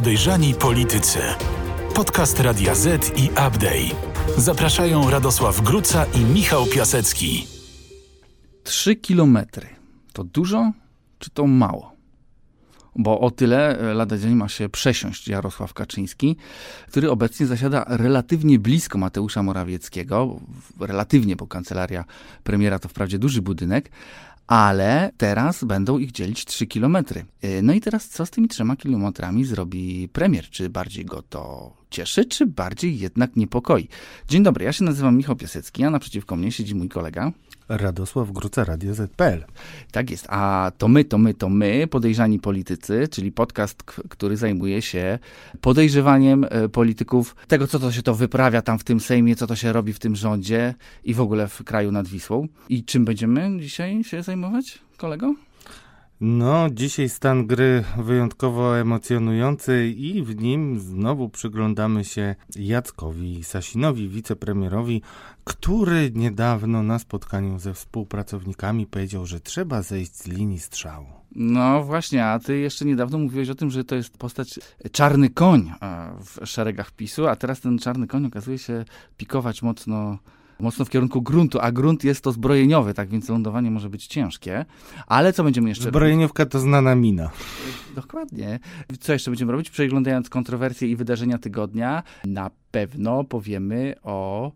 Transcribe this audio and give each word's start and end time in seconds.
Podejrzani 0.00 0.54
Politycy. 0.54 1.18
Podcast 1.94 2.40
Radia 2.40 2.74
Z 2.74 3.18
i 3.18 3.30
Update. 3.30 3.96
Zapraszają 4.36 5.10
Radosław 5.10 5.60
Gruca 5.60 6.04
i 6.04 6.20
Michał 6.20 6.66
Piasecki. 6.66 7.46
Trzy 8.62 8.96
kilometry. 8.96 9.66
To 10.12 10.24
dużo, 10.24 10.72
czy 11.18 11.30
to 11.30 11.46
mało? 11.46 11.92
Bo 12.96 13.20
o 13.20 13.30
tyle 13.30 13.78
e, 13.78 13.94
lada 13.94 14.18
dzień 14.18 14.34
ma 14.34 14.48
się 14.48 14.68
przesiąść 14.68 15.28
Jarosław 15.28 15.74
Kaczyński, 15.74 16.36
który 16.88 17.10
obecnie 17.10 17.46
zasiada 17.46 17.84
relatywnie 17.88 18.58
blisko 18.58 18.98
Mateusza 18.98 19.42
Morawieckiego. 19.42 20.40
Relatywnie, 20.80 21.36
bo 21.36 21.46
kancelaria 21.46 22.04
premiera 22.44 22.78
to 22.78 22.88
wprawdzie 22.88 23.18
duży 23.18 23.42
budynek, 23.42 23.90
ale 24.50 25.10
teraz 25.16 25.64
będą 25.64 25.98
ich 25.98 26.12
dzielić 26.12 26.44
3 26.44 26.66
kilometry. 26.66 27.24
E, 27.42 27.62
No 27.62 27.72
i 27.72 27.80
teraz 27.80 28.08
co 28.08 28.26
z 28.26 28.30
tymi 28.30 28.48
trzema 28.48 28.76
kilometrami 28.76 29.44
zrobi 29.44 30.08
premier? 30.08 30.50
Czy 30.50 30.68
bardziej 30.68 31.04
go 31.04 31.22
to 31.22 31.72
cieszy, 31.90 32.24
czy 32.24 32.46
bardziej 32.46 32.98
jednak 32.98 33.36
niepokoi? 33.36 33.88
Dzień 34.28 34.42
dobry, 34.42 34.64
ja 34.64 34.72
się 34.72 34.84
nazywam 34.84 35.16
Michał 35.16 35.36
Piasecki, 35.36 35.84
a 35.84 35.90
naprzeciwko 35.90 36.36
mnie 36.36 36.52
siedzi 36.52 36.74
mój 36.74 36.88
kolega. 36.88 37.32
Radosław 37.70 38.32
Gruca, 38.32 38.64
Radio 38.64 38.94
ZPL. 38.94 39.44
Tak 39.92 40.10
jest, 40.10 40.26
a 40.28 40.72
to 40.78 40.88
my, 40.88 41.04
to 41.04 41.18
my, 41.18 41.34
to 41.34 41.48
my, 41.48 41.86
podejrzani 41.86 42.38
politycy, 42.38 43.08
czyli 43.10 43.32
podcast, 43.32 43.82
który 43.82 44.36
zajmuje 44.36 44.82
się 44.82 45.18
podejrzewaniem 45.60 46.46
e, 46.50 46.68
polityków, 46.68 47.36
tego 47.48 47.66
co 47.66 47.78
to 47.78 47.92
się 47.92 48.02
to 48.02 48.14
wyprawia 48.14 48.62
tam 48.62 48.78
w 48.78 48.84
tym 48.84 49.00
Sejmie, 49.00 49.36
co 49.36 49.46
to 49.46 49.56
się 49.56 49.72
robi 49.72 49.92
w 49.92 49.98
tym 49.98 50.16
rządzie 50.16 50.74
i 51.04 51.14
w 51.14 51.20
ogóle 51.20 51.48
w 51.48 51.64
kraju 51.64 51.92
nad 51.92 52.08
Wisłą. 52.08 52.48
I 52.68 52.84
czym 52.84 53.04
będziemy 53.04 53.60
dzisiaj 53.60 54.04
się 54.04 54.22
zajmować, 54.22 54.78
kolego? 54.96 55.34
No, 56.20 56.70
dzisiaj 56.70 57.08
stan 57.08 57.46
gry 57.46 57.84
wyjątkowo 57.98 58.78
emocjonujący 58.78 59.88
i 59.96 60.22
w 60.22 60.42
nim 60.42 60.80
znowu 60.80 61.28
przyglądamy 61.28 62.04
się 62.04 62.34
Jackowi 62.56 63.44
Sasinowi, 63.44 64.08
wicepremierowi, 64.08 65.02
który 65.44 66.10
niedawno 66.14 66.82
na 66.82 66.98
spotkaniu 66.98 67.58
ze 67.58 67.74
współpracownikami 67.74 68.86
powiedział, 68.86 69.26
że 69.26 69.40
trzeba 69.40 69.82
zejść 69.82 70.16
z 70.16 70.26
linii 70.26 70.58
strzału. 70.58 71.06
No 71.34 71.82
właśnie, 71.84 72.26
a 72.26 72.38
ty 72.38 72.58
jeszcze 72.58 72.84
niedawno 72.84 73.18
mówiłeś 73.18 73.48
o 73.48 73.54
tym, 73.54 73.70
że 73.70 73.84
to 73.84 73.94
jest 73.94 74.18
postać 74.18 74.60
czarny 74.92 75.30
koń 75.30 75.72
e, 75.82 76.12
w 76.24 76.46
szeregach 76.46 76.90
PiSu, 76.90 77.26
a 77.26 77.36
teraz 77.36 77.60
ten 77.60 77.78
czarny 77.78 78.06
koń 78.06 78.26
okazuje 78.26 78.58
się 78.58 78.84
pikować 79.16 79.62
mocno 79.62 80.18
mocno 80.62 80.84
w 80.84 80.90
kierunku 80.90 81.22
gruntu, 81.22 81.58
a 81.60 81.72
grunt 81.72 82.04
jest 82.04 82.24
to 82.24 82.32
zbrojeniowy, 82.32 82.94
tak 82.94 83.08
więc 83.08 83.28
lądowanie 83.28 83.70
może 83.70 83.90
być 83.90 84.06
ciężkie. 84.06 84.64
Ale 85.06 85.32
co 85.32 85.44
będziemy 85.44 85.68
jeszcze 85.68 85.84
robić? 85.84 85.92
Zbrojeniówka 85.94 86.46
to 86.46 86.60
znana 86.60 86.94
mina. 86.94 87.30
Dokładnie. 87.94 88.58
Co 89.00 89.12
jeszcze 89.12 89.30
będziemy 89.30 89.52
robić? 89.52 89.70
Przeglądając 89.70 90.28
kontrowersje 90.30 90.88
i 90.88 90.96
wydarzenia 90.96 91.38
tygodnia, 91.38 92.02
na 92.24 92.50
pewno 92.70 93.24
powiemy 93.24 93.94
o 94.02 94.52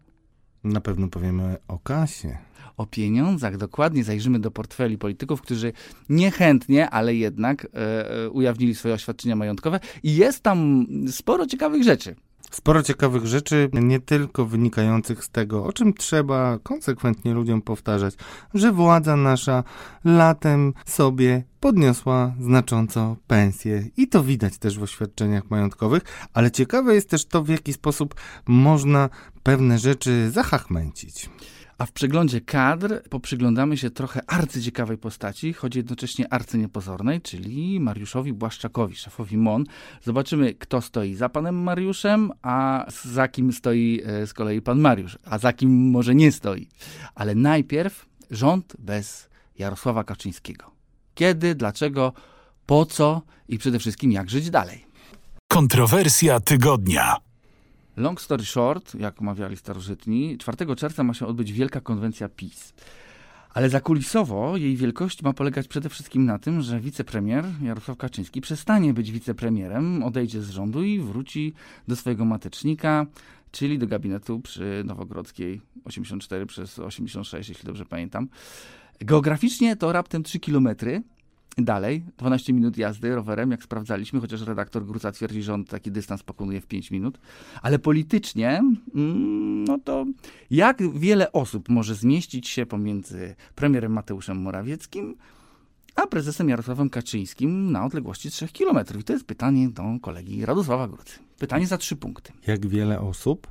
Na 0.64 0.80
pewno 0.80 1.08
powiemy 1.08 1.56
o 1.68 1.78
kasie. 1.78 2.38
o 2.76 2.86
pieniądzach. 2.86 3.56
Dokładnie 3.56 4.04
zajrzymy 4.04 4.38
do 4.38 4.50
portfeli 4.50 4.98
polityków, 4.98 5.42
którzy 5.42 5.72
niechętnie, 6.08 6.90
ale 6.90 7.14
jednak 7.14 7.64
e, 7.74 8.10
e, 8.24 8.30
ujawnili 8.30 8.74
swoje 8.74 8.94
oświadczenia 8.94 9.36
majątkowe 9.36 9.80
i 10.02 10.14
jest 10.16 10.42
tam 10.42 10.86
sporo 11.10 11.46
ciekawych 11.46 11.82
rzeczy. 11.84 12.14
Sporo 12.54 12.82
ciekawych 12.82 13.26
rzeczy, 13.26 13.70
nie 13.72 14.00
tylko 14.00 14.46
wynikających 14.46 15.24
z 15.24 15.30
tego, 15.30 15.64
o 15.64 15.72
czym 15.72 15.94
trzeba 15.94 16.58
konsekwentnie 16.58 17.34
ludziom 17.34 17.62
powtarzać, 17.62 18.14
że 18.54 18.72
władza 18.72 19.16
nasza 19.16 19.64
latem 20.04 20.72
sobie 20.86 21.44
podniosła 21.60 22.34
znacząco 22.40 23.16
pensję. 23.26 23.88
I 23.96 24.08
to 24.08 24.24
widać 24.24 24.58
też 24.58 24.78
w 24.78 24.82
oświadczeniach 24.82 25.50
majątkowych, 25.50 26.02
ale 26.34 26.50
ciekawe 26.50 26.94
jest 26.94 27.10
też 27.10 27.24
to, 27.24 27.42
w 27.42 27.48
jaki 27.48 27.72
sposób 27.72 28.14
można 28.46 29.08
pewne 29.42 29.78
rzeczy 29.78 30.30
zahachmęcić. 30.30 31.30
A 31.78 31.86
w 31.86 31.92
przeglądzie 31.92 32.40
kadr 32.40 33.02
poprzyglądamy 33.10 33.76
się 33.76 33.90
trochę 33.90 34.20
arcyciekawej 34.26 34.98
postaci, 34.98 35.52
choć 35.52 35.76
jednocześnie 35.76 36.32
arcyniepozornej, 36.32 37.20
czyli 37.20 37.80
Mariuszowi 37.80 38.32
Błaszczakowi, 38.32 38.96
szefowi 38.96 39.36
MON. 39.36 39.64
Zobaczymy, 40.02 40.54
kto 40.54 40.80
stoi 40.80 41.14
za 41.14 41.28
panem 41.28 41.62
Mariuszem, 41.62 42.32
a 42.42 42.86
za 43.04 43.28
kim 43.28 43.52
stoi 43.52 44.02
e, 44.04 44.26
z 44.26 44.34
kolei 44.34 44.62
pan 44.62 44.80
Mariusz, 44.80 45.18
a 45.24 45.38
za 45.38 45.52
kim 45.52 45.90
może 45.90 46.14
nie 46.14 46.32
stoi. 46.32 46.68
Ale 47.14 47.34
najpierw 47.34 48.06
rząd 48.30 48.76
bez 48.78 49.28
Jarosława 49.58 50.04
Kaczyńskiego. 50.04 50.70
Kiedy, 51.14 51.54
dlaczego, 51.54 52.12
po 52.66 52.86
co 52.86 53.22
i 53.48 53.58
przede 53.58 53.78
wszystkim 53.78 54.12
jak 54.12 54.30
żyć 54.30 54.50
dalej. 54.50 54.84
Kontrowersja 55.48 56.40
tygodnia. 56.40 57.16
Long 57.96 58.20
story 58.20 58.44
short, 58.44 58.94
jak 58.94 59.20
mawiali 59.20 59.56
starożytni, 59.56 60.38
4 60.38 60.76
czerwca 60.76 61.04
ma 61.04 61.14
się 61.14 61.26
odbyć 61.26 61.52
wielka 61.52 61.80
konwencja 61.80 62.28
PiS. 62.28 62.74
Ale 63.54 63.70
zakulisowo 63.70 64.56
jej 64.56 64.76
wielkość 64.76 65.22
ma 65.22 65.32
polegać 65.32 65.68
przede 65.68 65.88
wszystkim 65.88 66.24
na 66.24 66.38
tym, 66.38 66.62
że 66.62 66.80
wicepremier 66.80 67.44
Jarosław 67.62 67.98
Kaczyński 67.98 68.40
przestanie 68.40 68.94
być 68.94 69.12
wicepremierem, 69.12 70.02
odejdzie 70.02 70.42
z 70.42 70.50
rządu 70.50 70.82
i 70.82 71.00
wróci 71.00 71.54
do 71.88 71.96
swojego 71.96 72.24
matecznika, 72.24 73.06
czyli 73.52 73.78
do 73.78 73.86
gabinetu 73.86 74.40
przy 74.40 74.82
Nowogrodzkiej 74.86 75.60
84 75.84 76.46
przez 76.46 76.78
86, 76.78 77.48
jeśli 77.48 77.66
dobrze 77.66 77.86
pamiętam. 77.86 78.28
Geograficznie 79.00 79.76
to 79.76 79.92
raptem 79.92 80.22
3 80.22 80.40
kilometry, 80.40 81.02
Dalej, 81.58 82.04
12 82.16 82.52
minut 82.52 82.78
jazdy 82.78 83.14
rowerem, 83.14 83.50
jak 83.50 83.62
sprawdzaliśmy, 83.62 84.20
chociaż 84.20 84.40
redaktor 84.40 84.86
Gruca 84.86 85.12
twierdzi, 85.12 85.42
że 85.42 85.54
on 85.54 85.64
taki 85.64 85.90
dystans 85.90 86.22
pokonuje 86.22 86.60
w 86.60 86.66
5 86.66 86.90
minut. 86.90 87.18
Ale 87.62 87.78
politycznie, 87.78 88.62
mm, 88.94 89.64
no 89.64 89.78
to 89.78 90.06
jak 90.50 90.98
wiele 90.98 91.32
osób 91.32 91.68
może 91.68 91.94
zmieścić 91.94 92.48
się 92.48 92.66
pomiędzy 92.66 93.34
premierem 93.54 93.92
Mateuszem 93.92 94.36
Morawieckim 94.36 95.16
a 95.94 96.06
prezesem 96.06 96.48
Jarosławem 96.48 96.90
Kaczyńskim 96.90 97.72
na 97.72 97.84
odległości 97.84 98.30
3 98.30 98.48
km? 98.48 98.78
I 99.00 99.04
to 99.04 99.12
jest 99.12 99.24
pytanie 99.24 99.68
do 99.68 99.82
kolegi 100.02 100.46
Radosława 100.46 100.88
Grucy. 100.88 101.18
Pytanie 101.38 101.66
za 101.66 101.78
trzy 101.78 101.96
punkty. 101.96 102.32
Jak 102.46 102.66
wiele 102.66 103.00
osób? 103.00 103.46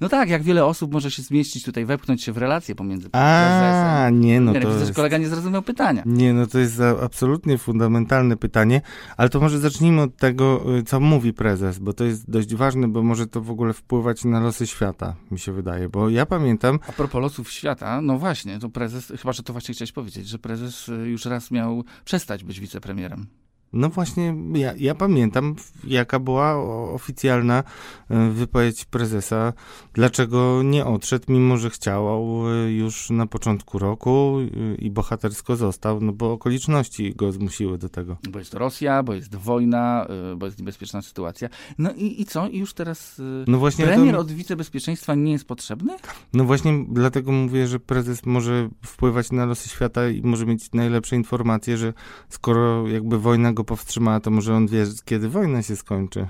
No 0.00 0.08
tak, 0.08 0.28
jak 0.28 0.42
wiele 0.42 0.64
osób 0.64 0.92
może 0.92 1.10
się 1.10 1.22
zmieścić 1.22 1.64
tutaj, 1.64 1.84
wepchnąć 1.84 2.22
się 2.22 2.32
w 2.32 2.38
relacje 2.38 2.74
pomiędzy 2.74 3.10
prezesem. 3.10 3.24
A, 3.24 4.10
nie, 4.10 4.40
no 4.40 4.52
to 4.52 4.58
jest... 4.58 4.94
kolega 4.94 5.18
nie 5.18 5.28
zrozumiał 5.28 5.62
pytania. 5.62 6.02
Nie, 6.06 6.32
no 6.32 6.46
to 6.46 6.58
jest 6.58 6.80
absolutnie 7.02 7.58
fundamentalne 7.58 8.36
pytanie, 8.36 8.80
ale 9.16 9.28
to 9.28 9.40
może 9.40 9.58
zacznijmy 9.58 10.02
od 10.02 10.16
tego, 10.16 10.76
y, 10.78 10.82
co 10.82 11.00
mówi 11.00 11.32
prezes, 11.32 11.78
bo 11.78 11.92
to 11.92 12.04
jest 12.04 12.30
dość 12.30 12.54
ważne, 12.54 12.88
bo 12.88 13.02
może 13.02 13.26
to 13.26 13.40
w 13.40 13.50
ogóle 13.50 13.72
wpływać 13.72 14.24
na 14.24 14.40
losy 14.40 14.66
świata, 14.66 15.14
mi 15.30 15.38
się 15.38 15.52
wydaje, 15.52 15.88
bo 15.88 16.08
ja 16.08 16.26
pamiętam, 16.26 16.78
A 16.88 16.92
propos 16.92 17.22
losów 17.22 17.50
świata, 17.50 18.00
no 18.00 18.18
właśnie, 18.18 18.58
to 18.58 18.68
prezes, 18.68 19.12
chyba 19.20 19.32
że 19.32 19.42
to 19.42 19.52
właśnie 19.52 19.74
chciałeś 19.74 19.92
powiedzieć, 19.92 20.28
że 20.28 20.38
prezes 20.38 20.88
y, 20.88 20.92
już 20.92 21.24
raz 21.24 21.50
miał 21.50 21.84
przestać 22.04 22.44
być 22.44 22.60
wicepremierem. 22.60 23.26
No 23.74 23.88
właśnie, 23.88 24.34
ja, 24.52 24.72
ja 24.76 24.94
pamiętam, 24.94 25.56
jaka 25.84 26.18
była 26.18 26.56
oficjalna 26.92 27.62
y, 28.10 28.30
wypowiedź 28.30 28.84
prezesa, 28.84 29.52
dlaczego 29.92 30.62
nie 30.64 30.84
odszedł, 30.84 31.24
mimo 31.28 31.56
że 31.56 31.70
chciał 31.70 32.42
y, 32.66 32.72
już 32.72 33.10
na 33.10 33.26
początku 33.26 33.78
roku 33.78 34.36
y, 34.40 34.74
i 34.74 34.90
bohatersko 34.90 35.56
został, 35.56 36.00
no 36.00 36.12
bo 36.12 36.32
okoliczności 36.32 37.14
go 37.14 37.32
zmusiły 37.32 37.78
do 37.78 37.88
tego. 37.88 38.16
Bo 38.30 38.38
jest 38.38 38.54
Rosja, 38.54 39.02
bo 39.02 39.14
jest 39.14 39.36
wojna, 39.36 40.06
bo 40.36 40.46
jest 40.46 40.58
niebezpieczna 40.58 41.02
sytuacja. 41.02 41.48
No 41.78 41.92
i, 41.92 42.20
i 42.20 42.24
co? 42.24 42.48
I 42.48 42.58
już 42.58 42.74
teraz 42.74 43.22
No 43.46 43.58
właśnie, 43.58 43.84
premier 43.84 44.14
to, 44.14 44.20
od 44.20 44.32
wicebezpieczeństwa 44.32 45.14
nie 45.14 45.32
jest 45.32 45.44
potrzebny? 45.44 45.96
no 46.32 46.44
właśnie 46.44 46.84
dlatego 46.88 47.32
mówię, 47.32 47.66
że 47.66 47.80
prezes 47.80 48.26
może 48.26 48.68
wpływać 48.86 49.32
na 49.32 49.46
losy 49.46 49.68
świata 49.68 50.08
i 50.08 50.22
może 50.22 50.46
mieć 50.46 50.72
najlepsze 50.72 51.16
informacje, 51.16 51.76
że 51.76 51.92
skoro 52.28 52.88
jakby 52.88 53.18
wojna 53.18 53.52
go 53.52 53.63
powstrzymała, 53.64 54.20
to 54.20 54.30
może 54.30 54.54
on 54.54 54.66
wie, 54.66 54.84
kiedy 55.04 55.28
wojna 55.28 55.62
się 55.62 55.76
skończy. 55.76 56.26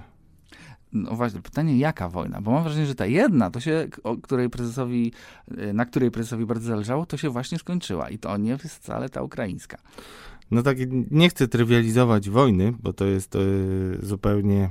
No 0.92 1.16
właśnie, 1.16 1.42
pytanie 1.42 1.78
jaka 1.78 2.08
wojna? 2.08 2.40
Bo 2.40 2.50
mam 2.50 2.62
wrażenie, 2.62 2.86
że 2.86 2.94
ta 2.94 3.06
jedna, 3.06 3.50
to 3.50 3.60
się, 3.60 3.88
której 4.22 4.50
prezesowi, 4.50 5.12
na 5.74 5.84
której 5.84 6.10
prezesowi 6.10 6.46
bardzo 6.46 6.66
zależało, 6.66 7.06
to 7.06 7.16
się 7.16 7.30
właśnie 7.30 7.58
skończyła. 7.58 8.10
I 8.10 8.18
to 8.18 8.36
nie 8.36 8.50
jest 8.50 8.74
wcale 8.74 9.08
ta 9.08 9.22
ukraińska. 9.22 9.78
No 10.50 10.62
tak, 10.62 10.78
nie 11.10 11.28
chcę 11.28 11.48
trywializować 11.48 12.30
wojny, 12.30 12.72
bo 12.82 12.92
to 12.92 13.04
jest 13.04 13.36
e, 13.36 13.40
zupełnie 14.02 14.70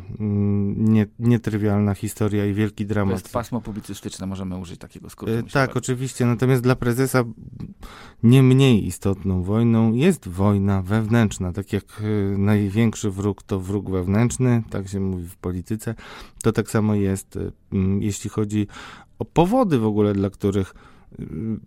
nie, 0.76 1.06
nietrywialna 1.20 1.94
historia 1.94 2.46
i 2.46 2.54
wielki 2.54 2.86
To 2.86 2.90
dramat. 2.90 3.14
jest 3.14 3.34
pasmo 3.34 3.62
publicystyczne, 3.62 4.28
możemy 4.28 4.58
użyć 4.58 4.80
takiego 4.80 5.10
skrótu. 5.10 5.34
Się 5.34 5.44
Tak, 5.44 5.78
oczywiście. 5.78 6.26
Natomiast 6.26 6.64
dla 6.64 6.76
prezesa 6.76 7.24
nie 8.24 8.44
mniej 8.44 8.88
istotną 8.88 9.44
wojną 9.44 9.94
jest 9.94 10.28
wojna 10.28 10.82
wewnętrzna. 10.82 11.52
Tak 11.54 11.74
jak 11.74 11.84
e, 12.02 12.38
największy 12.38 13.12
wróg 13.12 13.44
to 13.44 13.60
wróg 13.60 13.90
wewnętrzny, 13.92 14.64
tak 14.70 14.88
się 14.88 15.00
mówi 15.00 15.28
w 15.28 15.36
polityce, 15.36 15.96
to 16.44 16.52
tak 16.52 16.70
samo 16.72 16.96
jest, 16.96 17.40
jeśli 18.00 18.30
chodzi 18.30 18.68
o 19.20 19.26
powody 19.26 19.80
w 19.80 19.86
ogóle, 19.86 20.14
dla 20.14 20.30
których 20.30 20.74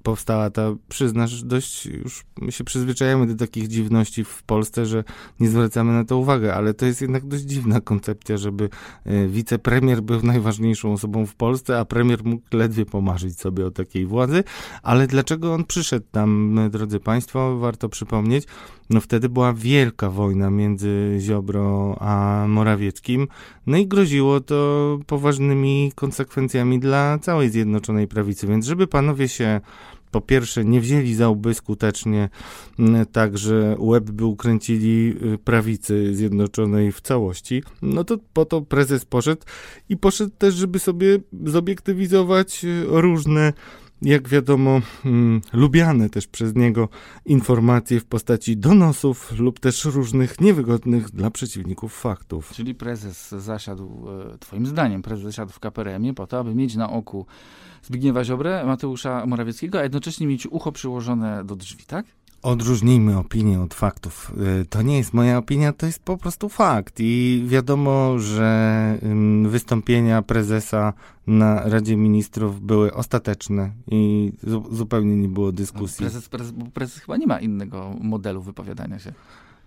powstała 0.02 0.50
ta, 0.50 0.74
przyznasz, 0.88 1.42
dość 1.42 1.86
już 1.86 2.24
my 2.40 2.52
się 2.52 2.64
przyzwyczajamy 2.64 3.26
do 3.26 3.34
takich 3.34 3.68
dziwności 3.68 4.24
w 4.24 4.42
Polsce, 4.42 4.86
że 4.86 5.04
nie 5.40 5.48
zwracamy 5.48 5.92
na 5.92 6.04
to 6.04 6.18
uwagę, 6.18 6.54
ale 6.54 6.74
to 6.74 6.86
jest 6.86 7.00
jednak 7.00 7.26
dość 7.26 7.42
dziwna 7.42 7.80
koncepcja, 7.80 8.36
żeby 8.36 8.68
e, 9.04 9.28
wicepremier 9.28 10.02
był 10.02 10.22
najważniejszą 10.22 10.92
osobą 10.92 11.26
w 11.26 11.34
Polsce, 11.34 11.78
a 11.78 11.84
premier 11.84 12.24
mógł 12.24 12.44
ledwie 12.52 12.86
pomarzyć 12.86 13.40
sobie 13.40 13.66
o 13.66 13.70
takiej 13.70 14.06
władzy. 14.06 14.44
Ale 14.82 15.06
dlaczego 15.06 15.54
on 15.54 15.64
przyszedł 15.64 16.06
tam, 16.10 16.58
drodzy 16.70 17.00
Państwo, 17.00 17.58
warto 17.58 17.88
przypomnieć, 17.88 18.44
no 18.90 19.00
wtedy 19.00 19.28
była 19.28 19.52
wielka 19.52 20.10
wojna 20.10 20.50
między 20.50 21.16
Ziobro 21.20 21.96
a 22.00 22.44
Morawieckim, 22.48 23.28
no 23.66 23.76
i 23.76 23.86
groziło 23.86 24.40
to 24.40 24.98
poważnymi 25.06 25.92
konsekwencjami 25.94 26.78
dla 26.78 27.18
całej 27.18 27.50
Zjednoczonej 27.50 28.08
Prawicy, 28.08 28.46
więc 28.46 28.66
żeby 28.66 28.86
panowie 28.86 29.28
się 29.28 29.35
po 30.10 30.20
pierwsze 30.20 30.64
nie 30.64 30.80
wzięli 30.80 31.14
za 31.14 31.28
łby 31.28 31.54
skutecznie, 31.54 32.28
tak 33.12 33.38
że 33.38 33.76
łeb 33.78 34.10
by 34.10 34.24
ukręcili 34.24 35.14
y, 35.34 35.38
prawicy 35.38 36.14
zjednoczonej 36.14 36.92
w 36.92 37.00
całości, 37.00 37.62
no 37.82 38.04
to 38.04 38.18
po 38.32 38.44
to 38.44 38.62
prezes 38.62 39.04
poszedł 39.04 39.42
i 39.88 39.96
poszedł 39.96 40.30
też, 40.38 40.54
żeby 40.54 40.78
sobie 40.78 41.18
zobiektywizować 41.44 42.64
y, 42.64 42.84
różne 42.86 43.52
jak 44.02 44.28
wiadomo, 44.28 44.80
hmm, 45.02 45.40
lubiane 45.52 46.10
też 46.10 46.26
przez 46.26 46.54
niego 46.54 46.88
informacje 47.24 48.00
w 48.00 48.04
postaci 48.04 48.56
donosów 48.56 49.32
lub 49.38 49.60
też 49.60 49.84
różnych 49.84 50.40
niewygodnych 50.40 51.10
dla 51.10 51.30
przeciwników 51.30 52.00
faktów. 52.00 52.50
Czyli 52.52 52.74
prezes 52.74 53.30
zasiadł, 53.30 54.06
e, 54.34 54.38
twoim 54.38 54.66
zdaniem, 54.66 55.02
prezes 55.02 55.24
zasiadł 55.24 55.52
w 55.52 55.60
KPRM-ie 55.60 56.14
po 56.14 56.26
to, 56.26 56.38
aby 56.38 56.54
mieć 56.54 56.74
na 56.74 56.90
oku 56.90 57.26
Zbigniewa 57.82 58.24
Ziobrę, 58.24 58.64
Mateusza 58.66 59.26
Morawieckiego, 59.26 59.78
a 59.78 59.82
jednocześnie 59.82 60.26
mieć 60.26 60.46
ucho 60.46 60.72
przyłożone 60.72 61.44
do 61.44 61.56
drzwi, 61.56 61.84
tak? 61.84 62.06
Odróżnijmy 62.46 63.18
opinię 63.18 63.60
od 63.60 63.74
faktów. 63.74 64.32
Y, 64.62 64.64
to 64.64 64.82
nie 64.82 64.98
jest 64.98 65.14
moja 65.14 65.38
opinia, 65.38 65.72
to 65.72 65.86
jest 65.86 65.98
po 65.98 66.16
prostu 66.16 66.48
fakt. 66.48 66.94
I 66.98 67.44
wiadomo, 67.46 68.18
że 68.18 68.98
wystąpienia 69.46 70.22
prezesa 70.22 70.92
na 71.26 71.62
Radzie 71.68 71.96
Ministrów 71.96 72.60
były 72.60 72.94
ostateczne 72.94 73.70
i 73.90 74.32
zupełnie 74.70 75.16
nie 75.16 75.28
było 75.28 75.52
dyskusji. 75.52 76.04
No, 76.04 76.10
prezes, 76.10 76.28
prezes, 76.28 76.54
prezes 76.74 76.98
chyba 76.98 77.16
nie 77.16 77.26
ma 77.26 77.40
innego 77.40 77.94
modelu 78.00 78.42
wypowiadania 78.42 78.98
się. 78.98 79.12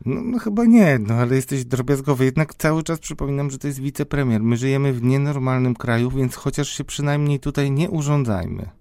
No, 0.05 0.21
no, 0.23 0.39
chyba 0.39 0.65
nie, 0.65 0.99
no 0.99 1.13
ale 1.13 1.35
jesteś 1.35 1.65
drobiazgowy. 1.65 2.25
Jednak 2.25 2.55
cały 2.55 2.83
czas 2.83 2.99
przypominam, 2.99 3.49
że 3.49 3.57
to 3.57 3.67
jest 3.67 3.79
wicepremier. 3.79 4.43
My 4.43 4.57
żyjemy 4.57 4.93
w 4.93 5.03
nienormalnym 5.03 5.75
kraju, 5.75 6.11
więc 6.11 6.35
chociaż 6.35 6.69
się 6.69 6.83
przynajmniej 6.83 7.39
tutaj 7.39 7.71
nie 7.71 7.89
urządzajmy. 7.89 8.78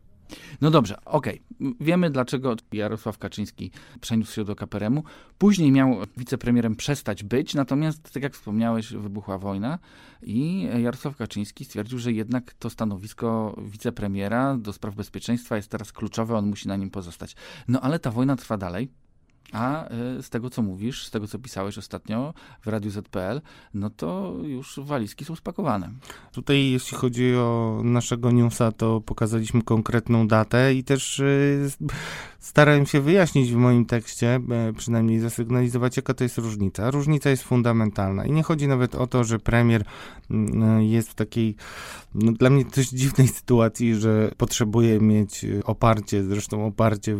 No 0.60 0.70
dobrze, 0.70 1.04
okej. 1.04 1.42
Okay. 1.60 1.74
Wiemy, 1.80 2.10
dlaczego 2.10 2.56
Jarosław 2.72 3.18
Kaczyński 3.18 3.70
przeniósł 4.00 4.32
się 4.32 4.44
do 4.44 4.56
KPRM-u. 4.56 5.02
Później 5.38 5.72
miał 5.72 5.96
wicepremierem 6.16 6.76
przestać 6.76 7.24
być, 7.24 7.54
natomiast, 7.54 8.12
tak 8.12 8.22
jak 8.22 8.34
wspomniałeś, 8.34 8.92
wybuchła 8.92 9.38
wojna 9.38 9.78
i 10.22 10.68
Jarosław 10.82 11.16
Kaczyński 11.16 11.64
stwierdził, 11.64 11.98
że 11.98 12.12
jednak 12.12 12.54
to 12.54 12.70
stanowisko 12.70 13.56
wicepremiera 13.64 14.56
do 14.56 14.72
spraw 14.72 14.94
bezpieczeństwa 14.94 15.56
jest 15.56 15.70
teraz 15.70 15.92
kluczowe, 15.92 16.36
on 16.36 16.46
musi 16.46 16.68
na 16.68 16.76
nim 16.76 16.90
pozostać. 16.90 17.36
No 17.68 17.80
ale 17.80 17.98
ta 17.98 18.10
wojna 18.10 18.36
trwa 18.36 18.56
dalej. 18.56 18.88
A 19.52 19.92
y, 20.18 20.22
z 20.22 20.30
tego, 20.30 20.50
co 20.50 20.62
mówisz, 20.62 21.06
z 21.06 21.10
tego, 21.10 21.26
co 21.26 21.38
pisałeś 21.38 21.78
ostatnio 21.78 22.34
w 22.60 22.66
Radiu 22.66 22.90
ZPL, 22.90 23.40
no 23.74 23.90
to 23.90 24.34
już 24.42 24.80
walizki 24.82 25.24
są 25.24 25.36
spakowane. 25.36 25.90
Tutaj, 26.32 26.70
jeśli 26.70 26.96
chodzi 26.96 27.36
o 27.36 27.80
naszego 27.84 28.30
newsa, 28.30 28.72
to 28.72 29.00
pokazaliśmy 29.00 29.62
konkretną 29.62 30.28
datę 30.28 30.74
i 30.74 30.84
też 30.84 31.18
y, 31.18 31.68
starałem 32.38 32.86
się 32.86 33.00
wyjaśnić 33.00 33.52
w 33.52 33.56
moim 33.56 33.84
tekście, 33.84 34.40
e, 34.50 34.72
przynajmniej 34.72 35.20
zasygnalizować, 35.20 35.96
jaka 35.96 36.14
to 36.14 36.24
jest 36.24 36.38
różnica. 36.38 36.90
Różnica 36.90 37.30
jest 37.30 37.42
fundamentalna 37.42 38.26
i 38.26 38.32
nie 38.32 38.42
chodzi 38.42 38.68
nawet 38.68 38.94
o 38.94 39.06
to, 39.06 39.24
że 39.24 39.38
premier 39.38 39.84
mm, 40.30 40.62
e, 40.62 40.84
jest 40.84 41.10
w 41.10 41.14
takiej, 41.14 41.56
no, 42.14 42.32
dla 42.32 42.50
mnie 42.50 42.64
dość 42.76 42.88
dziwnej 42.90 43.28
sytuacji, 43.28 43.94
że 43.94 44.30
potrzebuje 44.36 45.00
mieć 45.00 45.46
oparcie, 45.64 46.24
zresztą 46.24 46.66
oparcie 46.66 47.16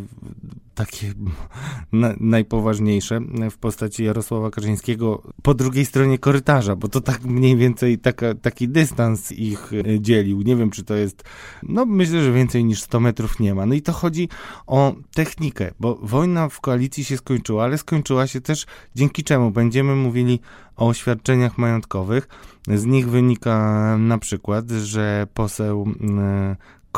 takie 0.79 1.12
na, 1.93 2.15
najpoważniejsze 2.20 3.20
w 3.50 3.59
postaci 3.59 4.05
Jarosława 4.05 4.50
Kaczyńskiego 4.50 5.23
po 5.43 5.55
drugiej 5.55 5.87
stronie 5.87 6.19
korytarza, 6.19 6.76
bo 6.76 6.88
to 6.88 7.00
tak 7.00 7.25
mniej 7.25 7.56
więcej 7.56 7.99
taka, 7.99 8.35
taki 8.35 8.69
dystans 8.69 9.32
ich 9.32 9.73
e, 9.73 10.00
dzielił. 10.00 10.43
Nie 10.43 10.56
wiem, 10.56 10.70
czy 10.70 10.85
to 10.85 10.94
jest, 10.94 11.25
no 11.62 11.87
myślę, 11.87 12.23
że 12.25 12.32
więcej 12.32 12.65
niż 12.65 12.82
100 12.82 13.00
metrów 13.00 13.41
nie 13.41 13.55
ma. 13.55 13.67
No 13.67 13.75
i 13.75 13.82
to 13.82 13.93
chodzi 13.93 14.29
o 14.67 14.94
technikę, 15.14 15.70
bo 15.81 15.99
wojna 16.02 16.49
w 16.49 16.60
koalicji 16.60 17.05
się 17.05 17.16
skończyła, 17.16 17.64
ale 17.64 17.78
skończyła 17.78 18.26
się 18.26 18.40
też 18.40 18.66
dzięki 18.94 19.25
czemu 19.25 19.50
będziemy 19.50 19.96
mówili 19.96 20.40
o 20.76 20.88
oświadczeniach 20.88 21.58
majątkowych. 21.58 22.28
Z 22.75 22.84
nich 22.84 23.08
wynika 23.08 23.96
na 23.99 24.19
przykład, 24.19 24.70
że 24.70 25.26
poseł 25.34 25.87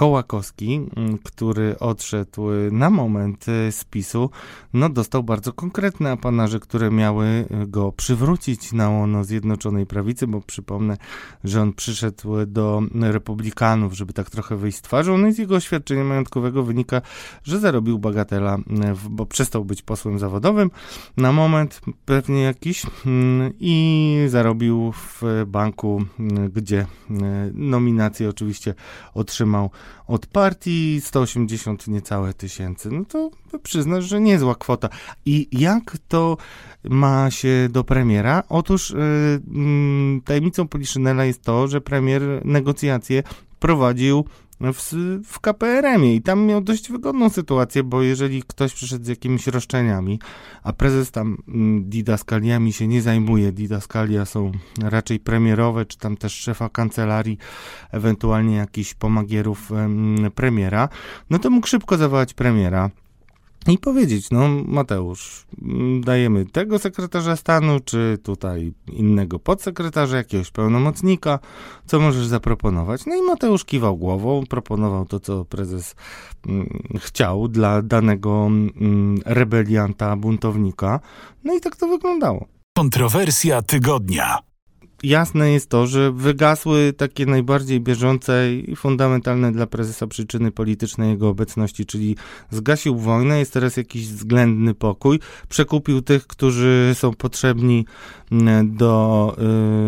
Kołakowski, 0.00 0.80
mm, 0.96 1.18
który 1.18 1.78
odszedł 1.78 2.50
y, 2.50 2.70
na 2.72 2.90
moment 2.90 3.48
y, 3.48 3.72
z 3.72 3.84
PiSu, 3.84 4.30
no 4.72 4.88
dostał 4.88 5.22
bardzo 5.22 5.52
konkretne 5.52 6.10
apanarze, 6.10 6.60
które 6.60 6.90
miały 6.90 7.26
y, 7.26 7.66
go 7.66 7.92
przywrócić 7.92 8.72
na 8.72 8.90
łono 8.90 9.24
Zjednoczonej 9.24 9.86
Prawicy, 9.86 10.26
bo 10.26 10.40
przypomnę, 10.40 10.96
że 11.44 11.62
on 11.62 11.72
przyszedł 11.72 12.46
do 12.46 12.82
Republikanów, 13.00 13.92
żeby 13.92 14.12
tak 14.12 14.30
trochę 14.30 14.56
wyjść 14.56 14.78
z 14.78 14.82
twarzą, 14.82 15.18
no 15.18 15.28
i 15.28 15.32
z 15.32 15.38
jego 15.38 15.54
oświadczenia 15.54 16.04
majątkowego 16.04 16.62
wynika, 16.62 17.02
że 17.44 17.58
zarobił 17.58 17.98
bagatela, 17.98 18.58
bo 19.10 19.26
przestał 19.26 19.64
być 19.64 19.82
posłem 19.82 20.18
zawodowym 20.18 20.70
na 21.16 21.32
moment 21.32 21.80
pewnie 22.04 22.42
jakiś 22.42 22.86
mm, 23.06 23.52
i 23.60 24.16
zarobił 24.28 24.92
w 24.92 25.22
banku, 25.46 26.04
gdzie 26.54 26.86
nominację 27.54 28.28
oczywiście 28.28 28.74
otrzymał 29.14 29.70
od 30.06 30.26
partii 30.26 31.00
180 31.04 31.88
niecałe 31.88 32.34
tysięcy. 32.34 32.88
No 32.90 33.04
to 33.04 33.30
przyznasz, 33.62 34.04
że 34.04 34.20
niezła 34.20 34.54
kwota. 34.54 34.88
I 35.26 35.48
jak 35.52 35.96
to 36.08 36.36
ma 36.84 37.30
się 37.30 37.68
do 37.70 37.84
premiera? 37.84 38.42
Otóż 38.48 38.90
yy, 38.90 40.20
tajemnicą 40.24 40.68
Poliszynela 40.68 41.24
jest 41.24 41.42
to, 41.42 41.68
że 41.68 41.80
premier 41.80 42.22
negocjacje 42.44 43.22
prowadził 43.58 44.24
w, 44.60 44.94
w 45.24 45.40
KPRM-ie 45.40 46.14
i 46.14 46.22
tam 46.22 46.46
miał 46.46 46.60
dość 46.60 46.90
wygodną 46.90 47.28
sytuację, 47.28 47.82
bo 47.82 48.02
jeżeli 48.02 48.42
ktoś 48.42 48.74
przyszedł 48.74 49.04
z 49.04 49.08
jakimiś 49.08 49.46
roszczeniami, 49.46 50.18
a 50.62 50.72
prezes 50.72 51.10
tam 51.10 51.36
mm, 51.48 51.90
didaskaliami 51.90 52.72
się 52.72 52.86
nie 52.86 53.02
zajmuje, 53.02 53.52
didaskalia 53.52 54.24
są 54.24 54.52
raczej 54.82 55.20
premierowe, 55.20 55.86
czy 55.86 55.98
tam 55.98 56.16
też 56.16 56.32
szefa 56.32 56.68
kancelarii, 56.68 57.38
ewentualnie 57.90 58.56
jakichś 58.56 58.94
pomagierów 58.94 59.70
premiera, 60.34 60.88
no 61.30 61.38
to 61.38 61.50
mógł 61.50 61.66
szybko 61.66 61.96
zawołać 61.96 62.34
premiera 62.34 62.90
i 63.68 63.78
powiedzieć, 63.78 64.30
no 64.30 64.48
Mateusz, 64.66 65.46
dajemy 66.00 66.46
tego 66.46 66.78
sekretarza 66.78 67.36
stanu, 67.36 67.80
czy 67.84 68.18
tutaj 68.22 68.72
innego 68.92 69.38
podsekretarza, 69.38 70.16
jakiegoś 70.16 70.50
pełnomocnika, 70.50 71.38
co 71.86 72.00
możesz 72.00 72.26
zaproponować? 72.26 73.06
No 73.06 73.16
i 73.16 73.22
Mateusz 73.22 73.64
kiwał 73.64 73.96
głową, 73.96 74.44
proponował 74.48 75.06
to, 75.06 75.20
co 75.20 75.44
prezes 75.44 75.94
mm, 76.46 76.82
chciał 76.98 77.48
dla 77.48 77.82
danego 77.82 78.46
mm, 78.46 79.18
rebelianta, 79.24 80.16
buntownika, 80.16 81.00
no 81.44 81.54
i 81.54 81.60
tak 81.60 81.76
to 81.76 81.88
wyglądało. 81.88 82.46
Kontrowersja 82.76 83.62
tygodnia 83.62 84.49
jasne 85.02 85.52
jest 85.52 85.68
to, 85.68 85.86
że 85.86 86.12
wygasły 86.12 86.92
takie 86.96 87.26
najbardziej 87.26 87.80
bieżące 87.80 88.54
i 88.54 88.76
fundamentalne 88.76 89.52
dla 89.52 89.66
prezesa 89.66 90.06
przyczyny 90.06 90.50
politycznej 90.50 91.10
jego 91.10 91.28
obecności, 91.28 91.86
czyli 91.86 92.16
zgasił 92.50 92.96
wojnę, 92.96 93.38
jest 93.38 93.52
teraz 93.52 93.76
jakiś 93.76 94.08
względny 94.08 94.74
pokój, 94.74 95.20
przekupił 95.48 96.02
tych, 96.02 96.26
którzy 96.26 96.90
są 96.94 97.14
potrzebni 97.14 97.84
do 98.64 99.36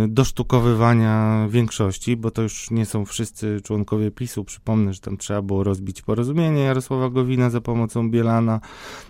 y, 0.04 0.08
dosztukowywania 0.08 1.46
większości, 1.50 2.16
bo 2.16 2.30
to 2.30 2.42
już 2.42 2.70
nie 2.70 2.86
są 2.86 3.04
wszyscy 3.04 3.60
członkowie 3.64 4.10
PiSu. 4.10 4.44
Przypomnę, 4.44 4.94
że 4.94 5.00
tam 5.00 5.16
trzeba 5.16 5.42
było 5.42 5.64
rozbić 5.64 6.02
porozumienie 6.02 6.62
Jarosława 6.62 7.10
Gowina 7.10 7.50
za 7.50 7.60
pomocą 7.60 8.10
Bielana, 8.10 8.60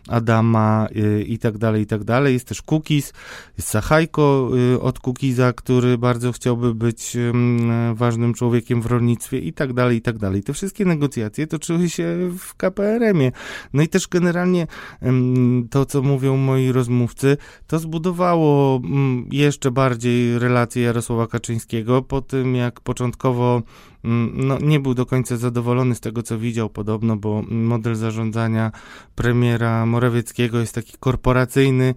Adama 0.09 0.89
y, 0.97 1.23
i 1.23 1.39
tak 1.39 1.59
dalej, 1.59 1.83
i 1.83 1.87
tak 1.87 2.05
dalej. 2.05 2.35
Jest 2.35 2.49
też 2.49 2.62
Kukiz, 2.62 3.12
jest 3.59 3.69
Sachajko 3.69 4.51
y, 4.75 4.81
od 4.81 4.99
Kukiza, 4.99 5.53
który 5.53 5.99
bardzo 5.99 6.33
chciałby 6.33 6.75
być 6.75 7.17
ważnym 7.95 8.35
człowiekiem 8.35 8.83
w 8.83 8.87
rolnictwie 8.87 9.39
i 9.39 9.53
tak 9.53 9.73
dalej, 9.73 9.97
i 9.97 10.03
tak 10.03 10.19
dalej. 10.19 10.43
Te 10.43 10.53
wszystkie 10.53 10.85
negocjacje 10.85 11.47
toczyły 11.47 11.91
się 11.91 12.31
w 12.39 12.55
KPRM-ie. 12.55 13.33
No 13.73 13.83
i 13.83 13.89
też 13.89 14.09
generalnie 14.09 14.67
to, 15.71 15.87
co 15.87 16.03
mówią 16.03 16.37
moi 16.37 16.73
rozmówcy, 16.73 17.37
to 17.67 17.79
zbudowało 17.79 18.81
jeszcze 19.31 19.71
bardziej 19.71 20.38
relacje 20.38 20.83
Jarosława 20.83 21.26
Kaczyńskiego 21.26 22.02
po 22.02 22.21
tym, 22.23 22.55
jak 22.55 22.81
początkowo 22.81 23.62
no, 24.04 24.59
nie 24.59 24.80
był 24.80 24.94
do 24.94 25.06
końca 25.06 25.37
zadowolony 25.37 25.94
z 25.94 26.00
tego, 26.00 26.23
co 26.23 26.38
widział 26.38 26.71
podobno, 26.71 27.16
bo 27.16 27.42
model 27.50 27.94
zarządzania 27.94 28.73
premiera 29.14 29.87
Morawieckiego 29.87 30.59
jest 30.59 30.75
taki 30.75 30.92
korporacyjny, 31.00 31.94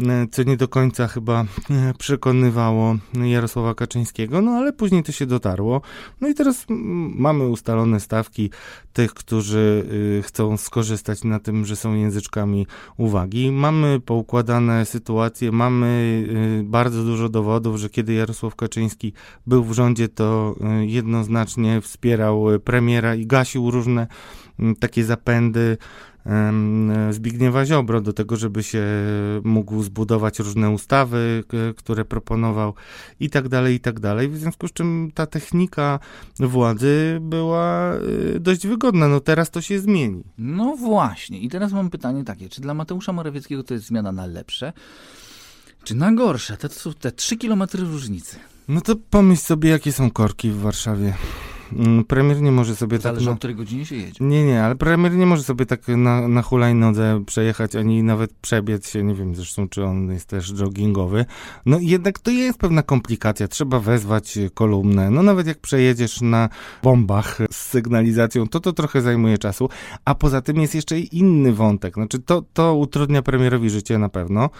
e, 0.00 0.26
co 0.30 0.42
nie 0.42 0.56
do 0.56 0.68
końca 0.68 1.08
chyba 1.08 1.44
e, 1.70 1.94
przekonywało 1.98 2.96
Jarosława 3.24 3.74
Kaczyńskiego, 3.74 4.40
no 4.42 4.50
ale 4.50 4.72
później 4.72 5.02
to 5.02 5.12
się 5.12 5.26
dotarło. 5.26 5.82
No 6.20 6.28
i 6.28 6.34
teraz 6.34 6.66
mamy 7.14 7.46
ustalone 7.46 8.00
stawki 8.00 8.50
tych, 8.96 9.14
którzy 9.14 9.86
y, 10.18 10.22
chcą 10.22 10.56
skorzystać 10.56 11.24
na 11.24 11.40
tym, 11.40 11.64
że 11.64 11.76
są 11.76 11.94
języczkami 11.94 12.66
uwagi. 12.96 13.52
Mamy 13.52 14.00
poukładane 14.00 14.86
sytuacje, 14.86 15.52
mamy 15.52 15.86
y, 16.60 16.64
bardzo 16.64 17.04
dużo 17.04 17.28
dowodów, 17.28 17.76
że 17.76 17.90
kiedy 17.90 18.14
Jarosław 18.14 18.56
Kaczyński 18.56 19.12
był 19.46 19.64
w 19.64 19.72
rządzie, 19.72 20.08
to 20.08 20.54
y, 20.82 20.86
jednoznacznie 21.46 21.80
wspierał 21.80 22.44
premiera 22.64 23.14
i 23.14 23.26
gasił 23.26 23.70
różne 23.70 24.06
takie 24.80 25.04
zapędy 25.04 25.76
Zbigniewa 27.10 27.64
Ziobro 27.64 28.00
do 28.00 28.12
tego, 28.12 28.36
żeby 28.36 28.62
się 28.62 28.84
mógł 29.44 29.82
zbudować 29.82 30.38
różne 30.38 30.70
ustawy, 30.70 31.44
które 31.76 32.04
proponował 32.04 32.74
i 33.20 33.30
tak 33.30 33.48
dalej, 33.48 33.74
i 33.74 33.80
tak 33.80 34.00
dalej. 34.00 34.28
W 34.28 34.36
związku 34.36 34.68
z 34.68 34.72
czym 34.72 35.10
ta 35.14 35.26
technika 35.26 35.98
władzy 36.38 37.18
była 37.20 37.94
y, 37.94 38.40
dość 38.40 38.66
wygodna. 38.66 39.08
No 39.08 39.20
teraz 39.20 39.50
to 39.50 39.60
się 39.60 39.78
zmieni. 39.78 40.22
No 40.38 40.76
właśnie. 40.76 41.40
I 41.40 41.48
teraz 41.48 41.72
mam 41.72 41.90
pytanie 41.90 42.24
takie, 42.24 42.48
czy 42.48 42.60
dla 42.60 42.74
Mateusza 42.74 43.12
Morawieckiego 43.12 43.62
to 43.62 43.74
jest 43.74 43.86
zmiana 43.86 44.12
na 44.12 44.26
lepsze, 44.26 44.72
czy 45.84 45.94
na 45.94 46.12
gorsze? 46.12 46.56
To 46.56 46.68
są 46.68 46.94
te 46.94 47.12
trzy 47.12 47.36
kilometry 47.36 47.84
różnicy. 47.84 48.36
No 48.68 48.80
to 48.80 48.96
pomyśl 49.10 49.42
sobie, 49.42 49.70
jakie 49.70 49.92
są 49.92 50.10
korki 50.10 50.50
w 50.50 50.60
Warszawie. 50.60 51.14
Mm, 51.72 52.04
premier 52.04 52.42
nie 52.42 52.52
może 52.52 52.76
sobie 52.76 52.98
Zależy 52.98 53.26
tak... 53.26 53.34
o 53.34 53.38
której 53.38 53.56
godzinie 53.56 53.86
się 53.86 53.96
jedzie. 53.96 54.24
Nie, 54.24 54.44
nie, 54.44 54.64
ale 54.64 54.76
premier 54.76 55.12
nie 55.12 55.26
może 55.26 55.42
sobie 55.42 55.66
tak 55.66 55.88
na, 55.88 56.28
na 56.28 56.42
hulajnodze 56.42 57.22
przejechać, 57.26 57.76
ani 57.76 58.02
nawet 58.02 58.32
przebiec 58.32 58.90
się, 58.90 59.02
nie 59.02 59.14
wiem 59.14 59.34
zresztą, 59.34 59.68
czy 59.68 59.84
on 59.84 60.12
jest 60.12 60.28
też 60.28 60.52
joggingowy. 60.60 61.24
No 61.66 61.78
jednak 61.80 62.18
to 62.18 62.30
jest 62.30 62.58
pewna 62.58 62.82
komplikacja, 62.82 63.48
trzeba 63.48 63.80
wezwać 63.80 64.38
kolumnę. 64.54 65.10
No 65.10 65.22
nawet 65.22 65.46
jak 65.46 65.58
przejedziesz 65.58 66.20
na 66.20 66.48
bombach 66.82 67.38
z 67.50 67.56
sygnalizacją, 67.56 68.48
to 68.48 68.60
to 68.60 68.72
trochę 68.72 69.02
zajmuje 69.02 69.38
czasu. 69.38 69.68
A 70.04 70.14
poza 70.14 70.40
tym 70.40 70.60
jest 70.60 70.74
jeszcze 70.74 70.98
inny 70.98 71.52
wątek. 71.52 71.94
Znaczy 71.94 72.18
to, 72.18 72.42
to 72.52 72.74
utrudnia 72.74 73.22
premierowi 73.22 73.70
życie 73.70 73.98
na 73.98 74.08
pewno. 74.08 74.50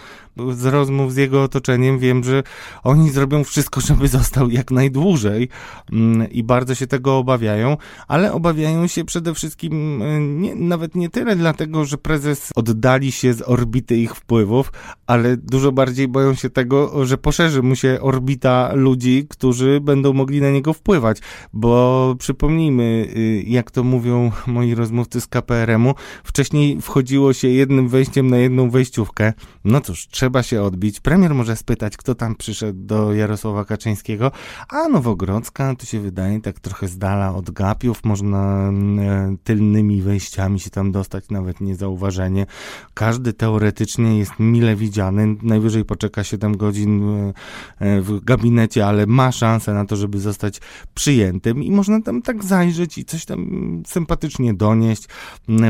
Z 0.51 0.65
rozmów 0.65 1.13
z 1.13 1.15
jego 1.15 1.43
otoczeniem 1.43 1.99
wiem, 1.99 2.23
że 2.23 2.43
oni 2.83 3.09
zrobią 3.09 3.43
wszystko, 3.43 3.81
żeby 3.87 4.07
został 4.07 4.49
jak 4.49 4.71
najdłużej 4.71 5.49
mm, 5.91 6.31
i 6.31 6.43
bardzo 6.43 6.75
się 6.75 6.87
tak 6.87 6.96
tego 6.97 7.17
obawiają, 7.17 7.77
ale 8.07 8.33
obawiają 8.33 8.87
się 8.87 9.05
przede 9.05 9.33
wszystkim 9.33 10.01
e, 10.01 10.19
nie, 10.19 10.55
nawet 10.55 10.95
nie 10.95 11.09
tyle 11.09 11.35
dlatego, 11.35 11.85
że 11.85 11.97
prezes 11.97 12.49
oddali 12.55 13.11
się 13.11 13.33
z 13.33 13.41
orbity 13.41 13.97
ich 13.97 14.15
wpływów, 14.15 14.71
ale 15.07 15.37
dużo 15.37 15.71
bardziej 15.71 16.07
boją 16.07 16.33
się 16.33 16.49
tego, 16.49 17.05
że 17.05 17.17
poszerzy 17.17 17.61
mu 17.63 17.75
się 17.75 17.97
orbita 18.01 18.71
ludzi, 18.73 19.25
którzy 19.29 19.81
będą 19.81 20.13
mogli 20.13 20.41
na 20.41 20.49
niego 20.49 20.73
wpływać, 20.73 21.17
bo 21.53 22.15
przypomnijmy, 22.19 23.07
y, 23.15 23.43
jak 23.47 23.71
to 23.71 23.83
mówią 23.83 24.31
moi 24.47 24.75
rozmówcy 24.75 25.21
z 25.21 25.27
KPRM-u, 25.27 25.93
wcześniej 26.23 26.81
wchodziło 26.81 27.33
się 27.33 27.47
jednym 27.47 27.87
wejściem 27.87 28.29
na 28.29 28.37
jedną 28.37 28.69
wejściówkę. 28.69 29.33
No 29.65 29.81
cóż, 29.81 30.07
trzeba 30.07 30.43
się 30.43 30.61
odbić. 30.61 30.99
Premier 30.99 31.35
może 31.35 31.55
spytać, 31.55 31.97
kto 31.97 32.15
tam 32.15 32.35
przyszedł 32.35 32.79
do 32.85 33.13
Jarosława 33.13 33.65
Kaczyńskiego, 33.65 34.31
a 34.69 34.87
Nowogrodzka 34.89 35.75
to 35.75 35.85
się 35.85 35.99
wydaje 35.99 36.41
tak 36.41 36.59
trochę 36.59 36.86
z 36.87 36.97
dala 36.97 37.35
od 37.35 37.51
gapiów, 37.51 38.03
można 38.03 38.69
e, 38.69 39.35
tylnymi 39.43 40.01
wejściami 40.01 40.59
się 40.59 40.69
tam 40.69 40.91
dostać, 40.91 41.29
nawet 41.29 41.61
niezauważenie. 41.61 42.45
Każdy 42.93 43.33
teoretycznie 43.33 44.17
jest 44.17 44.31
mile 44.39 44.75
widziany, 44.75 45.35
najwyżej 45.41 45.85
poczeka 45.85 46.23
7 46.23 46.57
godzin 46.57 47.03
e, 47.09 47.33
e, 47.79 48.01
w 48.01 48.23
gabinecie, 48.23 48.87
ale 48.87 49.05
ma 49.05 49.31
szansę 49.31 49.73
na 49.73 49.85
to, 49.85 49.95
żeby 49.95 50.19
zostać 50.19 50.61
przyjętym 50.93 51.63
i 51.63 51.71
można 51.71 52.01
tam 52.01 52.21
tak 52.21 52.43
zajrzeć 52.43 52.97
i 52.97 53.05
coś 53.05 53.25
tam 53.25 53.47
sympatycznie 53.87 54.53
donieść, 54.53 55.07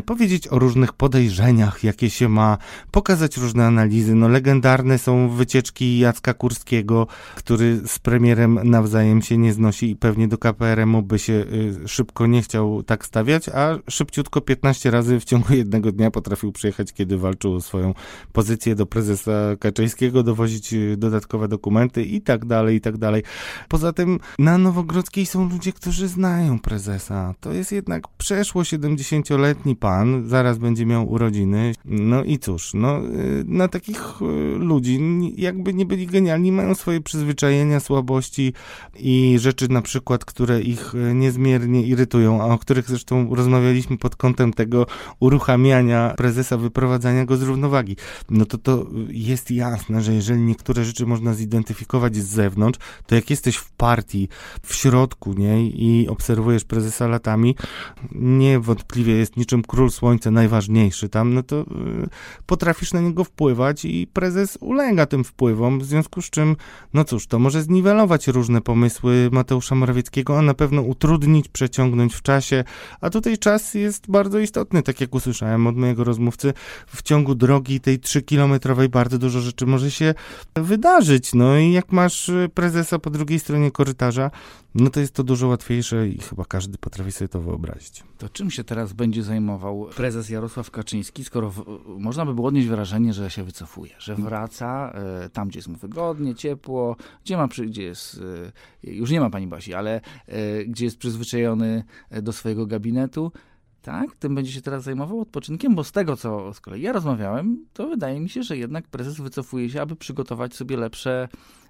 powiedzieć 0.05 0.47
o 0.47 0.59
różnych 0.59 0.93
podejrzeniach, 0.93 1.83
jakie 1.83 2.09
się 2.09 2.29
ma, 2.29 2.57
pokazać 2.91 3.37
różne 3.37 3.65
analizy. 3.65 4.15
No 4.15 4.27
legendarne 4.27 4.97
są 4.97 5.29
wycieczki 5.29 5.99
Jacka 5.99 6.33
Kurskiego, 6.33 7.07
który 7.35 7.81
z 7.87 7.99
premierem 7.99 8.59
nawzajem 8.63 9.21
się 9.21 9.37
nie 9.37 9.53
znosi 9.53 9.89
i 9.89 9.95
pewnie 9.95 10.27
do 10.27 10.37
KPRM-u 10.37 11.01
by 11.07 11.19
się 11.19 11.33
y, 11.33 11.87
szybko 11.87 12.27
nie 12.27 12.41
chciał 12.41 12.83
tak 12.83 13.05
stawiać, 13.05 13.49
a 13.49 13.77
szybciutko 13.89 14.41
15 14.41 14.91
razy 14.91 15.19
w 15.19 15.25
ciągu 15.25 15.53
jednego 15.53 15.91
dnia 15.91 16.11
potrafił 16.11 16.51
przyjechać, 16.51 16.93
kiedy 16.93 17.17
walczył 17.17 17.53
o 17.53 17.61
swoją 17.61 17.93
pozycję 18.33 18.75
do 18.75 18.85
prezesa 18.85 19.55
Kaczyńskiego, 19.59 20.23
dowozić 20.23 20.73
y, 20.73 20.97
dodatkowe 20.97 21.47
dokumenty 21.47 22.03
i 22.03 22.21
tak 22.21 22.45
dalej, 22.45 22.75
i 22.75 22.81
tak 22.81 22.97
dalej. 22.97 23.23
Poza 23.69 23.93
tym 23.93 24.19
na 24.39 24.57
Nowogrodzkiej 24.57 25.25
są 25.25 25.49
ludzie, 25.49 25.73
którzy 25.73 26.07
znają 26.07 26.59
prezesa. 26.59 27.33
To 27.39 27.53
jest 27.53 27.71
jednak 27.71 28.07
przeszło 28.17 28.61
70-letni 28.61 29.75
pan, 29.75 30.27
zaraz 30.27 30.57
będzie 30.57 30.85
miał 30.85 31.11
urodziny. 31.11 31.73
No 31.85 32.23
i 32.23 32.39
cóż, 32.39 32.73
no 32.73 32.99
y, 33.05 33.43
na 33.47 33.67
takich 33.67 34.21
ludzi, 34.57 34.99
jakby 35.35 35.73
nie 35.73 35.85
byli 35.85 36.07
genialni, 36.07 36.51
mają 36.51 36.75
swoje 36.75 37.01
przyzwyczajenia, 37.01 37.79
słabości 37.79 38.53
i 38.99 39.35
rzeczy 39.39 39.67
na 39.69 39.81
przykład, 39.81 40.25
które 40.25 40.61
ich 40.61 40.95
niezmiernie 41.13 41.83
irytują, 41.83 42.41
a 42.41 42.45
o 42.45 42.57
których 42.57 42.87
zresztą 42.87 43.35
rozmawialiśmy 43.35 43.97
pod 43.97 44.15
kątem 44.15 44.53
tego 44.53 44.85
uruchamiania 45.19 46.13
prezesa, 46.17 46.57
wyprowadzania 46.57 47.25
go 47.25 47.37
z 47.37 47.41
równowagi. 47.41 47.95
No 48.29 48.45
to 48.45 48.57
to 48.57 48.85
jest 49.09 49.51
jasne, 49.51 50.01
że 50.01 50.13
jeżeli 50.13 50.41
niektóre 50.41 50.85
rzeczy 50.85 51.05
można 51.05 51.33
zidentyfikować 51.33 52.15
z 52.15 52.25
zewnątrz, 52.25 52.79
to 53.05 53.15
jak 53.15 53.29
jesteś 53.29 53.55
w 53.55 53.71
partii, 53.71 54.29
w 54.61 54.75
środku 54.75 55.33
niej 55.33 55.83
i 55.83 56.07
obserwujesz 56.07 56.63
prezesa 56.63 57.07
latami, 57.07 57.55
niewątpliwie 58.11 59.13
jest 59.13 59.37
niczym 59.37 59.61
król 59.61 59.91
słońca 59.91 60.31
najważniejszy 60.31 61.09
tam, 61.09 61.33
no 61.33 61.43
to 61.43 61.61
y, 61.61 61.65
potrafisz 62.45 62.93
na 62.93 63.01
niego 63.01 63.23
wpływać 63.23 63.85
i 63.85 64.07
prezes 64.13 64.57
ulega 64.61 65.05
tym 65.05 65.23
wpływom, 65.23 65.79
w 65.79 65.85
związku 65.85 66.21
z 66.21 66.29
czym, 66.29 66.55
no 66.93 67.03
cóż, 67.03 67.27
to 67.27 67.39
może 67.39 67.61
zniwelować 67.61 68.27
różne 68.27 68.61
pomysły 68.61 69.29
Mateusza 69.31 69.75
Morawieckiego, 69.75 70.39
a 70.39 70.41
na 70.41 70.53
pewno 70.53 70.81
utrudnić, 70.87 71.47
przeciągnąć 71.47 72.15
w 72.15 72.21
czasie, 72.21 72.63
a 73.01 73.09
tutaj 73.09 73.37
czas 73.37 73.73
jest 73.73 74.11
bardzo 74.11 74.39
istotny, 74.39 74.83
tak 74.83 75.01
jak 75.01 75.15
usłyszałem 75.15 75.67
od 75.67 75.77
mojego 75.77 76.03
rozmówcy, 76.03 76.53
w 76.87 77.01
ciągu 77.01 77.35
drogi 77.35 77.79
tej 77.79 77.99
trzykilometrowej 77.99 78.89
bardzo 78.89 79.17
dużo 79.17 79.41
rzeczy 79.41 79.65
może 79.65 79.91
się 79.91 80.13
wydarzyć, 80.55 81.33
no 81.33 81.57
i 81.57 81.71
jak 81.71 81.91
masz 81.91 82.31
prezesa 82.53 82.99
po 82.99 83.09
drugiej 83.09 83.39
stronie 83.39 83.71
korytarza, 83.71 84.31
no 84.77 84.89
to 84.89 84.99
jest 84.99 85.13
to 85.13 85.23
dużo 85.23 85.47
łatwiejsze 85.47 86.07
i 86.07 86.17
chyba 86.17 86.45
każdy 86.45 86.77
potrafi 86.77 87.11
sobie 87.11 87.29
to 87.29 87.41
wyobrazić. 87.41 88.03
To 88.17 88.29
czym 88.29 88.51
się 88.51 88.63
teraz 88.63 88.93
będzie 88.93 89.23
zajmował 89.23 89.89
prezes 89.95 90.29
Jarosław 90.29 90.71
Kaczyński, 90.71 91.23
skoro 91.23 91.49
w, 91.49 91.63
można 91.87 92.25
by 92.25 92.33
było 92.33 92.47
odnieść 92.47 92.67
wrażenie, 92.67 93.13
że 93.13 93.29
się 93.29 93.43
wycofuje, 93.43 93.91
że 93.99 94.15
wraca 94.15 94.91
e, 94.93 95.29
tam, 95.29 95.47
gdzie 95.47 95.57
jest 95.57 95.67
mu 95.67 95.77
wygodnie, 95.77 96.35
ciepło, 96.35 96.95
gdzie 97.23 97.37
ma, 97.37 97.47
gdzie 97.47 97.83
jest, 97.83 98.21
e, 98.83 98.91
już 98.91 99.11
nie 99.11 99.19
ma 99.19 99.29
pani 99.29 99.47
Basi, 99.47 99.73
ale 99.73 100.01
e, 100.27 100.65
gdzie 100.65 100.85
jest 100.85 100.97
przyzwyczajony 100.97 101.83
do 102.21 102.33
swojego 102.33 102.65
gabinetu, 102.65 103.31
tak, 103.81 104.15
tym 104.15 104.35
będzie 104.35 104.51
się 104.51 104.61
teraz 104.61 104.83
zajmował 104.83 105.21
odpoczynkiem, 105.21 105.75
bo 105.75 105.83
z 105.83 105.91
tego, 105.91 106.17
co 106.17 106.53
z 106.53 106.59
kolei 106.59 106.81
ja 106.81 106.91
rozmawiałem, 106.91 107.65
to 107.73 107.87
wydaje 107.87 108.19
mi 108.19 108.29
się, 108.29 108.43
że 108.43 108.57
jednak 108.57 108.87
prezes 108.87 109.21
wycofuje 109.21 109.69
się, 109.69 109.81
aby 109.81 109.95
przygotować 109.95 110.55
sobie 110.55 110.77
lepsze, 110.77 111.27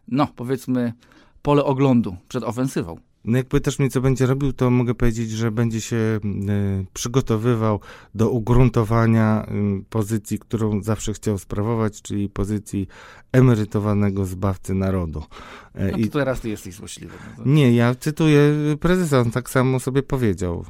no 0.08 0.28
powiedzmy, 0.36 0.94
pole 1.42 1.64
oglądu 1.64 2.16
przed 2.30 2.44
ofensywą. 2.44 2.98
No 3.28 3.38
jak 3.38 3.48
pytasz 3.48 3.80
mnie, 3.80 3.90
co 3.90 4.02
będzie 4.02 4.26
robił, 4.26 4.54
to 4.54 4.70
mogę 4.70 4.96
powiedzieć, 4.96 5.32
że 5.32 5.52
będzie 5.52 5.82
się 5.82 5.96
y, 5.96 6.20
przygotowywał 6.94 7.80
do 8.16 8.30
ugruntowania 8.30 9.48
y, 9.80 9.84
pozycji, 9.90 10.40
którą 10.40 10.82
zawsze 10.82 11.14
chciał 11.14 11.38
sprawować, 11.38 12.02
czyli 12.02 12.30
pozycji 12.30 12.88
emerytowanego 13.32 14.26
zbawcy 14.26 14.74
narodu. 14.74 15.24
E, 15.74 15.92
no 15.92 15.98
to 15.98 16.14
teraz 16.14 16.42
ty 16.42 16.50
jesteś 16.50 16.76
złośliwy. 16.76 17.14
No 17.38 17.44
Nie, 17.46 17.76
ja 17.76 17.96
cytuję 17.96 18.54
prezesa, 18.80 19.20
on 19.20 19.32
tak 19.32 19.50
samo 19.50 19.80
sobie 19.80 20.04
powiedział, 20.04 20.66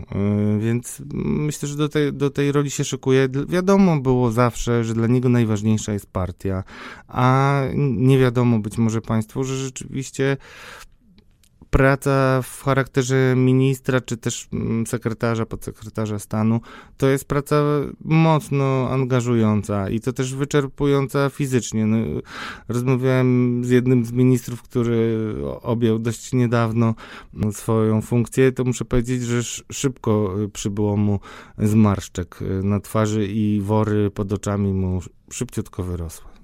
y, 0.55 0.59
więc 0.59 1.01
myślę, 1.23 1.69
że 1.69 1.75
do 1.75 1.89
tej, 1.89 2.13
do 2.13 2.29
tej 2.29 2.51
roli 2.51 2.71
się 2.71 2.83
szykuje. 2.83 3.29
Wiadomo 3.49 3.99
było 3.99 4.31
zawsze, 4.31 4.83
że 4.83 4.93
dla 4.93 5.07
niego 5.07 5.29
najważniejsza 5.29 5.93
jest 5.93 6.07
partia, 6.11 6.63
a 7.07 7.61
nie 7.75 8.19
wiadomo 8.19 8.59
być 8.59 8.77
może 8.77 9.01
państwu, 9.01 9.43
że 9.43 9.55
rzeczywiście 9.55 10.37
praca 11.69 12.41
w 12.41 12.63
charakterze 12.63 13.33
ministra, 13.35 14.01
czy 14.01 14.17
też 14.17 14.47
mm, 14.53 14.87
sekretarza, 14.87 15.45
podsekretarza 15.45 16.19
stanu, 16.19 16.61
to 16.97 17.07
jest 17.07 17.25
praca 17.25 17.63
mocno 18.01 18.89
angażująca 18.89 19.89
i 19.89 19.99
to 19.99 20.13
też 20.13 20.35
wyczerpująca 20.35 21.29
fizycznie. 21.29 21.85
No, 21.85 21.97
rozmawiałem 22.67 23.61
z 23.65 23.69
jednym 23.69 24.05
z 24.05 24.11
ministrów, 24.11 24.61
który 24.61 25.17
objął 25.61 25.99
dość 25.99 26.33
niedawno 26.33 26.95
swoją 27.51 28.01
funkcję, 28.01 28.51
to 28.51 28.63
muszę 28.63 28.85
powiedzieć, 28.85 29.23
że 29.23 29.61
szybko 29.71 30.35
przybyło 30.53 30.97
mu 30.97 31.19
zmarszczek 31.57 32.39
na 32.63 32.79
twarzy 32.79 33.27
i 33.27 33.61
wory 33.61 34.11
pod 34.11 34.33
oczami 34.33 34.73
mu 34.73 35.01
szybciutko 35.31 35.83
wyrosły. 35.83 36.36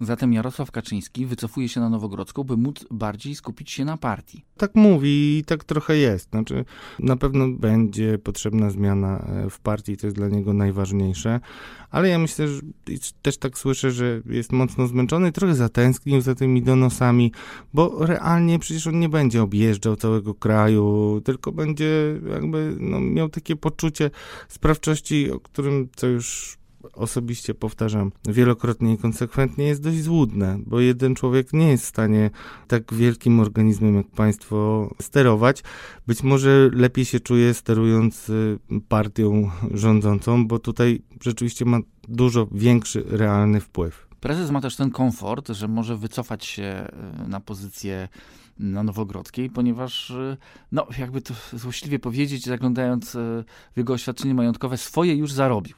Zatem 0.00 0.32
Jarosław 0.32 0.70
Kaczyński 0.70 1.26
wycofuje 1.26 1.68
się 1.68 1.80
na 1.80 1.88
Nowogrodzką, 1.88 2.44
by 2.44 2.56
móc 2.56 2.84
bardziej 2.90 3.34
skupić 3.34 3.70
się 3.70 3.84
na 3.84 3.96
partii. 3.96 4.44
Tak 4.56 4.74
mówi 4.74 5.38
i 5.38 5.44
tak 5.44 5.64
trochę 5.64 5.96
jest. 5.96 6.30
Znaczy, 6.30 6.64
na 6.98 7.16
pewno 7.16 7.48
będzie 7.48 8.18
potrzebna 8.18 8.70
zmiana 8.70 9.18
e, 9.18 9.50
w 9.50 9.60
partii, 9.60 9.96
to 9.96 10.06
jest 10.06 10.16
dla 10.16 10.28
niego 10.28 10.52
najważniejsze, 10.52 11.40
ale 11.90 12.08
ja 12.08 12.18
myślę, 12.18 12.48
że 12.48 12.60
też 13.22 13.38
tak 13.38 13.58
słyszę, 13.58 13.90
że 13.90 14.20
jest 14.26 14.52
mocno 14.52 14.86
zmęczony, 14.86 15.32
trochę 15.32 15.54
zatęsknił 15.54 16.20
za 16.20 16.34
tymi 16.34 16.62
donosami, 16.62 17.32
bo 17.74 18.06
realnie 18.06 18.58
przecież 18.58 18.86
on 18.86 19.00
nie 19.00 19.08
będzie 19.08 19.42
objeżdżał 19.42 19.96
całego 19.96 20.34
kraju, 20.34 21.20
tylko 21.24 21.52
będzie 21.52 22.20
jakby 22.30 22.76
no, 22.80 23.00
miał 23.00 23.28
takie 23.28 23.56
poczucie 23.56 24.10
sprawczości, 24.48 25.30
o 25.30 25.40
którym 25.40 25.88
co 25.96 26.06
już 26.06 26.58
osobiście 26.92 27.54
powtarzam 27.54 28.12
wielokrotnie 28.28 28.94
i 28.94 28.98
konsekwentnie, 28.98 29.66
jest 29.66 29.82
dość 29.82 30.02
złudne, 30.02 30.58
bo 30.66 30.80
jeden 30.80 31.14
człowiek 31.14 31.52
nie 31.52 31.68
jest 31.70 31.84
w 31.84 31.88
stanie 31.88 32.30
tak 32.68 32.94
wielkim 32.94 33.40
organizmem 33.40 33.96
jak 33.96 34.06
państwo 34.06 34.90
sterować. 35.00 35.62
Być 36.06 36.22
może 36.22 36.70
lepiej 36.72 37.04
się 37.04 37.20
czuje 37.20 37.54
sterując 37.54 38.28
y, 38.28 38.58
partią 38.88 39.50
rządzącą, 39.70 40.46
bo 40.46 40.58
tutaj 40.58 41.02
rzeczywiście 41.20 41.64
ma 41.64 41.78
dużo 42.08 42.48
większy 42.52 43.04
realny 43.06 43.60
wpływ. 43.60 44.06
Prezes 44.20 44.50
ma 44.50 44.60
też 44.60 44.76
ten 44.76 44.90
komfort, 44.90 45.48
że 45.48 45.68
może 45.68 45.96
wycofać 45.96 46.44
się 46.44 46.88
y, 47.24 47.28
na 47.28 47.40
pozycję 47.40 48.08
na 48.58 48.82
Nowogrodzkiej, 48.82 49.50
ponieważ, 49.50 50.10
y, 50.10 50.36
no, 50.72 50.86
jakby 50.98 51.20
to 51.20 51.34
złośliwie 51.52 51.98
powiedzieć, 51.98 52.44
zaglądając 52.44 53.10
w 53.74 53.76
jego 53.76 53.92
oświadczenie 53.92 54.34
majątkowe, 54.34 54.76
swoje 54.76 55.14
już 55.14 55.32
zarobił. 55.32 55.76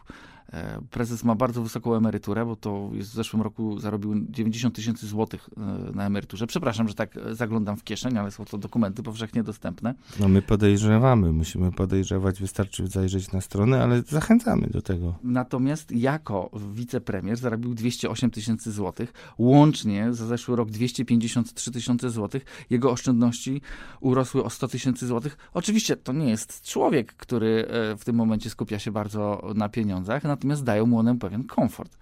E, 0.53 0.81
prezes 0.91 1.25
ma 1.25 1.35
bardzo 1.35 1.63
wysoką 1.63 1.95
emeryturę, 1.95 2.47
bo 2.47 2.57
to 2.57 2.91
jest 2.93 3.11
w 3.11 3.15
zeszłym 3.15 3.43
roku 3.43 3.79
zarobił 3.79 4.27
90 4.31 4.75
tysięcy 4.75 5.07
złotych 5.07 5.51
e, 5.57 5.61
na 5.95 6.07
emeryturze. 6.07 6.47
Przepraszam, 6.47 6.89
że 6.89 6.95
tak 6.95 7.17
e, 7.17 7.35
zaglądam 7.35 7.77
w 7.77 7.85
kieszeń, 7.85 8.19
ale 8.19 8.31
są 8.31 8.45
to 8.45 8.59
dokumenty 8.59 9.03
powszechnie 9.03 9.43
dostępne. 9.43 9.95
No 10.21 10.29
my 10.29 10.43
podejrzewamy, 10.43 11.33
musimy 11.33 11.73
podejrzewać, 11.73 12.41
wystarczy 12.41 12.87
zajrzeć 12.87 13.33
na 13.33 13.41
stronę, 13.41 13.83
ale 13.83 14.03
zachęcamy 14.03 14.67
do 14.67 14.83
tego. 14.83 15.15
Natomiast 15.23 15.93
jako 15.93 16.51
wicepremier 16.75 17.37
zarobił 17.37 17.75
208 17.75 18.31
tysięcy 18.31 18.73
złotych, 18.73 19.13
łącznie 19.39 20.13
za 20.13 20.27
zeszły 20.27 20.57
rok 20.57 20.71
253 20.71 21.71
tysiące 21.71 22.11
złotych. 22.11 22.45
Jego 22.71 22.91
oszczędności 22.91 23.61
urosły 24.01 24.45
o 24.45 24.51
100 24.51 24.69
tysięcy 24.69 25.07
złotych. 25.07 25.37
Oczywiście 25.55 25.97
to 25.97 26.13
nie 26.13 26.31
jest 26.31 26.63
człowiek, 26.63 27.13
który 27.13 27.67
w 27.99 28.05
tym 28.05 28.17
momencie 28.17 28.51
skupia 28.51 28.79
się 28.79 28.93
bardzo 28.93 29.53
na 29.55 29.69
pieniądzach, 29.69 30.25
natomiast 30.37 30.65
dają 30.65 30.87
mu 30.87 30.99
one 30.99 31.19
pewien 31.19 31.45
komfort. 31.45 31.97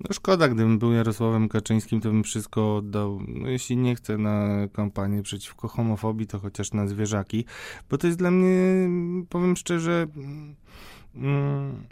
No 0.00 0.12
szkoda, 0.12 0.48
gdybym 0.48 0.78
był 0.78 0.92
Jarosławem 0.92 1.48
Kaczyńskim, 1.48 2.00
to 2.00 2.08
bym 2.08 2.24
wszystko 2.24 2.76
oddał, 2.76 3.20
no 3.28 3.48
jeśli 3.48 3.76
nie 3.76 3.94
chcę 3.94 4.18
na 4.18 4.48
kampanię 4.72 5.22
przeciwko 5.22 5.68
homofobii, 5.68 6.26
to 6.26 6.38
chociaż 6.38 6.72
na 6.72 6.86
zwierzaki, 6.86 7.44
bo 7.90 7.98
to 7.98 8.06
jest 8.06 8.18
dla 8.18 8.30
mnie, 8.30 8.88
powiem 9.28 9.56
szczerze, 9.56 10.06
mm, 11.14 11.84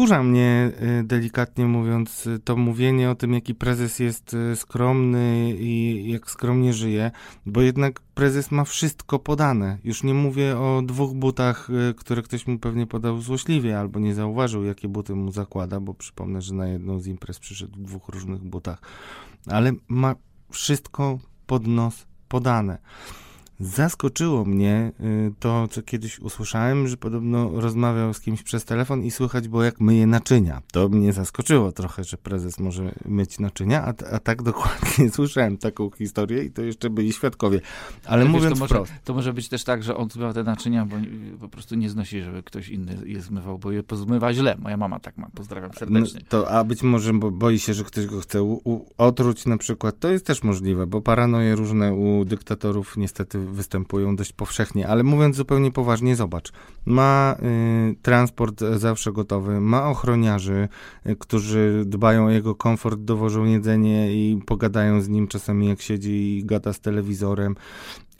Wkurza 0.00 0.22
mnie, 0.22 0.72
y, 1.00 1.04
delikatnie 1.04 1.66
mówiąc, 1.66 2.26
y, 2.26 2.38
to 2.38 2.56
mówienie 2.56 3.10
o 3.10 3.14
tym, 3.14 3.32
jaki 3.32 3.54
prezes 3.54 3.98
jest 3.98 4.34
y, 4.34 4.56
skromny 4.56 5.54
i 5.58 6.04
jak 6.10 6.30
skromnie 6.30 6.72
żyje, 6.72 7.10
bo 7.46 7.62
jednak 7.62 8.00
prezes 8.00 8.50
ma 8.50 8.64
wszystko 8.64 9.18
podane. 9.18 9.78
Już 9.84 10.02
nie 10.02 10.14
mówię 10.14 10.58
o 10.58 10.82
dwóch 10.82 11.14
butach, 11.14 11.68
które 11.96 12.22
ktoś 12.22 12.46
mu 12.46 12.58
pewnie 12.58 12.86
podał 12.86 13.20
złośliwie, 13.20 13.78
albo 13.78 14.00
nie 14.00 14.14
zauważył, 14.14 14.64
jakie 14.64 14.88
buty 14.88 15.14
mu 15.14 15.32
zakłada, 15.32 15.80
bo 15.80 15.94
przypomnę, 15.94 16.42
że 16.42 16.54
na 16.54 16.68
jedną 16.68 17.00
z 17.00 17.06
imprez 17.06 17.38
przyszedł 17.38 17.78
w 17.78 17.82
dwóch 17.82 18.08
różnych 18.08 18.44
butach, 18.44 18.82
ale 19.46 19.72
ma 19.88 20.14
wszystko 20.50 21.18
pod 21.46 21.66
nos 21.66 22.06
podane. 22.28 22.78
Zaskoczyło 23.60 24.44
mnie 24.44 24.92
y, 25.00 25.32
to, 25.38 25.68
co 25.68 25.82
kiedyś 25.82 26.18
usłyszałem, 26.18 26.88
że 26.88 26.96
podobno 26.96 27.60
rozmawiał 27.60 28.14
z 28.14 28.20
kimś 28.20 28.42
przez 28.42 28.64
telefon 28.64 29.04
i 29.04 29.10
słychać 29.10 29.48
było, 29.48 29.62
jak 29.62 29.80
myje 29.80 30.06
naczynia. 30.06 30.62
To 30.72 30.88
mnie 30.88 31.12
zaskoczyło 31.12 31.72
trochę, 31.72 32.04
że 32.04 32.16
prezes 32.16 32.58
może 32.58 32.92
myć 33.04 33.38
naczynia, 33.38 33.84
a, 33.84 34.14
a 34.14 34.18
tak 34.18 34.42
dokładnie 34.50 35.10
słyszałem 35.10 35.58
taką 35.58 35.90
historię 35.90 36.44
i 36.44 36.50
to 36.50 36.62
jeszcze 36.62 36.90
byli 36.90 37.12
świadkowie. 37.12 37.60
Ale, 38.04 38.24
mówiąc 38.24 38.44
wiesz, 38.44 38.58
to 38.58 38.66
wprost. 38.66 38.92
Może, 38.92 39.02
to 39.04 39.14
może 39.14 39.32
być 39.32 39.48
też 39.48 39.64
tak, 39.64 39.82
że 39.82 39.96
on 39.96 40.10
zmywa 40.10 40.32
te 40.32 40.44
naczynia, 40.44 40.86
bo 40.86 40.96
po 41.40 41.48
prostu 41.48 41.74
nie 41.74 41.90
znosi, 41.90 42.22
żeby 42.22 42.42
ktoś 42.42 42.68
inny 42.68 42.96
je 43.06 43.20
zmywał, 43.20 43.58
bo 43.58 43.72
je 43.72 43.82
pozmywa 43.82 44.34
źle. 44.34 44.56
Moja 44.58 44.76
mama 44.76 45.00
tak 45.00 45.16
ma. 45.16 45.28
Pozdrawiam 45.34 45.72
serdecznie. 45.74 46.20
No, 46.20 46.26
to, 46.28 46.50
a 46.50 46.64
być 46.64 46.82
może 46.82 47.12
bo, 47.12 47.30
boi 47.30 47.58
się, 47.58 47.74
że 47.74 47.84
ktoś 47.84 48.06
go 48.06 48.20
chce 48.20 48.42
u, 48.42 48.60
u, 48.64 48.86
otruć 48.98 49.46
na 49.46 49.58
przykład. 49.58 49.98
To 49.98 50.08
jest 50.08 50.26
też 50.26 50.42
możliwe, 50.42 50.86
bo 50.86 51.00
paranoje 51.00 51.56
różne 51.56 51.94
u 51.94 52.24
dyktatorów 52.24 52.96
niestety 52.96 53.49
występują 53.50 54.16
dość 54.16 54.32
powszechnie, 54.32 54.88
ale 54.88 55.02
mówiąc 55.02 55.36
zupełnie 55.36 55.70
poważnie, 55.72 56.16
zobacz, 56.16 56.52
ma 56.86 57.36
y, 57.90 57.96
transport 58.02 58.60
zawsze 58.76 59.12
gotowy, 59.12 59.60
ma 59.60 59.88
ochroniarzy, 59.88 60.68
y, 61.06 61.16
którzy 61.16 61.82
dbają 61.86 62.26
o 62.26 62.30
jego 62.30 62.54
komfort, 62.54 63.00
dowożą 63.00 63.44
jedzenie 63.44 64.12
i 64.12 64.40
pogadają 64.46 65.00
z 65.00 65.08
nim 65.08 65.28
czasami 65.28 65.68
jak 65.68 65.80
siedzi 65.82 66.38
i 66.38 66.44
gada 66.44 66.72
z 66.72 66.80
telewizorem. 66.80 67.56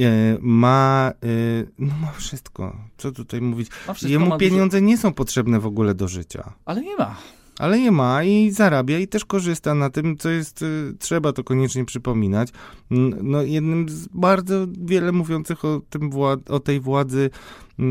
Y, 0.00 0.38
ma, 0.40 1.12
y, 1.24 1.70
no 1.78 1.94
ma 2.02 2.12
wszystko. 2.12 2.76
Co 2.98 3.12
tutaj 3.12 3.40
mówić? 3.40 3.70
Jemu 4.02 4.38
pieniądze 4.38 4.82
nie 4.82 4.98
są 4.98 5.12
potrzebne 5.12 5.60
w 5.60 5.66
ogóle 5.66 5.94
do 5.94 6.08
życia. 6.08 6.52
Ale 6.64 6.82
nie 6.82 6.96
ma 6.96 7.16
ale 7.60 7.80
nie 7.80 7.90
ma 7.90 8.24
i 8.24 8.50
zarabia 8.50 8.98
i 8.98 9.08
też 9.08 9.24
korzysta 9.24 9.74
na 9.74 9.90
tym, 9.90 10.16
co 10.16 10.30
jest, 10.30 10.62
y, 10.62 10.94
trzeba 10.98 11.32
to 11.32 11.44
koniecznie 11.44 11.84
przypominać. 11.84 12.48
No, 13.22 13.42
jednym 13.42 13.88
z 13.88 14.08
bardzo 14.08 14.66
wiele 14.80 15.12
mówiących 15.12 15.64
o, 15.64 15.80
tym 15.90 16.10
o 16.48 16.60
tej 16.60 16.80
władzy 16.80 17.30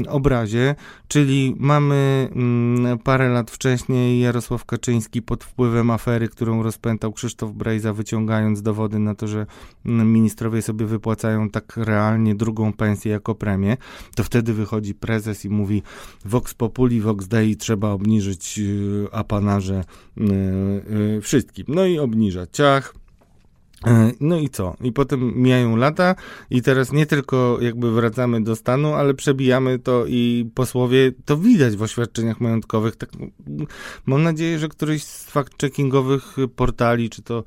obrazie, 0.07 0.75
czyli 1.07 1.55
mamy 1.59 2.29
mm, 2.35 2.99
parę 2.99 3.29
lat 3.29 3.51
wcześniej 3.51 4.19
Jarosław 4.19 4.65
Kaczyński 4.65 5.21
pod 5.21 5.43
wpływem 5.43 5.89
afery, 5.91 6.27
którą 6.27 6.63
rozpętał 6.63 7.13
Krzysztof 7.13 7.51
Brejza, 7.51 7.93
wyciągając 7.93 8.61
dowody 8.61 8.99
na 8.99 9.15
to, 9.15 9.27
że 9.27 9.45
mm, 9.85 10.13
ministrowie 10.13 10.61
sobie 10.61 10.85
wypłacają 10.85 11.49
tak 11.49 11.77
realnie 11.77 12.35
drugą 12.35 12.73
pensję 12.73 13.11
jako 13.11 13.35
premię, 13.35 13.77
to 14.15 14.23
wtedy 14.23 14.53
wychodzi 14.53 14.93
prezes 14.93 15.45
i 15.45 15.49
mówi 15.49 15.83
Vox 16.25 16.53
Populi, 16.53 17.01
Vox 17.01 17.27
Dei, 17.27 17.57
trzeba 17.57 17.89
obniżyć 17.89 18.59
y, 18.59 19.07
apanarze 19.11 19.83
y, 20.17 20.23
y, 21.17 21.21
wszystkim. 21.21 21.65
No 21.67 21.85
i 21.85 21.99
obniża 21.99 22.47
ciach, 22.51 22.98
no 24.19 24.39
i 24.39 24.49
co? 24.49 24.75
I 24.81 24.91
potem 24.91 25.33
mijają 25.35 25.75
lata 25.75 26.15
i 26.49 26.61
teraz 26.61 26.91
nie 26.91 27.05
tylko 27.05 27.57
jakby 27.61 27.91
wracamy 27.91 28.43
do 28.43 28.55
stanu, 28.55 28.93
ale 28.93 29.13
przebijamy 29.13 29.79
to 29.79 30.05
i 30.07 30.49
posłowie, 30.55 31.11
to 31.25 31.37
widać 31.37 31.75
w 31.75 31.83
oświadczeniach 31.83 32.41
majątkowych. 32.41 32.95
Tak, 32.95 33.09
mam 34.05 34.23
nadzieję, 34.23 34.59
że 34.59 34.69
któryś 34.69 35.03
z 35.03 35.31
fact-checkingowych 35.31 36.47
portali, 36.47 37.09
czy 37.09 37.21
to 37.21 37.43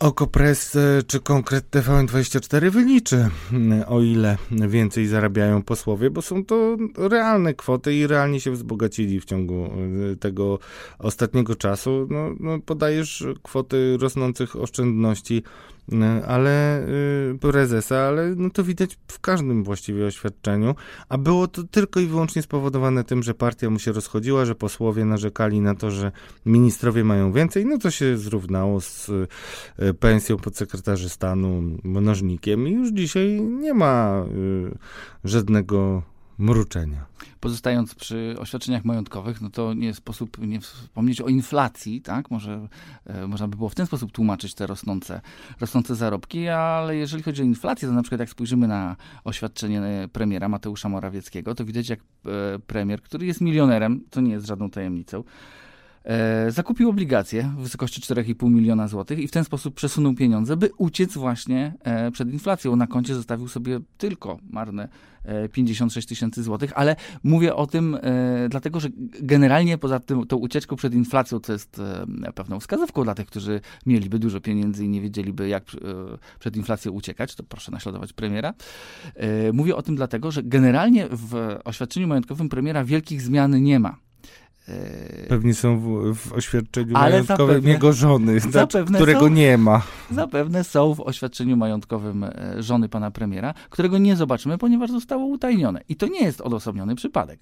Okopres 0.00 0.78
czy 1.06 1.20
konkret 1.20 1.70
TVN24 1.70 2.70
wyliczy, 2.70 3.28
mm, 3.52 3.84
o 3.88 4.00
ile 4.00 4.36
więcej 4.50 5.06
zarabiają 5.06 5.62
posłowie, 5.62 6.10
bo 6.10 6.22
są 6.22 6.44
to 6.44 6.76
realne 6.98 7.54
kwoty 7.54 7.94
i 7.94 8.06
realnie 8.06 8.40
się 8.40 8.50
wzbogacili 8.50 9.20
w 9.20 9.24
ciągu 9.24 9.70
y, 10.12 10.16
tego 10.16 10.58
ostatniego 10.98 11.54
czasu. 11.54 12.06
No, 12.10 12.30
no 12.40 12.58
podajesz 12.58 13.24
kwoty 13.42 13.96
rosnących 14.00 14.56
oszczędności 14.56 15.42
E, 15.42 15.75
ale 16.26 16.82
y, 17.34 17.38
prezesa, 17.40 17.98
ale 17.98 18.34
no 18.36 18.50
to 18.50 18.64
widać 18.64 18.98
w 19.08 19.20
każdym 19.20 19.64
właściwie 19.64 20.06
oświadczeniu, 20.06 20.74
a 21.08 21.18
było 21.18 21.48
to 21.48 21.64
tylko 21.64 22.00
i 22.00 22.06
wyłącznie 22.06 22.42
spowodowane 22.42 23.04
tym, 23.04 23.22
że 23.22 23.34
partia 23.34 23.70
mu 23.70 23.78
się 23.78 23.92
rozchodziła, 23.92 24.44
że 24.44 24.54
posłowie 24.54 25.04
narzekali 25.04 25.60
na 25.60 25.74
to, 25.74 25.90
że 25.90 26.12
ministrowie 26.46 27.04
mają 27.04 27.32
więcej, 27.32 27.66
no 27.66 27.78
to 27.78 27.90
się 27.90 28.18
zrównało 28.18 28.80
z 28.80 29.08
y, 29.08 29.94
pensją 29.94 30.36
podsekretarzy 30.36 31.08
stanu 31.08 31.62
mnożnikiem 31.84 32.68
i 32.68 32.72
już 32.72 32.92
dzisiaj 32.92 33.40
nie 33.40 33.74
ma 33.74 34.24
y, 34.34 34.78
żadnego 35.24 36.02
mruczenia. 36.38 37.06
Pozostając 37.40 37.94
przy 37.94 38.36
oświadczeniach 38.38 38.84
majątkowych, 38.84 39.40
no 39.40 39.50
to 39.50 39.74
nie 39.74 39.94
sposób 39.94 40.38
nie 40.46 40.60
wspomnieć 40.60 41.20
o 41.20 41.28
inflacji, 41.28 42.02
tak? 42.02 42.30
Może 42.30 42.68
e, 43.06 43.26
można 43.26 43.48
by 43.48 43.56
było 43.56 43.68
w 43.68 43.74
ten 43.74 43.86
sposób 43.86 44.12
tłumaczyć 44.12 44.54
te 44.54 44.66
rosnące, 44.66 45.20
rosnące 45.60 45.94
zarobki, 45.94 46.48
ale 46.48 46.96
jeżeli 46.96 47.22
chodzi 47.22 47.42
o 47.42 47.44
inflację, 47.44 47.88
to 47.88 47.94
na 47.94 48.02
przykład 48.02 48.20
jak 48.20 48.30
spojrzymy 48.30 48.68
na 48.68 48.96
oświadczenie 49.24 50.08
premiera 50.12 50.48
Mateusza 50.48 50.88
Morawieckiego, 50.88 51.54
to 51.54 51.64
widać 51.64 51.88
jak 51.88 52.00
e, 52.00 52.58
premier, 52.66 53.02
który 53.02 53.26
jest 53.26 53.40
milionerem, 53.40 54.00
to 54.10 54.20
nie 54.20 54.32
jest 54.32 54.46
żadną 54.46 54.70
tajemnicą, 54.70 55.18
e, 55.18 55.22
zakupił 56.48 56.88
obligacje 56.88 57.52
w 57.56 57.62
wysokości 57.62 58.00
4,5 58.00 58.50
miliona 58.50 58.88
złotych 58.88 59.18
i 59.18 59.28
w 59.28 59.30
ten 59.30 59.44
sposób 59.44 59.74
przesunął 59.74 60.14
pieniądze, 60.14 60.56
by 60.56 60.70
uciec 60.78 61.14
właśnie 61.14 61.74
e, 61.84 62.10
przed 62.10 62.32
inflacją. 62.32 62.76
Na 62.76 62.86
koncie 62.86 63.14
zostawił 63.14 63.48
sobie 63.48 63.80
tylko 63.98 64.38
marne 64.50 64.88
56 65.52 66.08
tysięcy 66.08 66.42
złotych, 66.42 66.72
ale 66.74 66.96
mówię 67.24 67.54
o 67.54 67.66
tym 67.66 67.94
e, 67.94 68.48
dlatego, 68.48 68.80
że 68.80 68.88
generalnie 69.20 69.78
poza 69.78 70.00
tym, 70.00 70.26
tą 70.26 70.36
ucieczką 70.36 70.76
przed 70.76 70.94
inflacją, 70.94 71.40
to 71.40 71.52
jest 71.52 71.78
e, 71.78 72.32
pewną 72.32 72.60
wskazówką 72.60 73.04
dla 73.04 73.14
tych, 73.14 73.26
którzy 73.26 73.60
mieliby 73.86 74.18
dużo 74.18 74.40
pieniędzy 74.40 74.84
i 74.84 74.88
nie 74.88 75.00
wiedzieliby, 75.00 75.48
jak 75.48 75.62
e, 75.62 75.76
przed 76.38 76.56
inflacją 76.56 76.92
uciekać, 76.92 77.34
to 77.34 77.42
proszę 77.42 77.72
naśladować 77.72 78.12
premiera. 78.12 78.54
E, 79.14 79.52
mówię 79.52 79.76
o 79.76 79.82
tym 79.82 79.96
dlatego, 79.96 80.30
że 80.30 80.42
generalnie 80.42 81.08
w 81.10 81.58
oświadczeniu 81.64 82.08
majątkowym 82.08 82.48
premiera 82.48 82.84
wielkich 82.84 83.22
zmian 83.22 83.62
nie 83.62 83.80
ma. 83.80 84.05
E, 84.68 85.26
Pewnie 85.28 85.54
są 85.54 85.80
w, 85.80 86.14
w 86.16 86.32
oświadczeniu 86.32 86.96
Ale 86.96 87.10
majątkowym 87.10 87.56
zapewne- 87.56 87.68
jego 87.68 87.92
żony, 87.92 88.40
zapewne 88.50 88.98
którego 88.98 89.20
są. 89.20 89.28
nie 89.28 89.58
ma. 89.58 89.82
Zapewne 90.10 90.64
są 90.64 90.94
w 90.94 91.00
oświadczeniu 91.00 91.56
majątkowym 91.56 92.24
e, 92.24 92.62
żony 92.62 92.88
pana 92.88 93.10
premiera, 93.10 93.54
którego 93.70 93.98
nie 93.98 94.16
zobaczymy, 94.16 94.58
ponieważ 94.58 94.90
zostało 94.90 95.24
utajnione. 95.26 95.80
I 95.88 95.96
to 95.96 96.06
nie 96.06 96.20
jest 96.20 96.40
odosobniony 96.40 96.94
przypadek. 96.94 97.40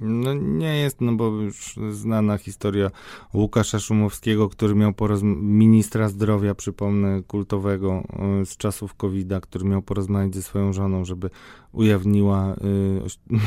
No 0.00 0.34
nie 0.34 0.76
jest, 0.76 1.00
no 1.00 1.12
bo 1.12 1.26
już 1.26 1.74
znana 1.90 2.38
historia 2.38 2.90
Łukasza 3.34 3.80
Szumowskiego, 3.80 4.48
który 4.48 4.74
miał 4.74 4.92
poroz... 4.92 5.20
ministra 5.40 6.08
zdrowia, 6.08 6.54
przypomnę, 6.54 7.22
kultowego 7.22 8.02
y, 8.42 8.46
z 8.46 8.56
czasów 8.56 8.94
COVID-a, 8.94 9.40
który 9.40 9.64
miał 9.64 9.82
porozmawiać 9.82 10.34
ze 10.34 10.42
swoją 10.42 10.72
żoną, 10.72 11.04
żeby 11.04 11.30
ujawniła 11.72 12.54
y, 12.54 12.56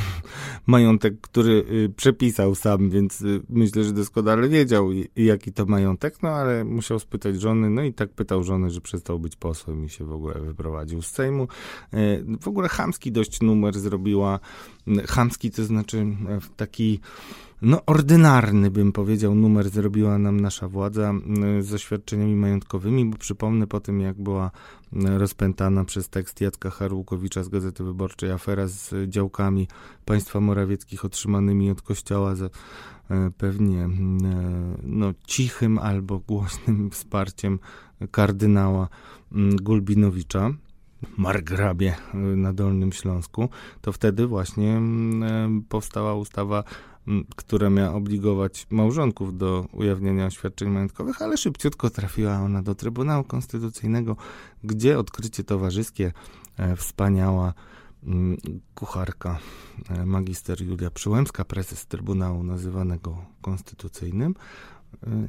majątek, 0.67 1.21
który 1.21 1.65
y, 1.71 1.93
przepisał 1.95 2.55
sam, 2.55 2.89
więc 2.89 3.23
myślę, 3.49 3.83
że 3.83 3.93
doskonale 3.93 4.49
wiedział, 4.49 4.89
jaki 5.15 5.53
to 5.53 5.65
majątek, 5.65 6.23
no 6.23 6.29
ale 6.29 6.63
musiał 6.63 6.99
spytać 6.99 7.41
żony, 7.41 7.69
no 7.69 7.83
i 7.83 7.93
tak 7.93 8.09
pytał 8.09 8.43
żony, 8.43 8.69
że 8.69 8.81
przestał 8.81 9.19
być 9.19 9.35
posłem 9.35 9.85
i 9.85 9.89
się 9.89 10.05
w 10.05 10.11
ogóle 10.11 10.33
wyprowadził 10.41 11.01
z 11.01 11.07
Sejmu. 11.07 11.47
W 12.41 12.47
ogóle 12.47 12.69
chamski 12.69 13.11
dość 13.11 13.41
numer 13.41 13.79
zrobiła 13.79 14.39
chamski, 15.07 15.51
to 15.51 15.65
znaczy 15.65 15.97
e, 15.97 16.39
taki 16.55 16.99
no 17.61 17.85
ordynarny, 17.85 18.71
bym 18.71 18.91
powiedział, 18.91 19.35
numer 19.35 19.69
zrobiła 19.69 20.17
nam 20.17 20.39
nasza 20.39 20.67
władza 20.67 21.13
z 21.59 21.73
oświadczeniami 21.73 22.35
majątkowymi, 22.35 23.05
bo 23.05 23.17
przypomnę 23.17 23.67
po 23.67 23.79
tym, 23.79 24.01
jak 24.01 24.21
była 24.21 24.51
rozpętana 24.93 25.85
przez 25.85 26.09
tekst 26.09 26.41
Jacka 26.41 26.69
Harłukowicza 26.69 27.43
z 27.43 27.49
Gazety 27.49 27.83
Wyborczej 27.83 28.31
afera 28.31 28.67
z 28.67 29.09
działkami 29.09 29.67
państwa 30.05 30.39
Morawieckich 30.39 31.05
otrzymanymi 31.05 31.71
od 31.71 31.81
kościoła 31.81 32.35
za 32.35 32.45
e, 32.45 33.31
pewnie 33.37 33.79
e, 33.83 33.89
no, 34.83 35.13
cichym 35.27 35.77
albo 35.77 36.19
głośnym 36.19 36.89
wsparciem 36.91 37.59
kardynała 38.11 38.87
Gulbinowicza 39.61 40.51
margrabie 41.17 41.95
y, 42.13 42.17
na 42.17 42.53
Dolnym 42.53 42.91
Śląsku, 42.91 43.49
to 43.81 43.91
wtedy 43.91 44.27
właśnie 44.27 44.77
mm, 44.77 45.23
e, 45.23 45.61
powstała 45.69 46.15
ustawa, 46.15 46.63
m, 47.07 47.25
która 47.35 47.69
miała 47.69 47.93
obligować 47.95 48.67
małżonków 48.69 49.37
do 49.37 49.65
ujawniania 49.71 50.25
oświadczeń 50.25 50.69
majątkowych, 50.69 51.21
ale 51.21 51.37
szybciutko 51.37 51.89
trafiła 51.89 52.35
ona 52.35 52.63
do 52.63 52.75
Trybunału 52.75 53.23
Konstytucyjnego, 53.23 54.15
gdzie 54.63 54.99
odkrycie 54.99 55.43
towarzyskie 55.43 56.11
e, 56.57 56.75
wspaniała 56.75 57.53
mm, 58.03 58.37
kucharka 58.75 59.39
e, 59.89 60.05
magister 60.05 60.61
Julia 60.61 60.89
Przyłębska, 60.89 61.45
prezes 61.45 61.85
Trybunału 61.85 62.43
nazywanego 62.43 63.17
konstytucyjnym, 63.41 64.35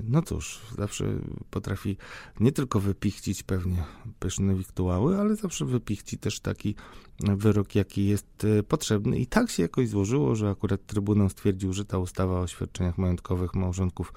no 0.04 0.22
cóż, 0.22 0.60
zawsze 0.76 1.04
potrafi 1.50 1.96
nie 2.40 2.52
tylko 2.52 2.80
wypichcić 2.80 3.42
pewnie 3.42 3.84
pyszne 4.18 4.54
wiktuały, 4.54 5.18
ale 5.20 5.36
zawsze 5.36 5.64
wypichci 5.64 6.18
też 6.18 6.40
taki 6.40 6.74
wyrok, 7.20 7.74
jaki 7.74 8.06
jest 8.06 8.44
e, 8.44 8.62
potrzebny. 8.62 9.18
I 9.18 9.26
tak 9.26 9.50
się 9.50 9.62
jakoś 9.62 9.88
złożyło, 9.88 10.34
że 10.34 10.50
akurat 10.50 10.86
Trybunał 10.86 11.28
stwierdził, 11.28 11.72
że 11.72 11.84
ta 11.84 11.98
ustawa 11.98 12.40
o 12.40 12.46
świadczeniach 12.46 12.98
majątkowych 12.98 13.54
małżonków 13.54 14.12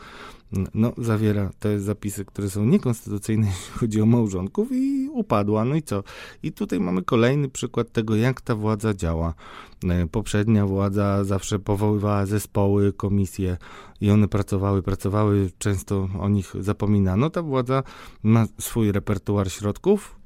no, 0.73 0.93
zawiera 0.97 1.49
te 1.59 1.79
zapisy, 1.79 2.25
które 2.25 2.49
są 2.49 2.65
niekonstytucyjne, 2.65 3.47
jeśli 3.57 3.73
chodzi 3.79 4.01
o 4.01 4.05
małżonków 4.05 4.67
i 4.71 5.09
upadła. 5.13 5.65
No 5.65 5.75
i 5.75 5.83
co? 5.83 6.03
I 6.43 6.51
tutaj 6.51 6.79
mamy 6.79 7.03
kolejny 7.03 7.49
przykład 7.49 7.91
tego, 7.91 8.15
jak 8.15 8.41
ta 8.41 8.55
władza 8.55 8.93
działa. 8.93 9.33
E, 9.83 10.07
Poprzednia 10.07 10.65
władza 10.65 11.23
zawsze 11.23 11.59
powoływała 11.59 12.25
zespoły, 12.25 12.93
komisje 12.93 13.57
i 14.01 14.11
one 14.11 14.27
pracowały, 14.27 14.83
pracowały, 14.83 15.51
często 15.57 16.09
o 16.19 16.29
nich 16.29 16.53
zapominano. 16.59 17.29
Ta 17.29 17.41
władza 17.41 17.83
ma 18.23 18.45
swój 18.59 18.91
repertuar 18.91 19.51
środków, 19.51 20.19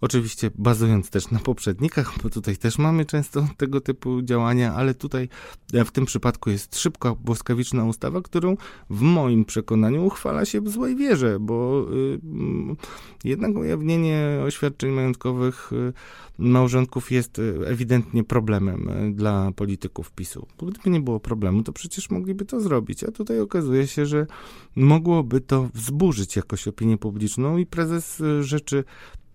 oczywiście 0.00 0.50
bazując 0.54 1.10
też 1.10 1.30
na 1.30 1.38
poprzednikach, 1.88 2.22
bo 2.22 2.30
tutaj 2.30 2.56
też 2.56 2.78
mamy 2.78 3.04
często 3.04 3.48
tego 3.56 3.80
typu 3.80 4.22
działania, 4.22 4.74
ale 4.74 4.94
tutaj 4.94 5.28
e, 5.72 5.84
w 5.84 5.90
tym 5.90 6.04
przypadku 6.04 6.50
jest 6.50 6.78
szybka, 6.78 7.14
błyskawiczna 7.14 7.84
ustawa, 7.84 8.22
którą 8.22 8.56
w 8.90 9.00
moim 9.00 9.44
przekonaniu 9.44 10.06
uchwala 10.06 10.44
się 10.44 10.60
w 10.60 10.68
złej 10.68 10.96
wierze, 10.96 11.40
bo 11.40 11.86
y, 11.92 12.20
mm, 12.24 12.76
jednak 13.24 13.56
ujawnienie 13.56 14.40
oświadczeń 14.44 14.90
majątkowych 14.90 15.72
y, 15.72 15.92
małżonków 16.38 17.10
jest 17.10 17.38
y, 17.38 17.54
ewidentnie 17.66 18.24
problemem 18.24 18.88
y, 18.88 19.12
dla 19.12 19.52
polityków 19.52 20.12
PiSu. 20.12 20.46
Bo 20.58 20.66
gdyby 20.66 20.90
nie 20.90 21.00
było 21.00 21.20
problemu, 21.20 21.62
to 21.62 21.72
przecież 21.72 22.10
mogliby 22.10 22.44
to 22.44 22.60
zrobić, 22.60 23.04
a 23.04 23.10
tutaj 23.10 23.40
okazuje 23.40 23.86
się, 23.86 24.06
że 24.06 24.26
mogłoby 24.76 25.40
to 25.40 25.68
wzburzyć 25.74 26.36
jakoś 26.36 26.68
opinię 26.68 26.98
publiczną 26.98 27.56
i 27.56 27.66
prezes 27.66 28.22
rzeczy 28.40 28.84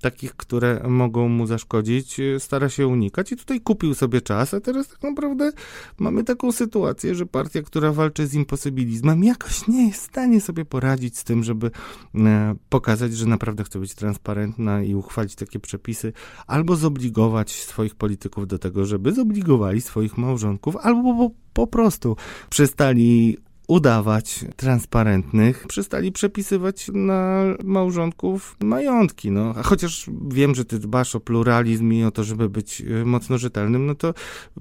takich, 0.03 0.35
które 0.35 0.81
mogą 0.87 1.27
mu 1.27 1.47
zaszkodzić, 1.47 2.19
y, 2.19 2.39
stara 2.39 2.69
się 2.69 2.87
unikać 2.87 3.31
i 3.31 3.35
tutaj 3.35 3.61
kupił 3.61 3.93
sobie 3.93 4.21
czas, 4.21 4.53
a 4.53 4.59
teraz 4.59 4.87
tak 4.87 5.03
naprawdę 5.03 5.51
mamy 5.99 6.23
taką 6.23 6.51
sytuację, 6.51 7.15
że 7.15 7.25
partia, 7.25 7.61
która 7.61 7.91
walczy 7.91 8.27
z 8.27 8.33
imposybilizmem, 8.33 9.23
jakoś 9.23 9.67
nie 9.67 9.87
jest 9.87 10.01
w 10.01 10.05
stanie 10.05 10.41
sobie 10.41 10.65
poradzić 10.65 11.17
z 11.17 11.23
tym, 11.23 11.43
żeby 11.43 11.71
e, 12.15 12.55
pokazać, 12.69 13.13
że 13.13 13.25
naprawdę 13.25 13.63
chce 13.63 13.79
być 13.79 13.95
transparentna 13.95 14.83
i 14.83 14.95
uchwalić 14.95 15.35
takie 15.35 15.59
przepisy, 15.59 16.13
albo 16.47 16.75
zobligować 16.75 17.51
swoich 17.51 17.95
polityków 17.95 18.47
do 18.47 18.59
tego, 18.59 18.85
żeby 18.85 19.13
zobligowali 19.13 19.81
swoich 19.81 20.17
małżonków, 20.17 20.75
albo 20.75 21.29
po, 21.29 21.35
po 21.53 21.67
prostu 21.67 22.15
przestali 22.49 23.37
udawać 23.67 24.45
transparentnych, 24.55 25.67
przestali 25.67 26.11
przepisywać 26.11 26.91
na 26.93 27.43
małżonków 27.63 28.55
majątki. 28.63 29.31
No, 29.31 29.53
a 29.57 29.63
chociaż 29.63 30.09
wiem, 30.27 30.55
że 30.55 30.65
ty 30.65 30.79
dbasz 30.79 31.15
o 31.15 31.19
pluralizm 31.19 31.93
i 31.93 32.03
o 32.03 32.11
to, 32.11 32.23
żeby 32.23 32.49
być 32.49 32.81
e, 32.81 33.05
mocno 33.05 33.37
rzetelnym, 33.37 33.85
no 33.85 33.95
to 33.95 34.13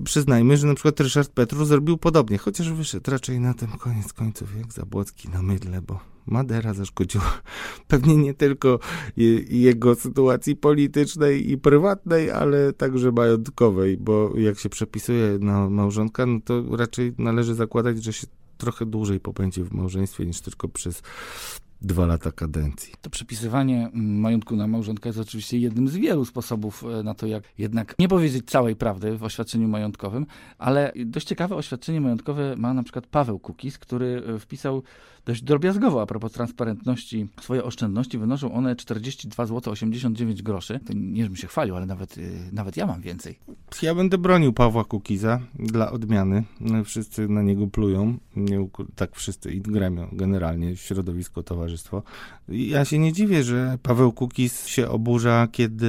przyznajmy, 0.04 0.56
że 0.56 0.66
na 0.66 0.74
przykład 0.74 1.00
Ryszard 1.00 1.30
Petru 1.30 1.64
zrobił 1.64 1.98
podobnie, 1.98 2.38
chociaż 2.38 2.72
wyszedł 2.72 3.10
raczej 3.10 3.40
na 3.40 3.54
tym 3.54 3.68
koniec 3.68 4.12
końców 4.12 4.56
jak 4.58 4.72
Zabłocki 4.72 5.28
na 5.28 5.42
mydle, 5.42 5.82
bo 5.82 6.12
Madera 6.26 6.74
zaszkodziła 6.74 7.42
pewnie 7.88 8.16
nie 8.16 8.34
tylko 8.34 8.78
je- 9.16 9.42
jego 9.42 9.94
sytuacji 9.94 10.56
politycznej 10.56 11.50
i 11.50 11.58
prywatnej, 11.58 12.30
ale 12.30 12.72
także 12.72 13.12
majątkowej, 13.12 13.96
bo 13.96 14.32
jak 14.36 14.58
się 14.58 14.68
przepisuje 14.68 15.38
na 15.40 15.70
małżonka, 15.70 16.26
no 16.26 16.40
to 16.44 16.76
raczej 16.76 17.14
należy 17.18 17.54
zakładać, 17.54 18.04
że 18.04 18.12
się 18.12 18.26
trochę 18.62 18.86
dłużej 18.86 19.20
popędzi 19.20 19.62
w 19.62 19.72
małżeństwie 19.72 20.26
niż 20.26 20.40
tylko 20.40 20.68
przez 20.68 21.02
dwa 21.80 22.06
lata 22.06 22.32
kadencji. 22.32 22.94
To 23.02 23.10
przepisywanie 23.10 23.90
majątku 23.94 24.56
na 24.56 24.66
małżonka 24.66 25.08
jest 25.08 25.18
oczywiście 25.18 25.58
jednym 25.58 25.88
z 25.88 25.96
wielu 25.96 26.24
sposobów 26.24 26.84
e, 26.84 27.02
na 27.02 27.14
to, 27.14 27.26
jak 27.26 27.44
jednak 27.58 27.94
nie 27.98 28.08
powiedzieć 28.08 28.50
całej 28.50 28.76
prawdy 28.76 29.16
w 29.16 29.24
oświadczeniu 29.24 29.68
majątkowym, 29.68 30.26
ale 30.58 30.92
dość 31.06 31.26
ciekawe 31.26 31.56
oświadczenie 31.56 32.00
majątkowe 32.00 32.54
ma 32.56 32.74
na 32.74 32.82
przykład 32.82 33.06
Paweł 33.06 33.38
Kukis, 33.38 33.78
który 33.78 34.22
e, 34.26 34.38
wpisał 34.38 34.82
dość 35.24 35.42
drobiazgowo 35.42 36.02
a 36.02 36.06
propos 36.06 36.32
transparentności. 36.32 37.28
Swoje 37.40 37.64
oszczędności 37.64 38.18
wynoszą 38.18 38.54
one 38.54 38.76
42 38.76 39.46
zł 39.46 39.72
89 39.72 40.42
groszy. 40.42 40.80
To 40.86 40.92
nie, 40.96 41.22
żebym 41.22 41.36
się 41.36 41.46
chwalił, 41.46 41.76
ale 41.76 41.86
nawet, 41.86 42.18
e, 42.18 42.20
nawet 42.52 42.76
ja 42.76 42.86
mam 42.86 43.00
więcej. 43.00 43.38
Ja 43.82 43.94
będę 43.94 44.18
bronił 44.18 44.52
Pawła 44.52 44.84
Kukiza 44.84 45.40
dla 45.54 45.90
odmiany. 45.90 46.44
No, 46.60 46.84
Wszyscy 46.84 47.28
na 47.28 47.42
niego 47.42 47.66
plują. 47.66 48.18
Nie, 48.36 48.66
tak 48.96 49.16
wszyscy 49.16 49.52
i 49.52 49.60
gremią 49.60 50.08
generalnie, 50.12 50.76
środowisko, 50.76 51.42
towarzystwo. 51.42 52.02
Ja 52.48 52.84
się 52.84 52.98
nie 52.98 53.12
dziwię, 53.12 53.44
że 53.44 53.78
Paweł 53.82 54.12
Kukiz 54.12 54.66
się 54.66 54.88
oburza, 54.88 55.48
kiedy 55.52 55.88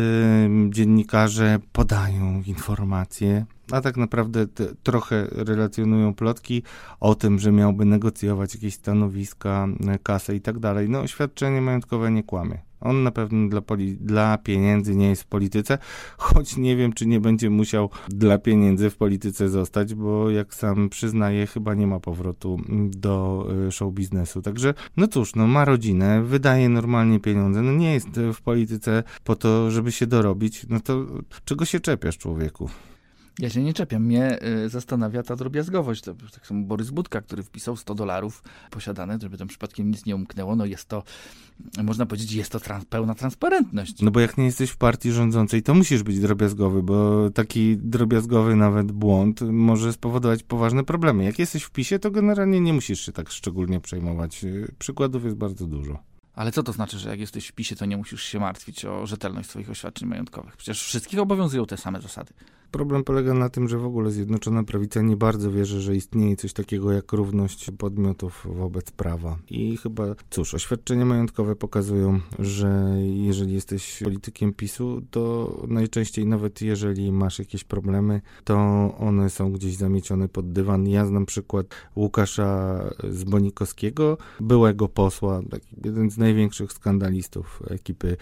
dziennikarze 0.69 1.59
podają 1.71 2.43
informacje 2.45 3.45
a 3.71 3.81
tak 3.81 3.97
naprawdę 3.97 4.47
trochę 4.83 5.27
relacjonują 5.31 6.13
plotki 6.13 6.63
o 6.99 7.15
tym, 7.15 7.39
że 7.39 7.51
miałby 7.51 7.85
negocjować 7.85 8.55
jakieś 8.55 8.73
stanowiska, 8.73 9.67
kasę 10.03 10.35
i 10.35 10.41
tak 10.41 10.59
dalej. 10.59 10.89
No, 10.89 10.99
oświadczenie 10.99 11.61
majątkowe 11.61 12.11
nie 12.11 12.23
kłamie. 12.23 12.61
On 12.83 13.03
na 13.03 13.11
pewno 13.11 13.49
dla, 13.49 13.61
poli- 13.61 13.97
dla 13.97 14.37
pieniędzy 14.37 14.95
nie 14.95 15.09
jest 15.09 15.23
w 15.23 15.25
polityce, 15.25 15.77
choć 16.17 16.57
nie 16.57 16.75
wiem, 16.75 16.93
czy 16.93 17.05
nie 17.05 17.19
będzie 17.19 17.49
musiał 17.49 17.89
dla 18.07 18.37
pieniędzy 18.37 18.89
w 18.89 18.97
polityce 18.97 19.49
zostać, 19.49 19.93
bo 19.93 20.29
jak 20.29 20.53
sam 20.53 20.89
przyznaje, 20.89 21.47
chyba 21.47 21.73
nie 21.73 21.87
ma 21.87 21.99
powrotu 21.99 22.59
do 22.89 23.47
y, 23.67 23.71
show 23.71 23.93
biznesu. 23.93 24.41
Także, 24.41 24.73
no 24.97 25.07
cóż, 25.07 25.35
no 25.35 25.47
ma 25.47 25.65
rodzinę, 25.65 26.23
wydaje 26.23 26.69
normalnie 26.69 27.19
pieniądze, 27.19 27.61
no 27.61 27.71
nie 27.71 27.93
jest 27.93 28.09
w 28.33 28.41
polityce 28.41 29.03
po 29.23 29.35
to, 29.35 29.71
żeby 29.71 29.91
się 29.91 30.07
dorobić, 30.07 30.65
no 30.69 30.79
to 30.79 31.05
czego 31.45 31.65
się 31.65 31.79
czepiasz, 31.79 32.17
człowieku? 32.17 32.69
Ja 33.39 33.49
się 33.49 33.63
nie 33.63 33.73
czepiam. 33.73 34.03
Mnie 34.03 34.43
y, 34.43 34.69
zastanawia 34.69 35.23
ta 35.23 35.35
drobiazgowość. 35.35 36.01
To, 36.01 36.15
tak 36.33 36.47
samo 36.47 36.65
Borys 36.65 36.89
Budka, 36.89 37.21
który 37.21 37.43
wpisał 37.43 37.75
100 37.75 37.95
dolarów 37.95 38.43
posiadane, 38.71 39.17
żeby 39.21 39.37
tam 39.37 39.47
przypadkiem 39.47 39.91
nic 39.91 40.05
nie 40.05 40.15
umknęło. 40.15 40.55
No 40.55 40.65
jest 40.65 40.85
to, 40.85 41.03
można 41.83 42.05
powiedzieć, 42.05 42.31
jest 42.31 42.51
to 42.51 42.59
trans 42.59 42.85
pełna 42.85 43.15
transparentność. 43.15 44.01
No 44.01 44.11
bo 44.11 44.19
jak 44.19 44.37
nie 44.37 44.45
jesteś 44.45 44.69
w 44.69 44.77
partii 44.77 45.11
rządzącej, 45.11 45.63
to 45.63 45.73
musisz 45.73 46.03
być 46.03 46.19
drobiazgowy, 46.19 46.83
bo 46.83 47.29
taki 47.29 47.77
drobiazgowy 47.77 48.55
nawet 48.55 48.91
błąd 48.91 49.41
może 49.41 49.93
spowodować 49.93 50.43
poważne 50.43 50.83
problemy. 50.83 51.23
Jak 51.23 51.39
jesteś 51.39 51.63
w 51.63 51.71
PiSie, 51.71 51.99
to 51.99 52.11
generalnie 52.11 52.61
nie 52.61 52.73
musisz 52.73 53.01
się 53.01 53.11
tak 53.11 53.29
szczególnie 53.29 53.79
przejmować. 53.79 54.45
Przykładów 54.79 55.23
jest 55.25 55.35
bardzo 55.35 55.67
dużo. 55.67 55.99
Ale 56.35 56.51
co 56.51 56.63
to 56.63 56.71
znaczy, 56.71 56.99
że 56.99 57.09
jak 57.09 57.19
jesteś 57.19 57.47
w 57.47 57.51
PiSie, 57.51 57.75
to 57.75 57.85
nie 57.85 57.97
musisz 57.97 58.23
się 58.23 58.39
martwić 58.39 58.85
o 58.85 59.07
rzetelność 59.07 59.49
swoich 59.49 59.69
oświadczeń 59.69 60.09
majątkowych? 60.09 60.57
Przecież 60.57 60.83
wszystkich 60.83 61.19
obowiązują 61.19 61.65
te 61.65 61.77
same 61.77 62.01
zasady. 62.01 62.33
Problem 62.73 63.03
polega 63.03 63.33
na 63.33 63.49
tym, 63.49 63.69
że 63.69 63.77
w 63.77 63.85
ogóle 63.85 64.11
Zjednoczona 64.11 64.63
Prawica 64.63 65.01
nie 65.01 65.17
bardzo 65.17 65.51
wierzy, 65.51 65.81
że 65.81 65.95
istnieje 65.95 66.35
coś 66.35 66.53
takiego 66.53 66.91
jak 66.91 67.11
równość 67.11 67.71
podmiotów 67.77 68.47
wobec 68.49 68.91
prawa. 68.91 69.37
I 69.49 69.77
chyba, 69.77 70.03
cóż, 70.29 70.53
oświadczenia 70.53 71.05
majątkowe 71.05 71.55
pokazują, 71.55 72.19
że 72.39 72.95
jeżeli 73.01 73.53
jesteś 73.53 73.99
politykiem 74.03 74.53
PiSu, 74.53 75.01
to 75.11 75.53
najczęściej 75.67 76.25
nawet 76.25 76.61
jeżeli 76.61 77.11
masz 77.11 77.39
jakieś 77.39 77.63
problemy, 77.63 78.21
to 78.43 78.55
one 78.99 79.29
są 79.29 79.51
gdzieś 79.51 79.75
zamiecione 79.75 80.29
pod 80.29 80.51
dywan. 80.51 80.87
Ja 80.87 81.05
znam 81.05 81.25
przykład 81.25 81.67
Łukasza 81.95 82.79
Zbonikowskiego, 83.09 84.17
byłego 84.39 84.87
posła, 84.87 85.41
jeden 85.85 86.11
z 86.11 86.17
największych 86.17 86.73
skandalistów 86.73 87.63
ekipy 87.69 88.17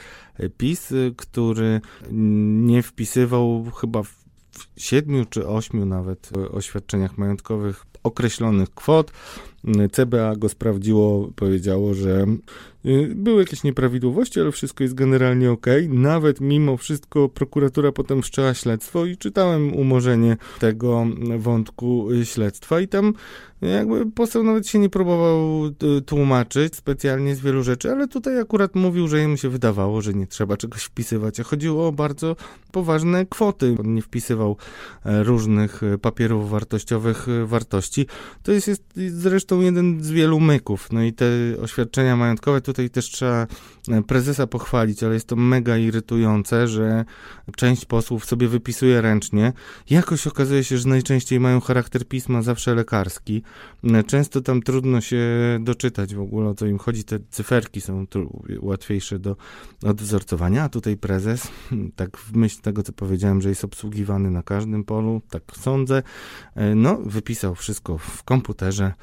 PiS, 0.58 0.94
który 1.16 1.82
nie 2.62 2.84
wpisywał 2.84 3.66
chyba 3.72 4.04
w 4.04 4.21
siedmiu 4.78 5.26
czy 5.26 5.48
ośmiu 5.48 5.86
nawet 5.86 6.30
oświadczeniach 6.52 7.18
majątkowych 7.18 7.86
określonych 8.04 8.74
kwot. 8.74 9.12
CBA 9.92 10.36
go 10.36 10.50
sprawdziło, 10.50 11.32
powiedziało, 11.36 11.94
że 11.94 12.26
y, 12.86 13.14
były 13.16 13.42
jakieś 13.42 13.64
nieprawidłowości, 13.64 14.40
ale 14.40 14.52
wszystko 14.52 14.84
jest 14.84 14.94
generalnie 14.94 15.52
ok. 15.52 15.66
Nawet 15.90 16.42
mimo 16.42 16.78
wszystko 16.78 17.30
prokuratura 17.30 17.92
potem 17.92 18.22
wszczęła 18.22 18.54
śledztwo 18.54 19.06
i 19.06 19.18
czytałem 19.18 19.76
umorzenie 19.76 20.38
tego 20.60 21.06
wątku 21.38 22.08
śledztwa 22.24 22.82
i 22.82 22.88
tam 22.88 23.14
jakby 23.62 24.12
poseł 24.12 24.44
nawet 24.44 24.68
się 24.68 24.80
nie 24.80 24.90
próbował 24.90 25.66
y, 25.98 26.02
tłumaczyć 26.02 26.76
specjalnie 26.76 27.36
z 27.36 27.40
wielu 27.40 27.64
rzeczy, 27.64 27.92
ale 27.92 28.08
tutaj 28.08 28.40
akurat 28.40 28.76
mówił, 28.76 29.08
że 29.08 29.28
mu 29.28 29.38
się 29.38 29.50
wydawało, 29.50 30.02
że 30.02 30.14
nie 30.14 30.28
trzeba 30.28 30.58
czegoś 30.58 30.84
wpisywać, 30.84 31.40
a 31.40 31.44
chodziło 31.44 31.88
o 31.88 31.92
bardzo 31.92 32.36
poważne 32.72 33.26
kwoty. 33.26 33.76
On 33.80 33.94
nie 33.94 34.02
wpisywał 34.02 34.58
e, 35.06 35.24
różnych 35.24 35.82
papierów 36.02 36.50
wartościowych 36.50 37.28
wartości. 37.46 38.06
To 38.44 38.52
jest, 38.52 38.68
jest 38.68 39.18
zresztą 39.18 39.51
jeden 39.60 40.04
z 40.04 40.12
wielu 40.12 40.40
myków. 40.40 40.88
No 40.92 41.04
i 41.04 41.14
te 41.14 41.26
oświadczenia 41.62 42.16
majątkowe, 42.16 42.62
tutaj 42.62 42.90
też 42.90 43.06
trzeba 43.06 43.48
prezesa 44.08 44.48
pochwalić, 44.48 45.04
ale 45.04 45.14
jest 45.14 45.28
to 45.28 45.36
mega 45.36 45.78
irytujące, 45.78 46.68
że 46.68 47.06
część 47.56 47.86
posłów 47.86 48.26
sobie 48.26 48.48
wypisuje 48.48 49.02
ręcznie. 49.02 49.54
Jakoś 49.90 50.28
okazuje 50.28 50.64
się, 50.64 50.78
że 50.78 50.90
najczęściej 50.90 51.40
mają 51.40 51.62
charakter 51.62 52.08
pisma 52.08 52.42
zawsze 52.42 52.76
lekarski. 52.76 53.44
Często 54.08 54.42
tam 54.42 54.62
trudno 54.62 55.02
się 55.02 55.20
doczytać 55.62 56.16
w 56.16 56.22
ogóle 56.22 56.50
o 56.50 56.54
co 56.54 56.66
im 56.66 56.78
chodzi. 56.78 57.04
Te 57.04 57.20
cyferki 57.30 57.82
są 57.82 58.06
łatwiejsze 58.60 59.20
do 59.20 59.36
odwzorcowania, 59.84 60.64
a 60.64 60.70
tutaj 60.70 60.98
prezes, 60.98 61.48
tak 61.96 62.18
w 62.18 62.36
myśl 62.36 62.62
tego, 62.62 62.84
co 62.84 62.94
powiedziałem, 62.94 63.42
że 63.42 63.50
jest 63.50 63.64
obsługiwany 63.64 64.32
na 64.32 64.44
każdym 64.44 64.84
polu, 64.84 65.22
tak 65.30 65.44
sądzę, 65.60 66.04
no 66.76 66.98
wypisał 67.06 67.56
wszystko 67.56 67.98
w 67.98 68.24
komputerze. 68.24 68.94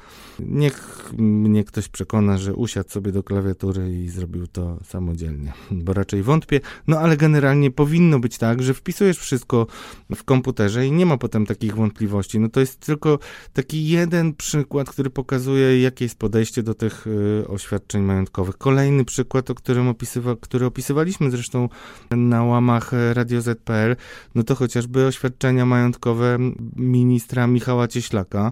Niech 0.45 1.09
mnie 1.17 1.63
ktoś 1.63 1.87
przekona, 1.87 2.37
że 2.37 2.55
usiadł 2.55 2.89
sobie 2.89 3.11
do 3.11 3.23
klawiatury 3.23 4.03
i 4.03 4.09
zrobił 4.09 4.47
to 4.47 4.77
samodzielnie, 4.83 5.53
bo 5.85 5.93
raczej 5.93 6.23
wątpię. 6.23 6.59
No 6.87 6.99
ale 6.99 7.17
generalnie 7.17 7.71
powinno 7.71 8.19
być 8.19 8.37
tak, 8.37 8.63
że 8.63 8.73
wpisujesz 8.73 9.17
wszystko 9.17 9.67
w 10.15 10.23
komputerze 10.23 10.87
i 10.87 10.91
nie 10.91 11.05
ma 11.05 11.17
potem 11.17 11.45
takich 11.45 11.75
wątpliwości. 11.75 12.39
No 12.39 12.49
to 12.49 12.59
jest 12.59 12.79
tylko 12.79 13.19
taki 13.53 13.87
jeden 13.87 14.33
przykład, 14.33 14.89
który 14.89 15.09
pokazuje, 15.09 15.81
jakie 15.81 16.05
jest 16.05 16.19
podejście 16.19 16.63
do 16.63 16.73
tych 16.73 17.07
y, 17.07 17.47
oświadczeń 17.47 18.01
majątkowych. 18.01 18.57
Kolejny 18.57 19.05
przykład, 19.05 19.49
o 19.49 19.55
którym 19.55 19.87
opisywa, 19.87 20.35
który 20.35 20.65
opisywaliśmy 20.65 21.31
zresztą 21.31 21.69
na 22.11 22.43
łamach 22.43 22.91
Radio 23.13 23.41
ZPL, 23.41 23.95
no 24.35 24.43
to 24.43 24.55
chociażby 24.55 25.05
oświadczenia 25.05 25.65
majątkowe 25.65 26.37
ministra 26.75 27.47
Michała 27.47 27.87
Cieślaka. 27.87 28.51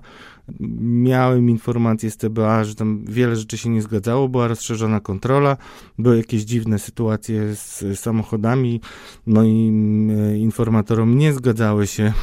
Miałem 0.60 1.50
informacje 1.50 2.12
z 2.12 2.18
TBA, 2.18 2.64
że 2.64 2.76
tam 2.76 3.06
wiele 3.06 3.36
rzeczy 3.36 3.58
się 3.58 3.70
nie 3.70 3.82
zgadzało, 3.82 4.30
była 4.30 4.48
rozszerzona 4.48 5.00
kontrola, 5.00 5.58
były 5.98 6.18
jakieś 6.18 6.42
dziwne 6.44 6.80
sytuacje 6.80 7.56
z 7.56 8.00
samochodami, 8.00 8.82
no 9.28 9.44
i 9.44 9.68
mm, 9.68 10.38
informatorom 10.38 11.18
nie 11.18 11.34
zgadzały 11.34 11.88
się 11.88 12.14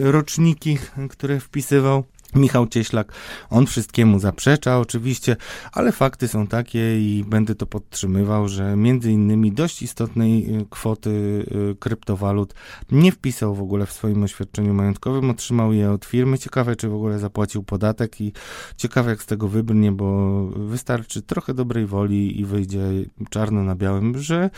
roczniki, 0.00 0.78
które 1.10 1.40
wpisywał. 1.40 2.04
Michał 2.34 2.66
Cieślak, 2.66 3.12
on 3.50 3.66
wszystkiemu 3.66 4.18
zaprzecza 4.18 4.78
oczywiście, 4.78 5.36
ale 5.72 5.92
fakty 5.92 6.28
są 6.28 6.46
takie 6.46 7.00
i 7.00 7.24
będę 7.28 7.54
to 7.54 7.66
podtrzymywał, 7.66 8.48
że 8.48 8.76
między 8.76 9.12
innymi 9.12 9.52
dość 9.52 9.82
istotnej 9.82 10.60
y, 10.60 10.66
kwoty 10.70 11.10
y, 11.72 11.76
kryptowalut 11.76 12.54
nie 12.90 13.12
wpisał 13.12 13.54
w 13.54 13.62
ogóle 13.62 13.86
w 13.86 13.92
swoim 13.92 14.22
oświadczeniu 14.22 14.74
majątkowym, 14.74 15.30
otrzymał 15.30 15.72
je 15.72 15.90
od 15.90 16.04
firmy. 16.04 16.38
Ciekawe, 16.38 16.76
czy 16.76 16.88
w 16.88 16.94
ogóle 16.94 17.18
zapłacił 17.18 17.62
podatek 17.62 18.20
i 18.20 18.32
ciekawe, 18.76 19.10
jak 19.10 19.22
z 19.22 19.26
tego 19.26 19.48
wybrnie, 19.48 19.92
bo 19.92 20.42
wystarczy 20.46 21.22
trochę 21.22 21.54
dobrej 21.54 21.86
woli 21.86 22.40
i 22.40 22.44
wyjdzie 22.44 22.82
czarno 23.30 23.62
na 23.62 23.74
białym, 23.74 24.18
że 24.18 24.50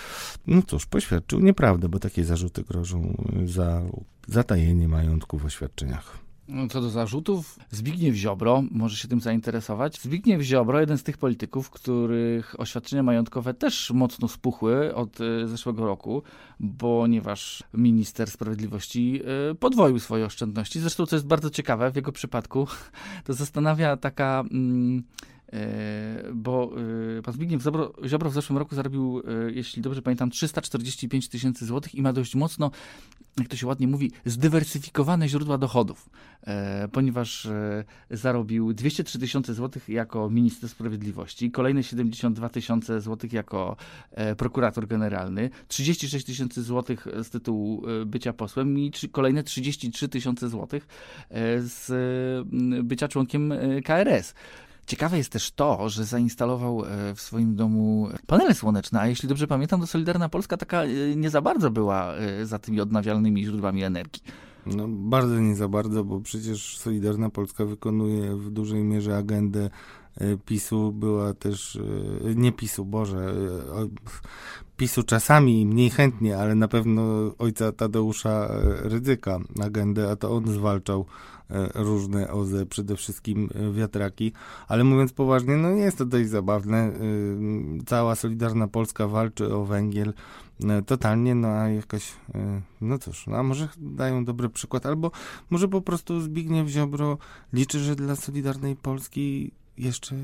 no 0.46 0.62
cóż, 0.62 0.86
poświadczył 0.86 1.40
nieprawdę, 1.40 1.88
bo 1.88 1.98
takie 1.98 2.24
zarzuty 2.24 2.62
grożą 2.62 3.24
za 3.44 3.82
zatajenie 4.28 4.88
majątku 4.88 5.38
w 5.38 5.44
oświadczeniach. 5.44 6.23
No, 6.48 6.68
co 6.68 6.80
do 6.80 6.90
zarzutów, 6.90 7.58
Zbigniew 7.70 8.14
Ziobro 8.14 8.62
może 8.70 8.96
się 8.96 9.08
tym 9.08 9.20
zainteresować. 9.20 10.00
Zbigniew 10.00 10.42
Ziobro, 10.42 10.80
jeden 10.80 10.98
z 10.98 11.02
tych 11.02 11.18
polityków, 11.18 11.70
których 11.70 12.60
oświadczenia 12.60 13.02
majątkowe 13.02 13.54
też 13.54 13.90
mocno 13.90 14.28
spuchły 14.28 14.94
od 14.94 15.20
y, 15.20 15.48
zeszłego 15.48 15.86
roku, 15.86 16.22
ponieważ 16.78 17.62
minister 17.74 18.30
sprawiedliwości 18.30 19.20
y, 19.50 19.54
podwoił 19.54 19.98
swoje 19.98 20.24
oszczędności. 20.24 20.80
Zresztą, 20.80 21.06
co 21.06 21.16
jest 21.16 21.26
bardzo 21.26 21.50
ciekawe 21.50 21.90
w 21.90 21.96
jego 21.96 22.12
przypadku, 22.12 22.66
to 23.26 23.34
zastanawia 23.34 23.96
taka. 23.96 24.44
Mm, 24.50 25.02
E, 25.02 25.33
bo 26.34 26.72
e, 27.18 27.22
pan 27.22 27.34
Zbigniew 27.34 27.62
Ziobro 28.06 28.30
w 28.30 28.34
zeszłym 28.34 28.58
roku 28.58 28.74
zarobił, 28.74 29.22
e, 29.46 29.52
jeśli 29.52 29.82
dobrze 29.82 30.02
pamiętam, 30.02 30.30
345 30.30 31.28
tysięcy 31.28 31.66
złotych 31.66 31.94
i 31.94 32.02
ma 32.02 32.12
dość 32.12 32.34
mocno, 32.34 32.70
jak 33.38 33.48
to 33.48 33.56
się 33.56 33.66
ładnie 33.66 33.86
mówi, 33.86 34.12
zdywersyfikowane 34.24 35.28
źródła 35.28 35.58
dochodów, 35.58 36.10
ponieważ 36.92 37.48
zarobił 38.10 38.72
203 38.72 39.18
tysiące 39.18 39.54
złotych 39.54 39.88
jako 39.88 40.30
minister 40.30 40.70
sprawiedliwości, 40.70 41.50
kolejne 41.50 41.82
72 41.82 42.48
tysiące 42.48 43.00
złotych 43.00 43.32
jako 43.32 43.76
prokurator 44.36 44.86
generalny, 44.86 45.50
36 45.68 46.26
tysięcy 46.26 46.62
złotych 46.62 47.06
z 47.22 47.30
tytułu 47.30 47.82
bycia 48.06 48.32
posłem 48.32 48.78
i 48.78 48.92
kolejne 49.12 49.42
33 49.42 50.08
tysiące 50.08 50.48
złotych 50.48 50.86
z 51.58 51.90
bycia 52.82 53.08
członkiem 53.08 53.54
KRS. 53.84 54.34
Ciekawe 54.86 55.18
jest 55.18 55.32
też 55.32 55.52
to, 55.52 55.88
że 55.88 56.04
zainstalował 56.04 56.84
e, 56.84 57.14
w 57.14 57.20
swoim 57.20 57.56
domu 57.56 58.08
panele 58.26 58.54
słoneczne, 58.54 59.00
a 59.00 59.06
jeśli 59.06 59.28
dobrze 59.28 59.46
pamiętam, 59.46 59.80
to 59.80 59.86
Solidarna 59.86 60.28
Polska 60.28 60.56
taka 60.56 60.82
e, 60.82 61.16
nie 61.16 61.30
za 61.30 61.42
bardzo 61.42 61.70
była 61.70 62.14
e, 62.14 62.46
za 62.46 62.58
tymi 62.58 62.80
odnawialnymi 62.80 63.44
źródłami 63.44 63.82
energii. 63.82 64.22
No 64.66 64.88
bardzo 64.88 65.40
nie 65.40 65.56
za 65.56 65.68
bardzo, 65.68 66.04
bo 66.04 66.20
przecież 66.20 66.78
Solidarna 66.78 67.30
Polska 67.30 67.64
wykonuje 67.64 68.36
w 68.36 68.50
dużej 68.50 68.84
mierze 68.84 69.16
agendę 69.16 69.70
PiSu 70.46 70.92
była 70.92 71.34
też, 71.34 71.78
nie 72.34 72.52
PiSu, 72.52 72.84
Boże, 72.84 73.34
PiSu 74.76 75.02
czasami 75.02 75.66
mniej 75.66 75.90
chętnie, 75.90 76.38
ale 76.38 76.54
na 76.54 76.68
pewno 76.68 77.02
ojca 77.38 77.72
Tadeusza 77.72 78.48
Rydzyka 78.82 79.38
agendę, 79.62 80.10
a 80.10 80.16
to 80.16 80.36
on 80.36 80.52
zwalczał 80.52 81.06
różne 81.74 82.30
OZE, 82.30 82.66
przede 82.66 82.96
wszystkim 82.96 83.48
wiatraki, 83.72 84.32
ale 84.68 84.84
mówiąc 84.84 85.12
poważnie, 85.12 85.56
no 85.56 85.70
jest 85.70 85.98
to 85.98 86.04
dość 86.04 86.28
zabawne. 86.28 86.92
Cała 87.86 88.14
Solidarna 88.14 88.68
Polska 88.68 89.08
walczy 89.08 89.54
o 89.54 89.64
węgiel, 89.64 90.12
E, 90.62 90.82
totalnie, 90.82 91.34
no 91.34 91.48
a 91.48 91.68
jakoś, 91.68 92.12
e, 92.34 92.60
no 92.80 92.98
cóż, 92.98 93.26
no 93.26 93.36
a 93.36 93.42
może 93.42 93.68
dają 93.76 94.24
dobry 94.24 94.48
przykład, 94.48 94.86
albo 94.86 95.10
może 95.50 95.68
po 95.68 95.80
prostu 95.80 96.20
Zbigniew 96.20 96.68
Ziobro 96.68 97.18
liczy, 97.52 97.78
że 97.80 97.96
dla 97.96 98.16
Solidarnej 98.16 98.76
Polski 98.76 99.50
jeszcze 99.78 100.16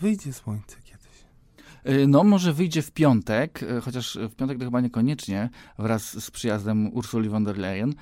wyjdzie 0.00 0.32
słońce. 0.32 0.76
E, 0.76 0.81
no, 2.08 2.24
może 2.24 2.52
wyjdzie 2.52 2.82
w 2.82 2.90
piątek, 2.90 3.60
chociaż 3.82 4.18
w 4.30 4.34
piątek 4.34 4.58
to 4.58 4.64
chyba 4.64 4.80
niekoniecznie, 4.80 5.50
wraz 5.78 6.24
z 6.24 6.30
przyjazdem 6.30 6.94
Ursuli 6.94 7.28
von 7.28 7.44
der 7.44 7.58
Leyen 7.58 7.94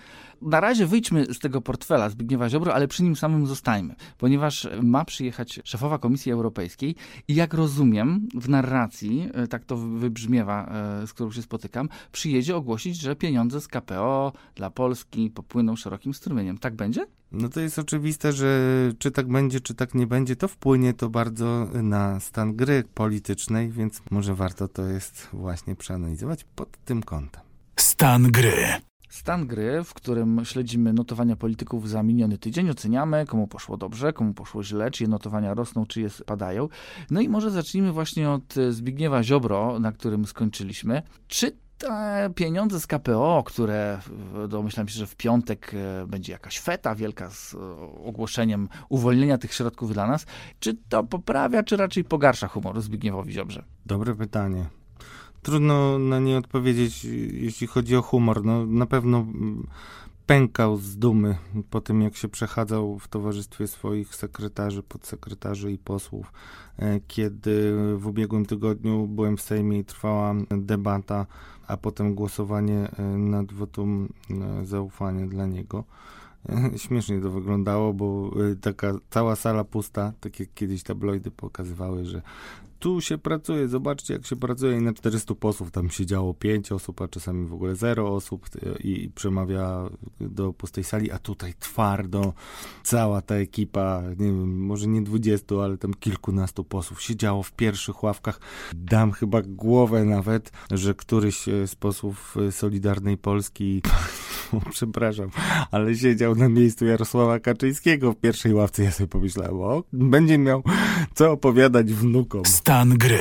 na 0.42 0.60
razie 0.60 0.86
wyjdźmy 0.86 1.26
z 1.34 1.38
tego 1.38 1.60
portfela 1.60 2.08
Zbigniewa 2.08 2.48
Ziobro, 2.48 2.74
ale 2.74 2.88
przy 2.88 3.02
nim 3.02 3.16
samym 3.16 3.46
zostańmy, 3.46 3.94
ponieważ 4.18 4.68
ma 4.82 5.04
przyjechać 5.04 5.60
szefowa 5.64 5.98
Komisji 5.98 6.32
Europejskiej 6.32 6.94
i 7.28 7.34
jak 7.34 7.54
rozumiem 7.54 8.28
w 8.34 8.48
narracji, 8.48 9.28
e, 9.34 9.46
tak 9.46 9.64
to 9.64 9.76
wybrzmiewa, 9.76 10.72
z 11.06 11.12
którą 11.12 11.32
się 11.32 11.42
spotykam, 11.42 11.88
przyjedzie 12.12 12.56
ogłosić, 12.56 13.00
że 13.00 13.16
pieniądze 13.16 13.60
z 13.60 13.68
KPO 13.68 14.32
dla 14.54 14.70
Polski 14.70 15.30
popłyną 15.30 15.76
szerokim 15.76 16.14
strumieniem. 16.14 16.58
Tak 16.58 16.74
będzie? 16.74 17.06
No 17.32 17.48
to 17.48 17.60
jest 17.60 17.78
oczywiste, 17.78 18.32
że 18.32 18.70
czy 18.98 19.10
tak 19.10 19.28
będzie, 19.28 19.60
czy 19.60 19.74
tak 19.74 19.94
nie 19.94 20.06
będzie, 20.06 20.36
to 20.36 20.48
wpłynie 20.48 20.94
to 20.94 21.08
bardzo 21.08 21.68
na 21.82 22.20
stan 22.20 22.56
gry 22.56 22.84
politycznej, 22.94 23.70
więc 23.70 24.02
może 24.10 24.34
warto 24.34 24.68
to 24.68 24.86
jest 24.86 25.28
właśnie 25.32 25.76
przeanalizować 25.76 26.44
pod 26.44 26.84
tym 26.84 27.02
kątem. 27.02 27.42
Stan 27.76 28.22
gry. 28.22 28.54
Stan 29.08 29.46
gry, 29.46 29.84
w 29.84 29.94
którym 29.94 30.44
śledzimy 30.44 30.92
notowania 30.92 31.36
polityków 31.36 31.88
za 31.88 32.02
miniony 32.02 32.38
tydzień, 32.38 32.70
oceniamy, 32.70 33.26
komu 33.26 33.46
poszło 33.46 33.76
dobrze, 33.76 34.12
komu 34.12 34.34
poszło 34.34 34.64
źle, 34.64 34.90
czyje 34.90 35.08
notowania 35.08 35.54
rosną, 35.54 35.86
czyje 35.86 36.10
spadają. 36.10 36.68
No 37.10 37.20
i 37.20 37.28
może 37.28 37.50
zacznijmy 37.50 37.92
właśnie 37.92 38.30
od 38.30 38.54
Zbigniewa 38.70 39.22
Ziobro, 39.22 39.78
na 39.80 39.92
którym 39.92 40.26
skończyliśmy. 40.26 41.02
Czy 41.28 41.56
te 41.80 42.30
pieniądze 42.34 42.80
z 42.80 42.86
KPO, 42.86 43.42
które 43.46 43.98
domyślam 44.48 44.88
się, 44.88 44.98
że 44.98 45.06
w 45.06 45.16
piątek 45.16 45.72
e, 45.74 46.06
będzie 46.06 46.32
jakaś 46.32 46.60
feta 46.60 46.94
wielka 46.94 47.30
z 47.30 47.54
e, 47.54 47.58
ogłoszeniem 48.04 48.68
uwolnienia 48.88 49.38
tych 49.38 49.54
środków 49.54 49.92
dla 49.92 50.06
nas, 50.06 50.26
czy 50.60 50.76
to 50.88 51.04
poprawia, 51.04 51.62
czy 51.62 51.76
raczej 51.76 52.04
pogarsza 52.04 52.48
humor 52.48 52.80
Zbigniewowi 52.80 53.32
Ziobrze? 53.32 53.64
Dobre 53.86 54.14
pytanie. 54.14 54.66
Trudno 55.42 55.98
na 55.98 56.18
nie 56.18 56.38
odpowiedzieć, 56.38 57.04
jeśli 57.32 57.66
chodzi 57.66 57.96
o 57.96 58.02
humor. 58.02 58.44
No, 58.44 58.66
na 58.66 58.86
pewno 58.86 59.18
mm, 59.18 59.66
pękał 60.30 60.76
z 60.76 60.96
dumy 60.96 61.36
po 61.70 61.80
tym, 61.80 62.02
jak 62.02 62.16
się 62.16 62.28
przechadzał 62.28 62.98
w 62.98 63.08
towarzystwie 63.08 63.66
swoich 63.66 64.14
sekretarzy, 64.14 64.82
podsekretarzy 64.82 65.72
i 65.72 65.78
posłów. 65.78 66.32
E, 66.78 67.00
kiedy 67.08 67.72
w 67.96 68.06
ubiegłym 68.06 68.46
tygodniu 68.46 69.06
byłem 69.06 69.36
w 69.36 69.42
Sejmie 69.42 69.78
i 69.78 69.84
trwała 69.84 70.34
debata, 70.50 71.26
a 71.66 71.76
potem 71.76 72.14
głosowanie 72.14 72.90
e, 72.98 73.02
nad 73.02 73.52
wotum 73.52 74.08
e, 74.30 74.66
zaufania 74.66 75.26
dla 75.26 75.46
niego. 75.46 75.84
Śmiesznie 76.76 77.20
to 77.20 77.30
wyglądało, 77.30 77.94
bo 77.94 78.30
taka 78.60 78.92
cała 79.10 79.36
sala 79.36 79.64
pusta, 79.64 80.12
tak 80.20 80.40
jak 80.40 80.48
kiedyś 80.54 80.82
tabloidy 80.82 81.30
pokazywały, 81.30 82.04
że 82.04 82.22
tu 82.80 83.00
się 83.00 83.18
pracuje, 83.18 83.68
zobaczcie 83.68 84.14
jak 84.14 84.26
się 84.26 84.36
pracuje 84.36 84.78
i 84.78 84.82
na 84.82 84.92
400 84.92 85.34
posłów 85.34 85.70
tam 85.70 85.90
siedziało 85.90 86.34
5 86.34 86.72
osób, 86.72 87.02
a 87.02 87.08
czasami 87.08 87.46
w 87.46 87.54
ogóle 87.54 87.76
0 87.76 88.14
osób 88.14 88.46
i, 88.84 89.02
i 89.02 89.10
przemawia 89.10 89.90
do 90.20 90.52
pustej 90.52 90.84
sali, 90.84 91.10
a 91.10 91.18
tutaj 91.18 91.54
twardo 91.58 92.32
cała 92.82 93.22
ta 93.22 93.34
ekipa, 93.34 94.02
nie 94.18 94.26
wiem, 94.26 94.66
może 94.66 94.86
nie 94.86 95.02
20, 95.02 95.56
ale 95.64 95.78
tam 95.78 95.94
kilkunastu 95.94 96.64
posłów 96.64 97.02
siedziało 97.02 97.42
w 97.42 97.52
pierwszych 97.52 98.02
ławkach. 98.02 98.40
Dam 98.74 99.12
chyba 99.12 99.42
głowę 99.42 100.04
nawet, 100.04 100.52
że 100.70 100.94
któryś 100.94 101.44
z 101.66 101.74
posłów 101.74 102.36
Solidarnej 102.50 103.18
Polski 103.18 103.82
przepraszam, 104.70 105.30
ale 105.70 105.94
siedział 105.94 106.34
na 106.34 106.48
miejscu 106.48 106.86
Jarosława 106.86 107.38
Kaczyńskiego 107.38 108.12
w 108.12 108.16
pierwszej 108.16 108.54
ławce. 108.54 108.84
Ja 108.84 108.90
sobie 108.90 109.08
pomyślałem, 109.08 109.60
o, 109.60 109.82
będzie 109.92 110.38
miał 110.38 110.62
co 111.14 111.32
opowiadać 111.32 111.92
wnukom. 111.92 112.44
Stan 112.44 112.98
gry. 112.98 113.20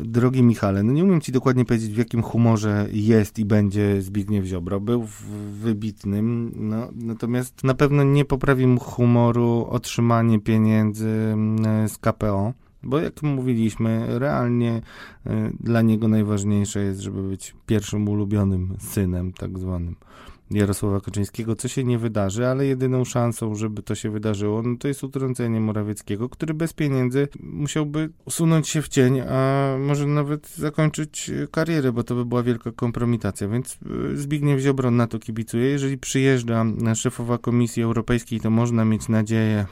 Drogi 0.00 0.42
Michale, 0.42 0.82
no 0.82 0.92
nie 0.92 1.04
umiem 1.04 1.20
ci 1.20 1.32
dokładnie 1.32 1.64
powiedzieć, 1.64 1.92
w 1.92 1.98
jakim 1.98 2.22
humorze 2.22 2.88
jest 2.92 3.38
i 3.38 3.44
będzie 3.44 4.02
Zbigniew 4.02 4.44
Ziobro. 4.44 4.80
Był 4.80 5.06
wybitnym, 5.52 6.52
no, 6.56 6.88
natomiast 6.94 7.64
na 7.64 7.74
pewno 7.74 8.04
nie 8.04 8.24
poprawi 8.24 8.66
mu 8.66 8.80
humoru 8.80 9.66
otrzymanie 9.70 10.40
pieniędzy 10.40 11.08
mm, 11.08 11.88
z 11.88 11.98
KPO. 11.98 12.52
Bo 12.82 12.98
jak 12.98 13.22
mówiliśmy, 13.22 14.18
realnie 14.18 14.82
y, 15.26 15.30
dla 15.60 15.82
niego 15.82 16.08
najważniejsze 16.08 16.80
jest, 16.80 17.00
żeby 17.00 17.22
być 17.22 17.54
pierwszym 17.66 18.08
ulubionym 18.08 18.76
synem, 18.78 19.32
tak 19.32 19.58
zwanym. 19.58 19.96
Jarosława 20.50 21.00
Kaczyńskiego, 21.00 21.56
co 21.56 21.68
się 21.68 21.84
nie 21.84 21.98
wydarzy, 21.98 22.46
ale 22.46 22.66
jedyną 22.66 23.04
szansą, 23.04 23.54
żeby 23.54 23.82
to 23.82 23.94
się 23.94 24.10
wydarzyło, 24.10 24.62
no 24.62 24.76
to 24.78 24.88
jest 24.88 25.04
utrącenie 25.04 25.60
Morawieckiego, 25.60 26.28
który 26.28 26.54
bez 26.54 26.72
pieniędzy 26.72 27.28
musiałby 27.40 28.10
usunąć 28.24 28.68
się 28.68 28.82
w 28.82 28.88
cień, 28.88 29.20
a 29.20 29.76
może 29.80 30.06
nawet 30.06 30.48
zakończyć 30.48 31.30
karierę, 31.50 31.92
bo 31.92 32.02
to 32.02 32.14
by 32.14 32.24
była 32.24 32.42
wielka 32.42 32.72
kompromitacja. 32.72 33.48
Więc 33.48 33.78
y, 34.12 34.16
Zbigniew 34.16 34.60
Ziobro 34.60 34.90
na 34.90 35.06
to 35.06 35.18
kibicuje. 35.18 35.64
Jeżeli 35.64 35.98
przyjeżdża 35.98 36.64
szefowa 36.94 37.38
Komisji 37.38 37.82
Europejskiej, 37.82 38.40
to 38.40 38.50
można 38.50 38.84
mieć 38.84 39.08
nadzieję, 39.08 39.66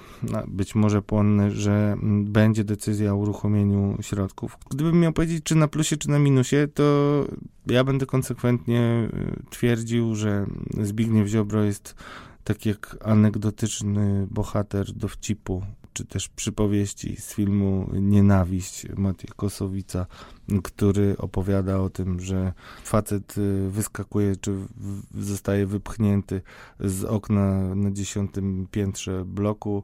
być 0.49 0.75
może 0.75 1.03
płonne, 1.03 1.51
że 1.51 1.97
będzie 2.25 2.65
decyzja 2.65 3.13
o 3.13 3.17
uruchomieniu 3.17 3.97
środków. 4.01 4.59
Gdybym 4.71 5.01
miał 5.01 5.13
powiedzieć, 5.13 5.45
czy 5.45 5.55
na 5.55 5.69
plusie, 5.69 5.97
czy 5.97 6.11
na 6.11 6.19
minusie, 6.19 6.69
to 6.75 6.85
ja 7.67 7.85
będę 7.85 8.07
konsekwentnie 8.07 9.09
y, 9.15 9.51
twierdził, 9.51 10.15
że 10.15 10.47
Zbigniew 10.83 11.29
Ziobro 11.29 11.65
jest 11.65 11.95
tak 12.45 12.67
jak 12.67 12.97
anegdotyczny 13.05 14.27
bohater 14.31 14.93
dowcipu, 14.93 15.63
czy 15.93 16.05
też 16.05 16.29
przypowieści 16.29 17.17
z 17.17 17.35
filmu 17.35 17.91
Nienawiść 17.93 18.87
Maciej 18.97 19.31
Kosowica, 19.37 20.07
który 20.63 21.17
opowiada 21.19 21.81
o 21.81 21.91
tym, 21.91 22.21
że 22.21 22.53
facet 22.85 23.39
y, 23.39 23.71
wyskakuje, 23.71 24.37
czy 24.37 24.55
zostaje 25.15 25.67
wypchnięty 25.67 26.43
z 26.81 27.05
okna 27.05 27.75
na 27.75 27.91
dziesiątym 27.91 28.67
piętrze 28.71 29.25
bloku, 29.25 29.83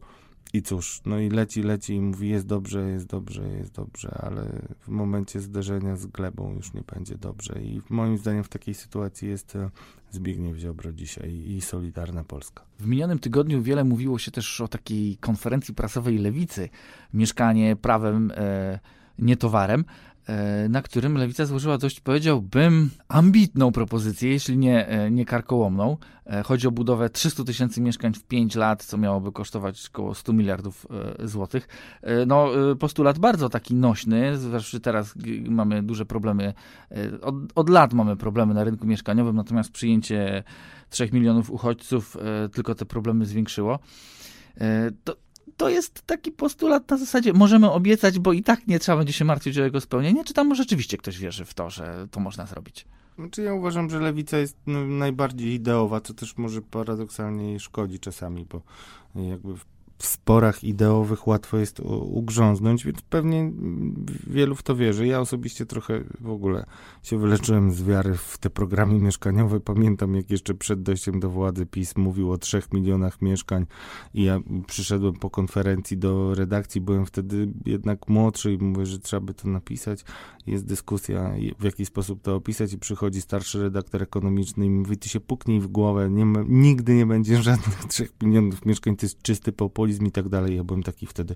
i 0.53 0.63
cóż, 0.63 1.01
no 1.07 1.19
i 1.19 1.29
leci, 1.29 1.63
leci 1.63 1.95
i 1.95 2.01
mówi 2.01 2.29
jest 2.29 2.47
dobrze, 2.47 2.91
jest 2.91 3.07
dobrze, 3.07 3.49
jest 3.49 3.73
dobrze, 3.73 4.19
ale 4.23 4.63
w 4.81 4.89
momencie 4.89 5.41
zderzenia 5.41 5.97
z 5.97 6.07
glebą 6.07 6.55
już 6.55 6.75
nie 6.75 6.83
będzie 6.95 7.19
dobrze. 7.19 7.63
I 7.63 7.83
moim 7.91 8.19
zdaniem 8.19 8.45
w 8.45 8.49
takiej 8.49 8.75
sytuacji 8.75 9.29
jest 9.29 9.57
e, 9.57 9.71
Zbigniew 10.11 10.57
Ziobro 10.57 10.93
dzisiaj 10.93 11.35
i 11.47 11.61
Solidarna 11.61 12.25
Polska. 12.25 12.63
W 12.79 12.87
minionym 12.87 13.19
tygodniu 13.19 13.63
wiele 13.63 13.85
mówiło 13.85 14.19
się 14.19 14.31
też 14.31 14.61
o 14.61 14.69
takiej 14.69 15.17
konferencji 15.17 15.75
prasowej 15.75 16.19
Lewicy, 16.19 16.69
mieszkanie 17.15 17.77
prawem, 17.77 18.33
e, 18.37 18.79
nie 19.19 19.37
towarem. 19.37 19.85
E, 20.29 20.69
na 20.69 20.83
którym 20.83 21.15
Lewica 21.17 21.47
złożyła 21.47 21.79
dość, 21.79 22.01
powiedziałbym, 22.01 22.91
ambitną 23.09 23.73
propozycję, 23.73 24.31
jeśli 24.31 24.59
nie, 24.59 24.89
e, 24.89 25.11
nie 25.11 25.25
karkołomną. 25.25 25.97
E, 26.27 26.43
chodzi 26.43 26.69
o 26.69 26.71
budowę 26.71 27.11
300 27.11 27.45
tysięcy 27.45 27.81
mieszkań 27.81 28.15
w 28.15 28.25
5 28.25 28.57
lat, 28.57 28.85
co 28.85 28.99
miałoby 28.99 29.33
kosztować 29.33 29.89
około 29.89 30.15
100 30.15 30.33
miliardów 30.33 30.87
złotych. 31.25 31.69
No, 32.27 32.49
postulat 32.79 33.19
bardzo 33.19 33.49
taki 33.49 33.75
nośny, 33.75 34.39
zwłaszcza 34.39 34.81
teraz 34.81 35.15
mamy 35.49 35.83
duże 35.83 36.07
problemy, 36.07 36.55
od, 37.23 37.35
od 37.55 37.69
lat 37.69 37.93
mamy 37.93 38.17
problemy 38.17 38.55
na 38.55 38.65
rynku 38.65 38.87
mieszkaniowym, 38.87 39.37
natomiast 39.37 39.71
przyjęcie 39.71 40.45
3 40.91 41.09
milionów 41.13 41.51
uchodźców 41.51 42.17
tylko 42.53 42.75
te 42.75 42.87
problemy 42.87 43.27
zwiększyło. 43.27 43.79
To, 45.05 45.17
to 45.59 45.69
jest 45.69 46.03
taki 46.07 46.33
postulat 46.33 46.91
na 46.91 46.97
zasadzie, 46.97 47.33
możemy 47.33 47.71
obiecać, 47.71 48.19
bo 48.19 48.33
i 48.33 48.43
tak 48.43 48.67
nie 48.67 48.79
trzeba 48.79 48.99
będzie 48.99 49.13
się 49.13 49.25
martwić 49.25 49.59
o 49.59 49.65
jego 49.65 49.81
spełnienie, 49.81 50.25
czy 50.25 50.35
tam 50.35 50.55
rzeczywiście 50.55 50.97
ktoś 50.97 51.19
wierzy 51.19 51.45
w 51.45 51.55
to, 51.55 51.71
że 51.71 52.09
to 52.11 52.21
można 52.21 52.47
zrobić? 52.47 52.87
Znaczy 53.19 53.43
ja 53.43 53.55
uważam, 53.55 53.91
że 53.91 54.01
lewica 54.01 54.39
jest 54.39 54.57
najbardziej 54.89 55.53
ideowa, 55.53 56.01
co 56.01 56.15
też 56.15 56.37
może 56.37 56.63
paradoksalnie 56.63 57.61
szkodzi 57.61 57.99
czasami, 57.99 58.47
bo 58.51 58.63
jakby 59.15 59.55
w 59.99 60.07
sporach 60.07 60.65
ideowych 60.65 61.27
łatwo 61.27 61.59
jest 61.59 61.81
ugrząznąć, 62.03 62.85
więc 62.85 63.03
pewnie 63.03 63.53
wielu 64.27 64.55
w 64.55 64.63
to 64.63 64.77
wierzy. 64.77 65.07
Ja 65.07 65.21
osobiście 65.21 65.67
trochę 65.67 66.05
w 66.21 66.31
ogóle 66.31 66.67
się 67.03 67.19
wyleczyłem 67.19 67.73
z 67.73 67.83
wiary 67.83 68.15
w 68.15 68.39
te 68.39 68.51
programy 68.51 68.99
mieszkaniowe. 68.99 69.61
Pamiętam, 69.61 70.15
jak 70.15 70.31
jeszcze 70.31 70.55
przed 70.55 70.83
dojściem 70.83 71.21
do 71.21 71.31
władzy 71.31 71.67
PiS 71.67 71.97
mówił 71.97 72.33
o 72.33 72.39
trzech 72.39 72.73
milionach 72.73 73.23
mieszkań 73.23 73.67
i 74.15 74.23
ja 74.23 74.41
przyszedłem 74.67 75.15
po 75.15 75.31
konferencji 75.31 75.99
do 75.99 76.35
redakcji, 76.35 76.81
byłem 76.81 77.07
wtedy 77.07 77.53
jednak 77.67 78.09
młodszy 78.09 78.53
i 78.53 78.59
mówię, 78.59 78.87
że 78.87 78.99
trzeba 78.99 79.21
by 79.21 79.35
to 79.35 79.49
napisać. 79.49 80.05
Jest 80.47 80.67
dyskusja, 80.67 81.35
w 81.59 81.65
jaki 81.65 81.87
sposób 81.87 82.23
to 82.23 82.35
opisać 82.35 82.73
i 82.73 82.79
przychodzi 82.79 83.21
starszy 83.21 83.63
redaktor 83.63 84.03
ekonomiczny 84.03 84.67
i 84.67 84.71
mówi, 84.71 84.97
ty 84.97 85.09
się 85.09 85.21
puknij 85.21 85.61
w 85.61 85.67
głowę, 85.67 86.11
nie 86.11 86.27
ma, 86.27 86.45
nigdy 86.49 86.95
nie 86.95 87.07
będzie 87.07 87.43
żadnych 87.43 87.85
trzech 87.85 88.13
milionów 88.23 88.67
mieszkań, 88.67 88.97
to 88.97 89.07
jest 89.07 89.23
czysty 89.23 89.53
populizm 89.53 89.88
i 90.07 90.13
tak 90.13 90.29
dalej. 90.29 90.57
Ja 90.57 90.65
byłem 90.65 90.83
taki 90.83 91.07
wtedy, 91.07 91.35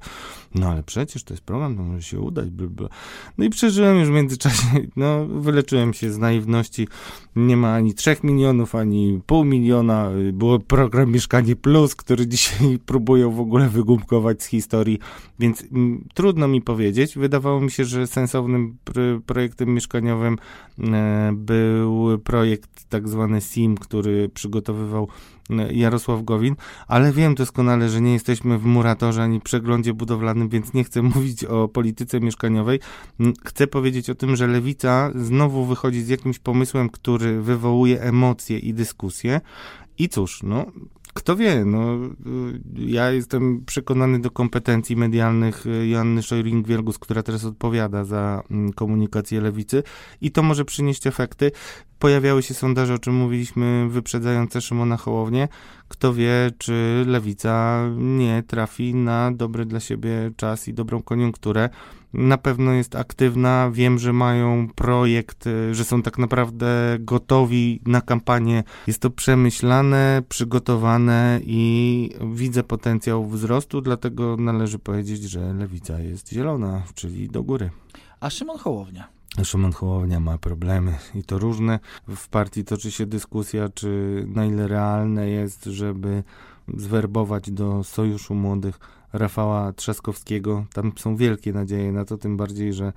no 0.55 0.69
ale 0.69 0.83
przecież 0.83 1.25
to 1.25 1.35
jest 1.35 1.45
program, 1.45 1.77
to 1.77 1.83
może 1.83 2.03
się 2.03 2.21
udać, 2.21 2.51
bla, 2.51 2.67
bla. 2.67 2.89
No 3.39 3.45
i 3.45 3.51
przeżyłem 3.51 3.99
już 3.99 4.09
w 4.09 4.13
międzyczasie, 4.13 4.67
no 4.97 5.27
wyleczyłem 5.27 5.95
się 5.95 6.13
z 6.13 6.19
naiwności, 6.19 6.89
nie 7.37 7.57
ma 7.57 7.75
ani 7.75 7.95
trzech 7.95 8.25
milionów, 8.25 8.75
ani 8.75 9.21
pół 9.27 9.45
miliona, 9.45 10.11
było 10.33 10.59
program 10.59 11.13
Mieszkanie 11.13 11.57
Plus, 11.57 11.95
który 11.95 12.27
dzisiaj 12.33 12.79
próbują 12.87 13.31
w 13.31 13.41
ogóle 13.41 13.69
wygumkować 13.69 14.43
z 14.43 14.47
historii, 14.47 14.99
więc 15.39 15.63
m, 15.63 15.69
mm, 15.73 16.05
trudno 16.15 16.49
mi 16.49 16.63
powiedzieć. 16.63 17.19
Wydawało 17.19 17.61
mi 17.61 17.71
się, 17.71 17.85
że 17.85 18.07
sensownym 18.07 18.77
projektem 19.27 19.75
mieszkaniowym 19.75 20.39
e, 20.79 21.33
był 21.35 22.19
projekt 22.19 22.85
tak 22.89 23.09
zwany 23.09 23.41
SIM, 23.41 23.77
który 23.77 24.29
przygotowywał 24.29 25.09
Jarosław 25.71 26.25
Gowin, 26.25 26.57
ale 26.89 27.13
wiem 27.13 27.35
doskonale, 27.35 27.89
że 27.89 28.01
nie 28.01 28.13
jesteśmy 28.13 28.59
w 28.59 28.65
muratorze 28.65 29.23
ani 29.23 29.41
przeglądzie 29.41 29.95
budowlanym, 29.95 30.49
więc 30.49 30.75
nie 30.75 30.85
chcę 30.85 31.03
mówić 31.15 31.45
o 31.45 31.69
polityce 31.69 32.21
mieszkaniowej. 32.21 32.81
Chcę 33.45 33.67
powiedzieć 33.67 34.11
o 34.11 34.15
tym, 34.15 34.37
że 34.37 34.47
lewica 34.47 35.11
znowu 35.15 35.65
wychodzi 35.65 36.03
z 36.03 36.09
jakimś 36.09 36.39
pomysłem, 36.39 36.89
który 36.89 37.43
wywołuje 37.43 38.03
emocje 38.03 38.59
i 38.59 38.75
dyskusje. 38.75 39.41
I 39.99 40.09
cóż, 40.09 40.43
no, 40.43 40.67
kto 41.15 41.37
wie, 41.37 41.65
no, 41.65 41.99
ja 42.75 43.11
jestem 43.11 43.65
przekonany 43.65 44.21
do 44.21 44.31
kompetencji 44.31 44.97
medialnych 44.97 45.65
Joanny 45.91 46.23
Szojring-Wielgus, 46.23 46.99
która 46.99 47.23
teraz 47.23 47.45
odpowiada 47.45 48.05
za 48.05 48.43
mm, 48.51 48.73
komunikację 48.73 49.41
lewicy 49.41 49.83
i 50.21 50.31
to 50.31 50.43
może 50.43 50.65
przynieść 50.65 51.07
efekty. 51.07 51.51
Pojawiały 51.99 52.43
się 52.43 52.55
sondaże, 52.55 52.95
o 52.95 52.99
czym 52.99 53.15
mówiliśmy, 53.15 53.89
wyprzedzające 53.91 54.61
Szymona 54.61 54.97
Hołownię. 54.97 55.49
Kto 55.89 56.15
wie, 56.15 56.51
czy 56.59 57.05
lewica 57.07 57.85
nie 57.97 58.43
trafi 58.43 58.95
na 58.95 59.33
dobry 59.33 59.65
dla 59.65 59.81
siebie 59.81 60.31
czas 60.37 60.69
i 60.69 60.75
dobrą 60.75 61.03
koniunkturę 61.03 61.69
na 62.15 62.39
pewno 62.39 62.73
jest 62.73 62.97
aktywna. 62.97 63.71
Wiem, 63.73 63.99
że 63.99 64.13
mają 64.13 64.69
projekt, 64.75 65.47
y, 65.47 65.75
że 65.75 65.85
są 65.85 66.03
tak 66.03 66.19
naprawdę 66.19 66.97
gotowi 67.01 67.81
na 67.87 68.01
kampanię. 68.01 68.65
Jest 68.87 69.01
to 69.01 69.11
przemyślane, 69.11 70.23
przygotowane 70.29 71.41
i 71.43 72.11
widzę 72.35 72.63
potencjał 72.63 73.27
wzrostu, 73.27 73.81
dlatego 73.81 74.37
należy 74.37 74.79
powiedzieć, 74.79 75.23
że 75.23 75.55
lewica 75.55 76.01
jest 76.01 76.33
zielona, 76.33 76.83
czyli 76.95 77.29
do 77.29 77.43
góry. 77.43 77.71
A 78.21 78.31
Szymon 78.31 78.59
Hołownia? 78.59 79.09
Szymon 79.45 79.73
Hołownia 79.73 80.21
ma 80.21 80.39
problemy 80.39 80.99
i 81.15 81.23
to 81.25 81.39
różne. 81.39 81.79
W 82.17 82.29
partii 82.29 82.65
toczy 82.65 82.91
się 82.91 83.07
dyskusja, 83.07 83.69
czy 83.69 84.25
na 84.29 84.47
ile 84.47 84.69
realne 84.69 85.29
jest, 85.29 85.65
żeby 85.65 86.23
zwerbować 86.77 87.51
do 87.51 87.85
Sojuszu 87.85 88.35
Młodych 88.35 88.81
Rafała 89.13 89.73
Trzaskowskiego. 89.73 90.67
Tam 90.73 90.93
są 90.97 91.17
wielkie 91.17 91.53
nadzieje 91.53 91.93
na 91.93 92.05
to, 92.05 92.19
tym 92.19 92.37
bardziej, 92.37 92.73
że 92.73 92.93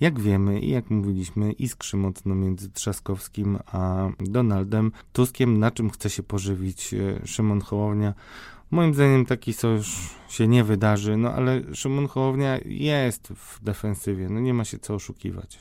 jak 0.00 0.20
wiemy 0.20 0.60
i 0.60 0.70
jak 0.70 0.90
mówiliśmy, 0.90 1.52
iskrzy 1.52 1.96
mocno 1.96 2.34
między 2.34 2.70
Trzaskowskim 2.70 3.58
a 3.66 4.08
Donaldem 4.18 4.92
Tuskiem, 5.12 5.58
na 5.58 5.70
czym 5.70 5.90
chce 5.90 6.10
się 6.10 6.22
pożywić 6.22 6.94
e, 6.94 7.26
Szymon 7.26 7.60
Hołownia. 7.60 8.14
Moim 8.70 8.94
zdaniem 8.94 9.26
taki 9.26 9.52
sojusz 9.52 10.14
się 10.28 10.48
nie 10.48 10.64
wydarzy, 10.64 11.16
no 11.16 11.32
ale 11.32 11.74
Szymon 11.74 12.08
Hołownia 12.08 12.58
jest 12.64 13.28
w 13.28 13.64
defensywie, 13.64 14.28
no 14.28 14.40
nie 14.40 14.54
ma 14.54 14.64
się 14.64 14.78
co 14.78 14.94
oszukiwać. 14.94 15.58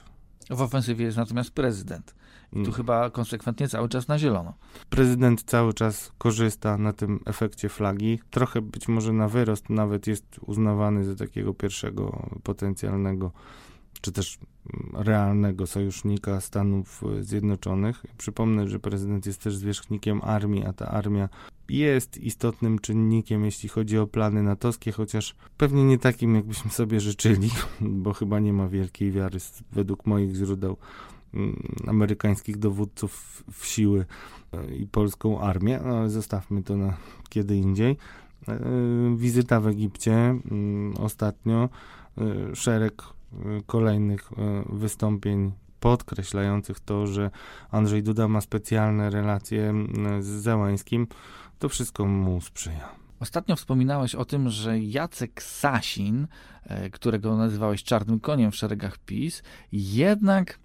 W 0.50 0.62
ofensywie 0.62 1.06
jest 1.06 1.18
natomiast 1.18 1.52
prezydent. 1.52 2.16
I 2.52 2.56
tu 2.56 2.60
mm. 2.60 2.74
chyba 2.74 3.10
konsekwentnie 3.10 3.68
cały 3.68 3.90
czas 3.90 4.08
na 4.08 4.20
zielono. 4.20 4.54
Prezydent 4.90 5.44
cały 5.44 5.74
czas 5.74 6.12
korzysta 6.18 6.78
na 6.78 6.94
tym 6.94 7.20
efekcie 7.26 7.70
flagi. 7.70 8.20
Trochę 8.30 8.62
być 8.62 8.88
może 8.88 9.14
na 9.14 9.28
wyrost 9.28 9.70
nawet 9.70 10.08
jest 10.08 10.40
uznawany 10.46 11.06
za 11.06 11.16
takiego 11.16 11.54
pierwszego 11.54 12.30
potencjalnego 12.44 13.32
czy 14.02 14.12
też 14.12 14.40
realnego 14.94 15.68
sojusznika 15.68 16.42
Stanów 16.42 17.04
Zjednoczonych. 17.22 18.06
Przypomnę, 18.18 18.68
że 18.68 18.80
prezydent 18.80 19.26
jest 19.26 19.42
też 19.42 19.56
zwierzchnikiem 19.56 20.22
armii, 20.24 20.66
a 20.66 20.74
ta 20.74 20.88
armia 20.88 21.30
jest 21.70 22.18
istotnym 22.18 22.80
czynnikiem, 22.80 23.46
jeśli 23.46 23.70
chodzi 23.70 23.98
o 23.98 24.08
plany 24.08 24.44
natowskie, 24.44 24.92
chociaż 24.92 25.36
pewnie 25.58 25.84
nie 25.84 25.98
takim, 25.98 26.36
jakbyśmy 26.36 26.72
sobie 26.72 27.00
życzyli, 27.00 27.50
bo 27.82 28.14
chyba 28.14 28.40
nie 28.40 28.54
ma 28.54 28.68
wielkiej 28.68 29.12
wiary 29.12 29.40
według 29.72 30.06
moich 30.06 30.36
źródeł 30.36 30.78
Mm, 30.78 31.19
amerykańskich 31.88 32.58
dowódców 32.58 33.44
w 33.52 33.66
siły 33.66 34.06
e, 34.54 34.76
i 34.76 34.88
polską 34.88 35.42
armię, 35.42 35.80
no, 35.86 35.98
ale 35.98 36.10
zostawmy 36.10 36.64
to 36.64 36.78
na 36.78 36.98
kiedy 37.30 37.58
indziej. 37.58 37.98
E, 38.48 38.60
wizyta 39.18 39.60
w 39.60 39.68
Egipcie 39.68 40.14
mm, 40.14 40.94
ostatnio, 40.98 41.70
e, 42.18 42.56
szereg 42.56 43.04
kolejnych 43.66 44.32
wystąpień 44.70 45.52
podkreślających 45.80 46.80
to, 46.80 47.08
że 47.08 47.32
Andrzej 47.72 48.04
Duda 48.04 48.28
ma 48.28 48.42
specjalne 48.42 49.10
relacje 49.10 49.70
mm, 49.70 50.24
z 50.24 50.26
Załańskim, 50.26 51.08
to 51.60 51.70
wszystko 51.70 52.06
mu 52.06 52.42
sprzyja. 52.42 52.90
Ostatnio 53.20 53.56
wspominałeś 53.56 54.16
o 54.16 54.26
tym, 54.26 54.50
że 54.50 54.80
Jacek 54.80 55.44
Sasin, 55.44 56.28
którego 56.92 57.38
nazywałeś 57.38 57.84
czarnym 57.84 58.20
koniem 58.20 58.52
w 58.52 58.56
szeregach 58.56 58.98
PiS, 58.98 59.44
jednak 59.72 60.60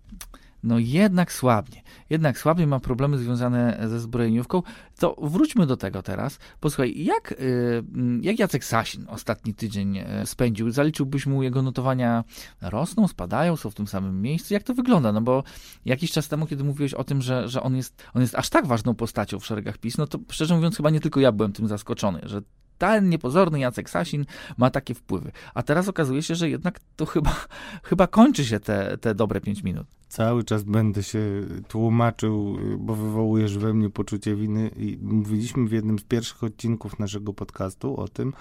no 0.65 0.79
jednak 0.79 1.33
słabnie. 1.33 1.83
Jednak 2.11 2.39
słabnie 2.39 2.67
ma 2.67 2.81
problemy 2.81 3.19
związane 3.19 3.79
ze 3.89 4.01
zbrojeniówką. 4.01 4.63
To 4.99 5.17
wróćmy 5.23 5.67
do 5.67 5.77
tego 5.77 6.03
teraz. 6.03 6.39
Posłuchaj, 6.61 7.05
jak, 7.05 7.33
y, 7.33 7.85
jak 8.21 8.39
Jacek 8.39 8.65
Sasin 8.65 9.07
ostatni 9.09 9.55
tydzień 9.55 9.99
e, 9.99 10.27
spędził? 10.27 10.71
Zaliczyłbyś 10.71 11.27
mu 11.27 11.43
jego 11.43 11.63
notowania 11.63 12.25
rosną, 12.61 13.09
spadają, 13.09 13.57
są 13.57 13.71
w 13.71 13.75
tym 13.75 13.87
samym 13.87 14.23
miejscu? 14.23 14.55
Jak 14.55 14.63
to 14.63 14.75
wygląda? 14.75 15.13
No 15.13 15.21
bo 15.21 15.43
jakiś 15.85 16.13
czas 16.13 16.29
temu, 16.29 16.47
kiedy 16.47 16.65
mówiłeś 16.65 16.95
o 16.95 17.05
tym, 17.05 17.23
że, 17.23 17.49
że 17.49 17.63
on, 17.63 17.77
jest, 17.77 18.03
on 18.15 18.23
jest 18.23 18.35
aż 18.35 18.49
tak 18.49 18.67
ważną 18.67 18.95
postacią 18.95 19.39
w 19.39 19.47
szeregach 19.47 19.79
PiS, 19.79 19.99
no 19.99 20.07
to 20.07 20.19
szczerze 20.31 20.55
mówiąc 20.55 20.77
chyba 20.77 20.91
nie 20.91 21.01
tylko 21.01 21.21
ja 21.21 21.33
byłem 21.33 21.53
tym 21.53 21.69
zaskoczony, 21.69 22.21
że 22.23 22.43
ten 22.79 23.09
niepozorny 23.09 23.59
Jacek 23.59 23.91
Sasin 23.91 24.25
ma 24.57 24.71
takie 24.71 24.95
wpływy. 24.95 25.33
A 25.55 25.63
teraz 25.63 25.89
okazuje 25.89 26.23
się, 26.23 26.35
że 26.35 26.51
jednak 26.51 26.81
to 26.97 27.07
chyba, 27.07 27.31
chyba 27.89 28.07
kończy 28.07 28.45
się 28.45 28.61
te, 28.61 28.99
te 28.99 29.15
dobre 29.15 29.41
5 29.41 29.63
minut. 29.63 29.87
Cały 30.09 30.45
czas 30.45 30.63
będę 30.63 31.03
się 31.03 31.21
tłumaczył, 31.69 32.59
bo 32.79 32.95
wywołujesz 32.95 33.59
we 33.59 33.75
mnie 33.75 33.91
poczucie 33.91 34.37
winy. 34.37 34.71
I 34.77 34.99
mówiliśmy 35.03 35.69
w 35.69 35.73
jednym 35.73 35.99
z 35.99 36.05
pierwszych 36.05 36.45
odcinków 36.45 36.99
naszego 36.99 37.33
podcastu 37.33 37.97
o 37.97 38.09
tym, 38.09 38.33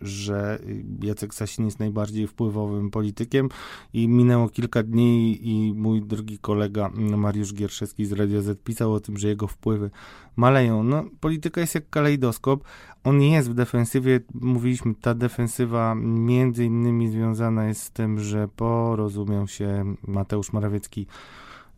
że 0.00 0.58
Jacek 1.02 1.34
Sasin 1.34 1.64
jest 1.64 1.78
najbardziej 1.78 2.26
wpływowym 2.26 2.90
politykiem 2.90 3.48
i 3.92 4.08
minęło 4.08 4.48
kilka 4.48 4.82
dni 4.82 5.38
i 5.42 5.74
mój 5.74 6.02
drugi 6.02 6.38
kolega 6.38 6.90
Mariusz 6.94 7.54
Gierszewski 7.54 8.06
z 8.06 8.12
Radia 8.12 8.42
Z 8.42 8.62
pisał 8.62 8.92
o 8.92 9.00
tym, 9.00 9.18
że 9.18 9.28
jego 9.28 9.46
wpływy 9.48 9.90
maleją. 10.36 10.82
No, 10.82 11.04
polityka 11.20 11.60
jest 11.60 11.74
jak 11.74 11.90
kalejdoskop. 11.90 12.64
On 13.04 13.22
jest 13.22 13.50
w 13.50 13.54
defensywie, 13.54 14.20
mówiliśmy, 14.34 14.94
ta 14.94 15.14
defensywa 15.14 15.94
między 15.94 16.64
innymi 16.64 17.08
związana 17.08 17.66
jest 17.66 17.82
z 17.82 17.90
tym, 17.90 18.20
że 18.20 18.48
porozumiał 18.48 19.48
się 19.48 19.94
Mateusz 20.06 20.52
Morawiecki 20.52 21.06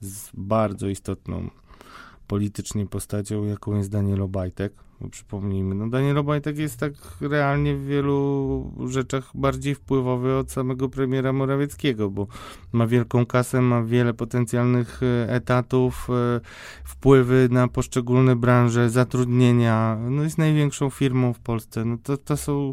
z 0.00 0.30
bardzo 0.34 0.88
istotną 0.88 1.50
politycznie 2.26 2.86
postacią, 2.86 3.44
jaką 3.44 3.76
jest 3.76 3.90
Daniel 3.90 4.22
Obajtek. 4.22 4.85
Bo 5.00 5.08
przypomnijmy, 5.08 5.74
no 5.74 5.88
Daniel 5.88 6.18
Obajtek 6.18 6.58
jest 6.58 6.80
tak 6.80 6.92
realnie 7.20 7.76
w 7.76 7.86
wielu 7.86 8.72
rzeczach 8.88 9.30
bardziej 9.34 9.74
wpływowy 9.74 10.36
od 10.36 10.52
samego 10.52 10.88
premiera 10.88 11.32
Morawieckiego, 11.32 12.10
bo 12.10 12.26
ma 12.72 12.86
wielką 12.86 13.26
kasę, 13.26 13.60
ma 13.60 13.82
wiele 13.82 14.14
potencjalnych 14.14 15.00
e, 15.02 15.32
etatów, 15.34 16.08
e, 16.10 16.40
wpływy 16.84 17.48
na 17.50 17.68
poszczególne 17.68 18.36
branże, 18.36 18.90
zatrudnienia, 18.90 19.98
no 20.10 20.22
jest 20.22 20.38
największą 20.38 20.90
firmą 20.90 21.32
w 21.32 21.38
Polsce. 21.38 21.84
No 21.84 21.98
to, 22.02 22.16
to 22.16 22.36
są 22.36 22.72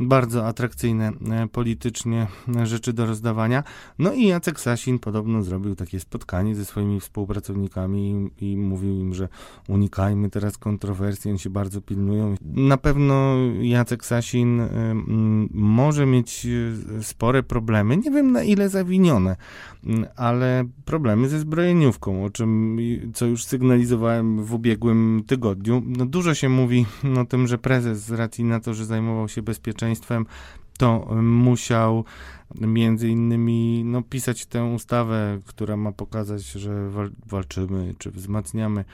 bardzo 0.00 0.46
atrakcyjne 0.46 1.12
e, 1.30 1.48
politycznie 1.48 2.26
e, 2.56 2.66
rzeczy 2.66 2.92
do 2.92 3.06
rozdawania. 3.06 3.64
No 3.98 4.12
i 4.12 4.26
Jacek 4.26 4.60
Sasin 4.60 4.98
podobno 4.98 5.42
zrobił 5.42 5.74
takie 5.74 6.00
spotkanie 6.00 6.54
ze 6.54 6.64
swoimi 6.64 7.00
współpracownikami 7.00 8.30
i, 8.40 8.52
i 8.52 8.56
mówił 8.56 9.00
im, 9.00 9.14
że 9.14 9.28
unikajmy 9.68 10.30
teraz 10.30 10.58
kontrowersji, 10.58 11.30
oni 11.30 11.38
się 11.38 11.50
bardzo 11.50 11.80
pilnują. 11.80 12.34
Na 12.44 12.76
pewno 12.76 13.36
Jacek 13.60 14.04
Sasin 14.04 14.60
y, 14.60 14.68
może 15.50 16.06
mieć 16.06 16.46
spore 17.02 17.42
problemy, 17.42 17.96
nie 17.96 18.10
wiem 18.10 18.32
na 18.32 18.42
ile 18.42 18.68
zawinione, 18.68 19.36
ale 20.16 20.64
problemy 20.84 21.28
ze 21.28 21.38
zbrojeniówką, 21.38 22.24
o 22.24 22.30
czym, 22.30 22.78
co 23.14 23.26
już 23.26 23.44
sygnalizowałem 23.44 24.44
w 24.44 24.54
ubiegłym 24.54 25.22
tygodniu. 25.26 25.82
No, 25.86 26.06
dużo 26.06 26.34
się 26.34 26.48
mówi 26.48 26.86
o 27.20 27.24
tym, 27.24 27.46
że 27.46 27.58
prezes 27.58 28.04
z 28.04 28.10
racji 28.10 28.44
na 28.44 28.60
to, 28.60 28.74
że 28.74 28.84
zajmował 28.84 29.28
się 29.28 29.42
bezpieczeństwem, 29.42 29.81
to 30.78 31.08
musiał 31.22 32.04
między 32.60 33.08
innymi 33.08 33.82
no, 33.84 34.02
pisać 34.02 34.46
tę 34.46 34.64
ustawę, 34.64 35.38
która 35.46 35.76
ma 35.76 35.92
pokazać, 35.92 36.46
że 36.46 36.90
walczymy 37.26 37.94
czy 37.98 38.10
wzmacniamy 38.10 38.84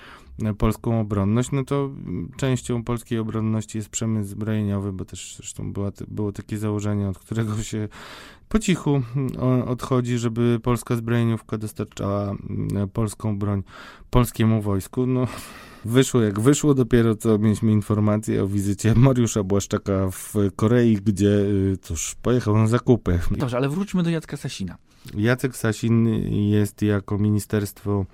polską 0.59 1.01
obronność, 1.01 1.51
no 1.53 1.65
to 1.65 1.91
częścią 2.37 2.85
polskiej 2.85 3.19
obronności 3.19 3.79
jest 3.79 3.89
przemysł 3.89 4.31
zbrojeniowy, 4.31 4.93
bo 4.93 5.05
też 5.05 5.37
zresztą 5.37 5.73
była, 5.73 5.93
było 6.09 6.33
takie 6.33 6.59
założenie, 6.59 7.09
od 7.09 7.19
którego 7.19 7.63
się 7.63 7.89
po 8.49 8.59
cichu 8.59 9.03
odchodzi, 9.67 10.19
żeby 10.19 10.61
polska 10.63 10.97
zbrojeniówka 10.97 11.59
dostarczała 11.59 12.37
polską 12.93 13.39
broń 13.39 13.63
polskiemu 14.11 14.63
wojsku. 14.63 15.07
No, 15.07 15.27
wyszło 15.85 16.23
jak 16.23 16.41
wyszło, 16.41 16.75
dopiero 16.75 17.15
co 17.15 17.39
mieliśmy 17.39 17.73
informację 17.73 18.43
o 18.43 18.47
wizycie 18.47 18.95
Mariusza 18.95 19.43
Błaszczaka 19.43 20.11
w 20.11 20.35
Korei, 20.57 20.97
gdzie, 20.97 21.29
y, 21.29 21.77
cóż, 21.83 22.15
pojechał 22.23 22.57
na 22.57 22.67
zakupy. 22.67 23.19
Dobrze, 23.31 23.57
ale 23.57 23.69
wróćmy 23.69 24.03
do 24.03 24.11
Jacka 24.11 24.37
Sasina. 24.37 24.77
Jacek 25.15 25.57
Sasin 25.57 26.09
jest 26.51 26.83
jako 26.83 27.19
Ministerstwo 27.19 28.07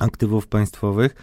Aktywów 0.00 0.46
Państwowych 0.46 1.14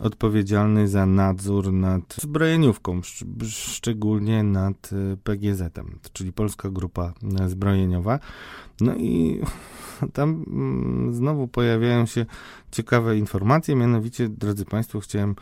odpowiedzialny 0.00 0.88
za 0.88 1.06
nadzór 1.06 1.72
nad 1.72 2.14
zbrojeniówką, 2.20 3.00
szczególnie 3.44 4.42
nad 4.42 4.92
y, 4.92 5.16
PGZ-em, 5.24 5.98
czyli 6.12 6.32
Polska 6.32 6.70
Grupa 6.70 7.12
Zbrojeniowa. 7.46 8.18
No 8.80 8.94
i 8.94 9.40
tam 10.12 10.44
mm, 10.46 11.14
znowu 11.14 11.48
pojawiają 11.48 12.06
się 12.06 12.26
ciekawe 12.70 13.18
informacje, 13.18 13.76
mianowicie, 13.76 14.28
drodzy 14.28 14.64
Państwo, 14.64 15.00
chciałem 15.00 15.34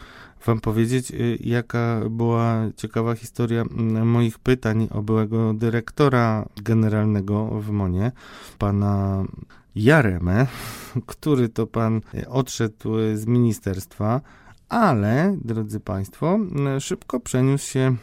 Wam 0.47 0.61
powiedzieć, 0.61 1.11
y, 1.11 1.39
jaka 1.41 2.01
była 2.11 2.67
ciekawa 2.77 3.15
historia 3.15 3.63
mm, 3.63 4.09
moich 4.09 4.39
pytań 4.39 4.89
o 4.91 5.03
byłego 5.03 5.55
dyrektora 5.55 6.49
generalnego 6.63 7.61
w 7.61 7.71
MONie, 7.71 8.13
pana 8.59 9.25
Jaremę, 9.75 10.47
który 11.07 11.49
to 11.49 11.67
pan 11.67 12.01
odszedł 12.29 12.95
z 13.15 13.27
ministerstwa, 13.27 14.21
ale, 14.69 15.37
drodzy 15.45 15.81
Państwo, 15.81 16.39
szybko 16.81 17.21
przeniósł 17.21 17.71
się 17.71 17.97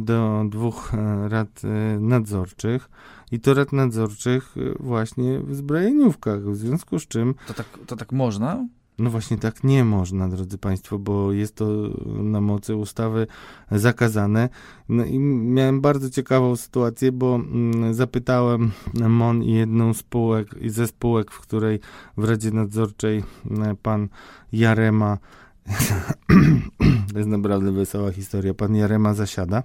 do 0.00 0.44
dwóch 0.48 0.94
e, 0.94 1.28
rad 1.28 1.62
e, 1.64 2.00
nadzorczych 2.00 2.90
i 3.32 3.40
to 3.40 3.54
rad 3.54 3.72
nadzorczych 3.72 4.54
e, 4.56 4.82
właśnie 4.82 5.40
w 5.40 5.54
zbrojeniówkach, 5.54 6.42
w 6.44 6.56
związku 6.56 6.98
z 6.98 7.06
czym... 7.06 7.34
To 7.46 7.54
tak, 7.54 7.66
to 7.86 7.96
tak 7.96 8.12
można? 8.12 8.66
No 8.98 9.10
właśnie 9.10 9.38
tak 9.38 9.64
nie 9.64 9.84
można, 9.84 10.28
drodzy 10.28 10.58
Państwo, 10.58 10.98
bo 10.98 11.32
jest 11.32 11.56
to 11.56 11.66
na 12.06 12.40
mocy 12.40 12.76
ustawy 12.76 13.26
zakazane. 13.70 14.48
No 14.88 15.04
i 15.04 15.18
miałem 15.18 15.80
bardzo 15.80 16.10
ciekawą 16.10 16.56
sytuację, 16.56 17.12
bo 17.12 17.34
mm, 17.34 17.94
zapytałem 17.94 18.70
MON 19.08 19.42
i 19.42 19.52
jedną 19.52 19.94
spółek, 19.94 20.48
ze 20.66 20.86
spółek, 20.86 21.30
w 21.30 21.40
której 21.40 21.80
w 22.16 22.24
Radzie 22.24 22.50
Nadzorczej 22.50 23.22
pan 23.82 24.08
Jarema 24.52 25.18
to 27.12 27.18
jest 27.18 27.30
naprawdę 27.30 27.72
wesoła 27.72 28.12
historia. 28.12 28.54
Pan 28.54 28.76
Jarema 28.76 29.14
zasiada 29.14 29.62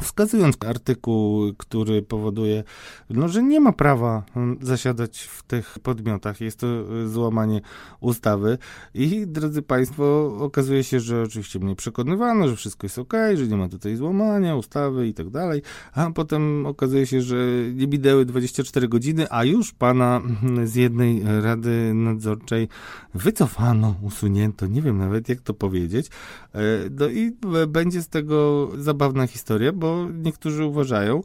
wskazując 0.00 0.56
artykuł, 0.66 1.54
który 1.54 2.02
powoduje, 2.02 2.64
no, 3.10 3.28
że 3.28 3.42
nie 3.42 3.60
ma 3.60 3.72
prawa 3.72 4.22
mm, 4.36 4.58
zasiadać 4.62 5.20
w 5.20 5.42
tych 5.42 5.78
podmiotach. 5.78 6.40
Jest 6.40 6.58
to 6.58 6.66
y, 6.66 7.08
złamanie 7.08 7.60
ustawy 8.00 8.58
i 8.94 9.26
drodzy 9.26 9.62
Państwo, 9.62 10.36
okazuje 10.40 10.84
się, 10.84 11.00
że 11.00 11.22
oczywiście 11.22 11.58
mnie 11.58 11.76
przekonywano, 11.76 12.48
że 12.48 12.56
wszystko 12.56 12.84
jest 12.84 12.98
ok, 12.98 13.12
że 13.34 13.46
nie 13.46 13.56
ma 13.56 13.68
tutaj 13.68 13.96
złamania 13.96 14.56
ustawy 14.56 15.08
i 15.08 15.14
tak 15.14 15.30
dalej, 15.30 15.62
a 15.92 16.10
potem 16.10 16.66
okazuje 16.66 17.06
się, 17.06 17.22
że 17.22 17.36
nie 17.74 17.86
minęły 17.86 18.24
24 18.24 18.88
godziny, 18.88 19.26
a 19.30 19.44
już 19.44 19.72
pana 19.72 20.22
mm, 20.42 20.66
z 20.66 20.74
jednej 20.74 21.22
rady 21.42 21.94
nadzorczej 21.94 22.68
wycofano, 23.14 23.94
usunięto, 24.02 24.66
nie 24.66 24.82
wiem 24.82 24.98
nawet 24.98 25.28
jak 25.28 25.40
to 25.40 25.54
powiedzieć. 25.54 26.06
E, 26.54 26.60
no 26.90 27.08
i 27.08 27.36
będzie 27.68 28.02
z 28.02 28.08
tego 28.08 28.68
zabawna 28.78 29.26
historia, 29.26 29.72
bo 29.82 30.08
niektórzy 30.22 30.64
uważają, 30.64 31.22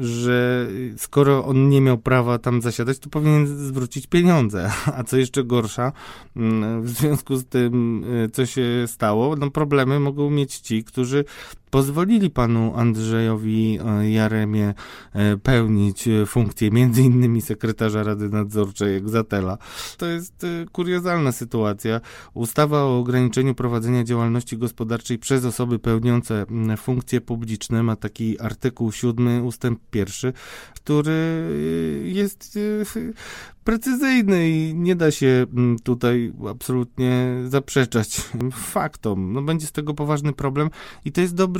że 0.00 0.68
skoro 0.96 1.44
on 1.44 1.68
nie 1.68 1.80
miał 1.80 1.98
prawa 1.98 2.38
tam 2.38 2.62
zasiadać, 2.62 2.98
to 2.98 3.10
powinien 3.10 3.46
zwrócić 3.46 4.06
pieniądze. 4.06 4.70
A 4.96 5.04
co 5.04 5.16
jeszcze 5.16 5.44
gorsza, 5.44 5.92
w 6.80 6.88
związku 6.88 7.36
z 7.36 7.46
tym, 7.46 8.04
e, 8.24 8.28
co 8.28 8.46
się 8.46 8.84
stało, 8.86 9.36
no 9.36 9.50
problemy 9.50 10.00
mogą 10.00 10.30
mieć 10.30 10.58
ci, 10.58 10.84
którzy 10.84 11.24
pozwolili 11.70 12.30
panu 12.30 12.72
Andrzejowi 12.76 13.78
e, 13.84 14.10
Jaremie 14.10 14.74
e, 15.12 15.36
pełnić 15.36 16.08
funkcję 16.26 16.70
między 16.70 17.02
innymi 17.02 17.42
sekretarza 17.42 18.02
Rady 18.02 18.28
Nadzorczej 18.28 18.96
Egzatela. 18.96 19.58
To 19.96 20.06
jest 20.06 20.46
kuriozalna 20.72 21.32
sytuacja. 21.32 22.00
Ustawa 22.34 22.82
o 22.82 22.98
ograniczeniu 22.98 23.54
prowadzenia 23.54 24.04
działalności 24.04 24.58
gospodarczej 24.58 25.18
przez 25.18 25.44
osoby 25.44 25.78
pełniące 25.78 26.46
funkcje 26.76 27.20
publiczne 27.20 27.82
ma 27.82 27.96
taki 27.96 28.40
artykuł 28.40 28.92
7 28.92 29.46
ustęp 29.46 29.80
pierwszy, 29.90 30.32
który 30.74 31.48
jest 32.04 32.58
precyzyjny 33.64 34.50
i 34.50 34.74
nie 34.74 34.96
da 34.96 35.10
się 35.10 35.46
tutaj 35.82 36.32
absolutnie 36.50 37.34
zaprzeczać 37.48 38.20
faktom. 38.52 39.32
No 39.32 39.42
będzie 39.42 39.66
z 39.66 39.72
tego 39.72 39.94
poważny 39.94 40.32
problem 40.32 40.70
i 41.04 41.12
to 41.12 41.20
jest 41.20 41.34
dobry... 41.34 41.59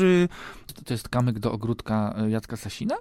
To 0.85 0.95
jest 0.95 1.09
kamyk 1.09 1.39
do 1.39 1.53
ogródka 1.53 2.15
e, 2.19 2.31
Jacka 2.31 2.57
Sasina? 2.57 2.97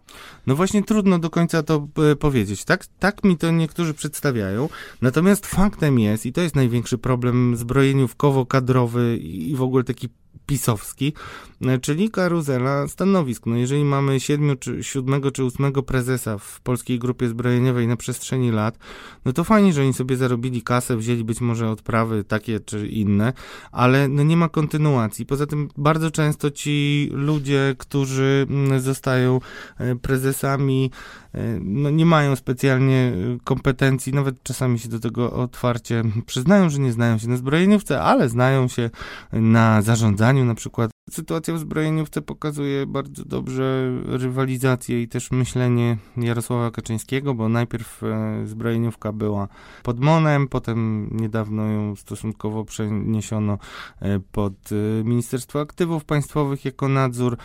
No 0.47 0.55
właśnie 0.55 0.83
trudno 0.83 1.19
do 1.19 1.29
końca 1.29 1.63
to 1.63 1.87
e, 2.11 2.15
powiedzieć. 2.15 2.65
Tak, 2.65 2.85
tak 2.99 3.23
mi 3.23 3.37
to 3.37 3.51
niektórzy 3.51 3.93
przedstawiają. 3.93 4.69
Natomiast 5.01 5.45
faktem 5.45 5.99
jest, 5.99 6.25
i 6.25 6.33
to 6.33 6.41
jest 6.41 6.55
największy 6.55 6.97
problem 6.97 7.55
zbrojeniówkowo-kadrowy 7.55 9.17
i 9.17 9.55
w 9.55 9.61
ogóle 9.61 9.83
taki 9.83 10.09
pisowski, 10.49 11.13
e, 11.61 11.77
czyli 11.77 12.09
karuzela 12.09 12.87
stanowisk. 12.87 13.45
No 13.45 13.55
jeżeli 13.55 13.83
mamy 13.85 14.19
siedmiu, 14.19 14.55
czy, 14.55 14.83
siódmego 14.83 15.31
czy 15.31 15.43
ósmego 15.43 15.83
prezesa 15.83 16.37
w 16.37 16.61
polskiej 16.61 16.99
grupie 16.99 17.27
zbrojeniowej 17.27 17.87
na 17.87 17.97
przestrzeni 17.97 18.51
lat, 18.51 18.77
no 19.25 19.33
to 19.33 19.43
fajnie, 19.43 19.73
że 19.73 19.81
oni 19.81 19.93
sobie 19.93 20.17
zarobili 20.17 20.61
kasę, 20.61 20.97
wzięli 20.97 21.23
być 21.23 21.41
może 21.41 21.69
odprawy 21.69 22.23
takie 22.23 22.59
czy 22.59 22.87
inne, 22.87 23.33
ale 23.71 24.07
no 24.07 24.23
nie 24.23 24.37
ma 24.37 24.49
kontynuacji. 24.49 25.25
Poza 25.25 25.45
tym 25.45 25.69
bardzo 25.77 26.11
często 26.11 26.51
ci 26.51 27.09
ludzie, 27.13 27.75
którzy 27.77 28.47
mm, 28.49 28.79
zostają 28.79 29.39
e, 29.77 29.95
prezesami, 29.95 30.91
e, 31.33 31.59
no 31.61 31.89
nie 31.89 32.05
mają 32.05 32.35
specjalnie 32.35 33.13
kompetencji, 33.43 34.13
nawet 34.13 34.43
czasami 34.43 34.79
się 34.79 34.89
do 34.89 34.99
tego 34.99 35.31
otwarcie 35.33 36.03
przyznają, 36.25 36.69
że 36.69 36.79
nie 36.79 36.91
znają 36.91 37.17
się 37.17 37.27
na 37.27 37.37
zbrojeniówce, 37.37 38.01
ale 38.01 38.29
znają 38.29 38.67
się 38.67 38.89
na 39.31 39.81
zarządzaniu 39.81 40.18
na 40.45 40.55
przykład. 40.55 40.91
Sytuacja 41.11 41.53
w 41.53 41.59
zbrojeniówce 41.59 42.21
pokazuje 42.21 42.85
bardzo 42.85 43.25
dobrze 43.25 43.91
rywalizację 44.05 45.01
i 45.01 45.07
też 45.07 45.31
myślenie 45.31 45.97
Jarosława 46.17 46.71
Kaczyńskiego, 46.71 47.33
bo 47.33 47.49
najpierw 47.49 48.03
e, 48.03 48.47
zbrojeniówka 48.47 49.11
była 49.11 49.47
pod 49.83 49.99
Monem, 49.99 50.47
potem 50.47 51.09
niedawno 51.11 51.63
ją 51.63 51.95
stosunkowo 51.95 52.65
przeniesiono 52.65 53.57
e, 53.99 54.19
pod 54.19 54.53
e, 54.71 55.03
Ministerstwo 55.03 55.61
Aktywów 55.61 56.05
Państwowych 56.05 56.65
jako 56.65 56.87
nadzór, 56.87 57.37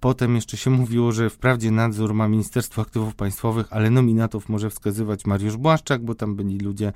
potem 0.00 0.34
jeszcze 0.34 0.56
się 0.56 0.70
mówiło, 0.70 1.12
że 1.12 1.30
wprawdzie 1.30 1.70
nadzór 1.70 2.14
ma 2.14 2.28
Ministerstwo 2.28 2.82
Aktywów 2.82 3.14
Państwowych, 3.14 3.66
ale 3.70 3.90
nominatów 3.90 4.48
może 4.48 4.70
wskazywać 4.70 5.26
Mariusz 5.26 5.56
Błaszczak, 5.56 6.04
bo 6.04 6.14
tam 6.14 6.36
byli 6.36 6.58
ludzie 6.58 6.92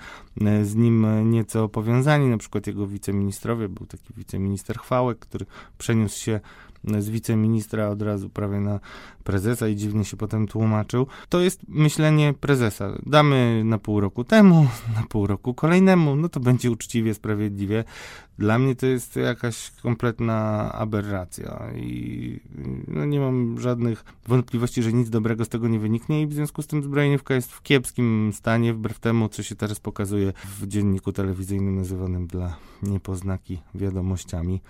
z 0.63 0.75
nim 0.75 1.31
nieco 1.31 1.69
powiązani, 1.69 2.29
na 2.29 2.39
przykład 2.39 2.67
jego 2.67 2.87
wiceministrowie, 2.87 3.69
był 3.69 3.87
taki 3.87 4.15
wiceminister 4.17 4.79
Chwałek, 4.79 5.19
który 5.19 5.47
przeniósł 5.79 6.16
się 6.17 6.41
z 6.99 7.09
wiceministra 7.09 7.89
od 7.89 8.03
razu 8.03 8.31
prawie 8.31 8.61
na 8.61 8.81
prezesa 9.25 9.69
i 9.69 9.77
dziwnie 9.77 10.05
się 10.05 10.17
potem 10.17 10.47
tłumaczył. 10.47 11.07
To 11.29 11.41
jest 11.41 11.61
myślenie 11.69 12.35
prezesa. 12.41 12.93
Damy 13.07 13.63
na 13.65 13.79
pół 13.79 14.01
roku 14.01 14.25
temu, 14.25 14.67
na 14.97 15.03
pół 15.09 15.27
roku 15.27 15.55
kolejnemu, 15.55 16.17
no 16.17 16.29
to 16.29 16.41
będzie 16.41 16.71
uczciwie, 16.71 17.15
sprawiedliwie. 17.15 17.85
Dla 18.39 18.59
mnie 18.59 18.77
to 18.77 18.87
jest 18.87 19.17
jakaś 19.17 19.71
kompletna 19.71 20.73
aberracja 20.73 21.63
i 21.77 22.41
no 22.89 23.05
nie 23.05 23.21
mam 23.21 23.61
żadnych 23.61 24.05
wątpliwości, 24.27 24.83
że 24.83 24.93
nic 24.93 25.11
dobrego 25.11 25.45
z 25.45 25.49
tego 25.49 25.69
nie 25.69 25.79
wyniknie 25.79 26.23
i 26.23 26.27
w 26.27 26.35
związku 26.35 26.63
z 26.63 26.67
tym 26.67 26.83
zbrojeniówka 26.83 27.35
jest 27.35 27.53
w 27.53 27.63
kiepskim 27.63 28.31
stanie, 28.35 28.75
wbrew 28.75 28.99
temu, 28.99 29.29
co 29.29 29.43
się 29.43 29.57
teraz 29.57 29.81
pokazuje 29.81 30.33
w 30.45 30.67
dzienniku 30.67 31.13
telewizyjnym 31.13 31.77
nazywanym 31.77 32.27
dla 32.27 32.57
niepoznaki 32.83 33.59
wiadomościami. 33.75 34.61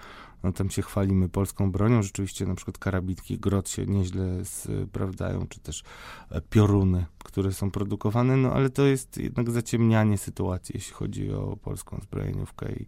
No 0.43 0.53
tam 0.53 0.70
się 0.70 0.82
chwalimy 0.82 1.28
polską 1.28 1.72
bronią, 1.72 2.03
rzeczywiście 2.03 2.47
na 2.47 2.55
przykład 2.55 2.78
karabitki 2.78 3.39
grot 3.39 3.68
się 3.68 3.87
nieźle 3.87 4.45
sprawdzają, 4.45 5.47
czy 5.49 5.61
też 5.61 5.82
pioruny, 6.51 7.07
które 7.18 7.53
są 7.53 7.70
produkowane, 7.70 8.37
no 8.37 8.53
ale 8.53 8.70
to 8.70 8.87
jest 8.87 9.18
jednak 9.18 9.51
zaciemnianie 9.51 10.18
sytuacji, 10.18 10.72
jeśli 10.74 10.95
chodzi 10.95 11.32
o 11.32 11.57
polską 11.57 12.01
zbrojeniówkę. 12.03 12.72
I 12.72 12.87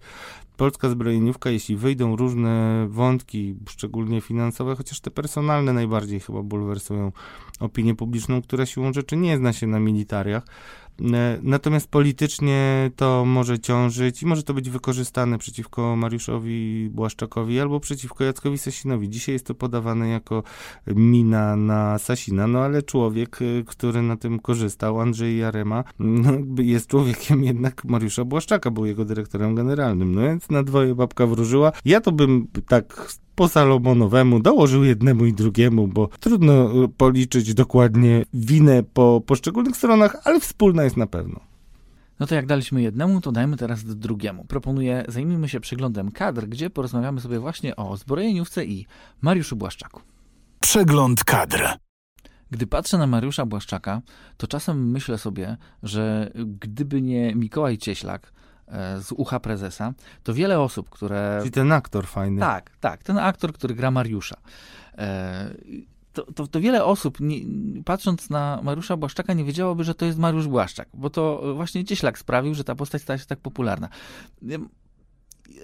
polska 0.56 0.90
zbrojeniówka, 0.90 1.50
jeśli 1.50 1.76
wyjdą 1.76 2.16
różne 2.16 2.86
wątki, 2.90 3.56
szczególnie 3.68 4.20
finansowe, 4.20 4.76
chociaż 4.76 5.00
te 5.00 5.10
personalne 5.10 5.72
najbardziej 5.72 6.20
chyba 6.20 6.42
bulwersują 6.42 7.12
opinię 7.60 7.94
publiczną, 7.94 8.42
która 8.42 8.66
siłą 8.66 8.92
rzeczy 8.92 9.16
nie 9.16 9.36
zna 9.36 9.52
się 9.52 9.66
na 9.66 9.80
militariach, 9.80 10.44
natomiast 11.42 11.88
politycznie 11.88 12.90
to 12.96 13.24
może 13.24 13.58
ciążyć 13.58 14.22
i 14.22 14.26
może 14.26 14.42
to 14.42 14.54
być 14.54 14.70
wykorzystane 14.70 15.38
przeciwko 15.38 15.96
Mariuszowi 15.96 16.88
Błaszczakowi 16.90 17.60
albo 17.60 17.80
przeciwko 17.80 18.24
Jackowi 18.24 18.58
Sasinowi. 18.58 19.08
Dzisiaj 19.08 19.32
jest 19.32 19.46
to 19.46 19.54
podawane 19.54 20.08
jako 20.08 20.42
mina 20.86 21.56
na 21.56 21.98
Sasina, 21.98 22.46
no 22.46 22.58
ale 22.58 22.82
człowiek, 22.82 23.38
e, 23.42 23.64
który 23.64 24.02
na 24.02 24.16
tym 24.16 24.38
korzystał, 24.38 25.00
Andrzej 25.00 25.38
Jarema, 25.38 25.84
no, 25.98 26.32
jest 26.58 26.86
człowiekiem 26.86 27.44
jednak 27.44 27.84
Mariusza 27.84 28.24
Błaszczaka, 28.24 28.70
był 28.70 28.86
jego 28.86 29.04
dyrektorem 29.04 29.54
generalnym. 29.54 30.14
No 30.14 30.22
więc 30.22 30.50
na 30.50 30.62
dwoje 30.62 30.94
babka 30.94 31.26
wróżyła. 31.26 31.72
Ja 31.84 32.00
to 32.00 32.12
bym 32.12 32.46
tak 32.68 33.08
po 33.38 33.48
Salomonowemu 33.48 34.40
dołożył 34.40 34.84
jednemu 34.84 35.26
i 35.26 35.32
drugiemu, 35.32 35.88
bo 35.88 36.08
trudno 36.20 36.84
e, 36.84 36.88
policzyć 36.88 37.54
dokładnie 37.54 38.24
winę 38.34 38.82
po 38.82 39.22
poszczególnych 39.26 39.76
stronach, 39.76 40.16
ale 40.24 40.40
wspólna 40.40 40.84
jest 40.84 40.96
na 40.96 41.06
pewno. 41.06 41.40
No 42.20 42.26
to 42.26 42.34
jak 42.34 42.46
daliśmy 42.46 42.82
jednemu, 42.82 43.20
to 43.20 43.32
dajmy 43.32 43.56
teraz 43.56 43.84
drugiemu. 43.84 44.44
Proponuję, 44.44 45.04
zajmijmy 45.08 45.48
się 45.48 45.60
przeglądem 45.60 46.10
kadr, 46.10 46.46
gdzie 46.46 46.70
porozmawiamy 46.70 47.20
sobie 47.20 47.38
właśnie 47.38 47.76
o 47.76 47.96
zbrojeniówce 47.96 48.64
i 48.64 48.86
Mariuszu 49.20 49.56
Błaszczaku. 49.56 50.00
Przegląd 50.60 51.24
kadr. 51.24 51.68
Gdy 52.50 52.66
patrzę 52.66 52.98
na 52.98 53.06
Mariusza 53.06 53.46
Błaszczaka, 53.46 54.02
to 54.36 54.46
czasem 54.46 54.90
myślę 54.90 55.18
sobie, 55.18 55.56
że 55.82 56.30
gdyby 56.60 57.02
nie 57.02 57.34
Mikołaj 57.34 57.78
Cieślak, 57.78 58.32
z 59.00 59.12
ucha 59.12 59.40
prezesa, 59.40 59.94
to 60.22 60.34
wiele 60.34 60.60
osób, 60.60 60.90
które... 60.90 61.38
Czyli 61.40 61.50
ten 61.50 61.72
aktor 61.72 62.06
fajny. 62.06 62.40
Tak, 62.40 62.70
tak, 62.80 63.02
ten 63.02 63.18
aktor, 63.18 63.52
który 63.52 63.74
gra 63.74 63.90
Mariusza. 63.90 64.36
E, 64.98 65.54
to, 66.12 66.32
to, 66.32 66.46
to, 66.46 66.60
wiele 66.60 66.84
osób, 66.84 67.20
nie, 67.20 67.40
patrząc 67.84 68.30
na 68.30 68.60
Mariusza 68.62 68.96
Błaszczaka, 68.96 69.32
nie 69.32 69.44
wiedziałoby, 69.44 69.84
że 69.84 69.94
to 69.94 70.06
jest 70.06 70.18
Mariusz 70.18 70.46
Błaszczak, 70.48 70.88
bo 70.94 71.10
to 71.10 71.54
właśnie 71.54 71.84
Cieślak 71.84 72.18
sprawił, 72.18 72.54
że 72.54 72.64
ta 72.64 72.74
postać 72.74 73.02
stała 73.02 73.18
się 73.18 73.26
tak 73.26 73.38
popularna. 73.38 73.88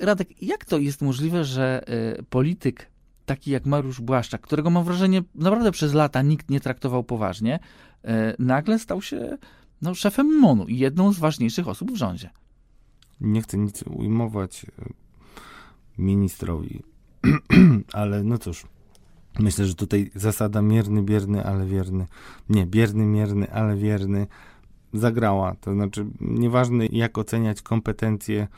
Radek, 0.00 0.42
jak 0.42 0.64
to 0.64 0.78
jest 0.78 1.02
możliwe, 1.02 1.44
że 1.44 1.84
e, 1.88 2.22
polityk 2.22 2.90
taki 3.26 3.50
jak 3.50 3.66
Mariusz 3.66 4.00
Błaszczak, 4.00 4.40
którego 4.40 4.70
mam 4.70 4.84
wrażenie 4.84 5.22
naprawdę 5.34 5.72
przez 5.72 5.94
lata 5.94 6.22
nikt 6.22 6.50
nie 6.50 6.61
traktował 6.61 7.05
poważnie, 7.05 7.59
nagle 8.38 8.78
stał 8.78 9.02
się 9.02 9.38
no, 9.82 9.94
szefem 9.94 10.38
MONU 10.40 10.66
i 10.66 10.78
jedną 10.78 11.12
z 11.12 11.18
ważniejszych 11.18 11.68
osób 11.68 11.92
w 11.92 11.96
rządzie 11.96 12.30
nie 13.25 13.43
chcę 13.43 13.59
nic 13.59 13.83
ujmować 13.83 14.66
e, 14.79 14.85
ministrowi, 15.99 16.83
ale 17.93 18.22
no 18.22 18.39
cóż, 18.39 18.64
myślę, 19.39 19.66
że 19.66 19.75
tutaj 19.75 20.11
zasada 20.14 20.62
mierny, 20.62 21.03
bierny, 21.03 21.45
ale 21.45 21.66
wierny, 21.66 22.07
nie, 22.49 22.66
bierny, 22.66 23.05
mierny, 23.05 23.53
ale 23.53 23.77
wierny 23.77 24.27
zagrała. 24.93 25.55
To 25.61 25.72
znaczy, 25.72 26.07
nieważne 26.20 26.87
jak 26.87 27.18
oceniać 27.18 27.62
kompetencje 27.62 28.49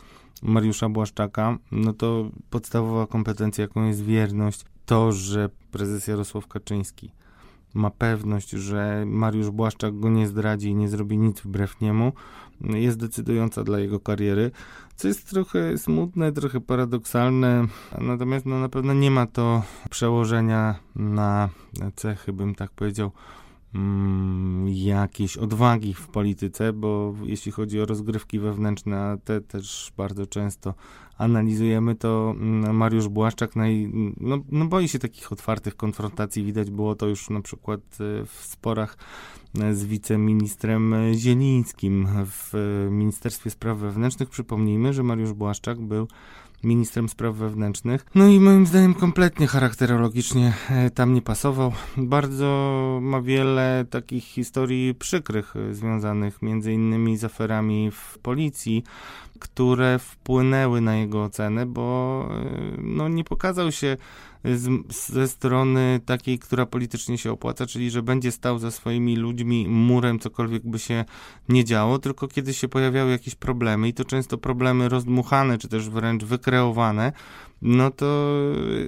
Mariusza 0.43 0.89
Błaszczaka, 0.89 1.59
no 1.73 1.93
to 1.93 2.31
podstawowa 2.51 3.07
kompetencja, 3.07 3.63
jaką 3.63 3.87
jest 3.87 4.05
wierność, 4.05 4.65
to, 4.87 5.13
że 5.13 5.51
prezes 5.71 6.07
Jarosław 6.07 6.47
Kaczyński 6.47 7.11
ma 7.75 7.91
pewność, 7.91 8.51
że 8.51 9.05
Mariusz 9.07 9.51
Błaszczak 9.51 10.01
go 10.01 10.09
nie 10.09 10.27
zdradzi 10.27 10.69
i 10.69 10.75
nie 10.75 10.89
zrobi 10.89 11.19
nic 11.19 11.41
wbrew 11.41 11.81
niemu, 11.81 12.13
jest 12.61 12.99
decydująca 12.99 13.65
dla 13.65 13.79
jego 13.79 14.01
kariery, 14.01 14.51
co 14.97 15.09
jest 15.09 15.31
trochę 15.31 15.79
smutne, 15.79 16.33
trochę 16.33 16.61
paradoksalne, 16.61 17.67
natomiast 18.01 18.47
no, 18.47 18.61
na 18.61 18.69
pewno 18.69 18.95
nie 18.95 19.11
ma 19.11 19.27
to 19.27 19.63
przełożenia 19.91 20.75
na 20.97 21.49
cechy, 21.97 22.33
bym 22.33 22.55
tak 22.55 22.71
powiedział, 22.71 23.13
mm, 23.75 24.69
jakiejś 24.69 25.37
odwagi 25.37 25.95
w 25.95 26.09
polityce, 26.09 26.73
bo 26.73 27.15
jeśli 27.23 27.53
chodzi 27.53 27.81
o 27.81 27.87
rozgrywki 27.87 28.39
wewnętrzne, 28.39 28.99
a 28.99 29.17
te 29.17 29.41
też 29.41 29.93
bardzo 29.97 30.27
często 30.27 30.75
analizujemy, 31.19 31.95
to 31.95 32.35
mm, 32.37 32.77
Mariusz 32.77 33.09
Błaszczak 33.09 33.57
naj, 33.57 33.91
no, 34.21 34.39
no 34.53 34.65
boi 34.65 34.89
się 34.89 34.99
takich 34.99 35.33
otwartych 35.33 35.77
konfrontacji. 35.77 36.45
Widać 36.45 36.71
było 36.71 36.95
to 36.95 37.07
już 37.07 37.31
na 37.31 37.41
przykład 37.41 37.81
e, 37.81 38.27
w 38.27 38.45
sporach 38.45 38.99
e, 39.61 39.75
z 39.75 39.85
wiceministrem 39.85 40.95
Zielińskim 41.15 42.09
w 42.27 42.53
Ministerstwie 42.91 43.51
Spraw 43.51 43.79
Wewnętrznych. 43.79 44.29
Przypomnijmy, 44.29 44.93
że 44.93 45.03
Mariusz 45.03 45.33
Błaszczak 45.33 45.81
był 45.81 46.09
ministrem 46.65 47.09
spraw 47.09 47.35
wewnętrznych. 47.35 48.07
No 48.15 48.29
i 48.29 48.41
moim 48.41 48.67
zdaniem 48.67 48.95
kompletnie 48.95 49.47
charakterologicznie 49.47 50.53
e, 50.71 50.91
tam 50.91 51.15
nie 51.15 51.23
pasował. 51.23 51.73
Bardzo 51.97 52.99
ma 53.03 53.23
wiele 53.23 53.85
takich 53.91 54.25
historii 54.25 54.95
przykrych 54.95 55.55
związanych 55.71 56.43
między 56.43 56.73
innymi 56.73 57.17
z 57.17 57.25
aferami 57.25 57.91
w 57.91 58.19
policji, 58.19 58.85
które 59.39 59.99
wpłynęły 59.99 60.81
na 60.81 60.97
jego 60.97 61.25
ocenę, 61.25 61.67
bo 61.67 62.29
e, 62.31 62.83
no, 62.83 63.09
nie 63.09 63.25
pokazał 63.25 63.73
się 63.73 63.97
z, 64.55 64.93
ze 65.13 65.29
strony 65.29 66.01
takiej, 66.07 66.39
która 66.39 66.67
politycznie 66.67 67.19
się 67.19 67.33
opłaca, 67.33 67.67
czyli 67.67 67.91
że 67.91 68.03
będzie 68.03 68.33
stał 68.33 68.59
za 68.59 68.71
swoimi 68.71 69.17
ludźmi 69.17 69.69
murem, 69.69 70.19
cokolwiek 70.19 70.63
by 70.67 70.79
się 70.79 71.05
nie 71.49 71.65
działo, 71.65 71.99
tylko 71.99 72.29
kiedy 72.29 72.55
się 72.55 72.69
pojawiały 72.69 73.11
jakieś 73.11 73.35
problemy 73.35 73.89
i 73.89 73.95
to 73.95 74.05
często 74.05 74.39
problemy 74.39 74.89
rozdmuchane, 74.89 75.59
czy 75.59 75.69
też 75.69 75.91
wręcz 75.91 76.25
wykreowane, 76.25 77.13
no 77.63 77.91
to 77.91 78.37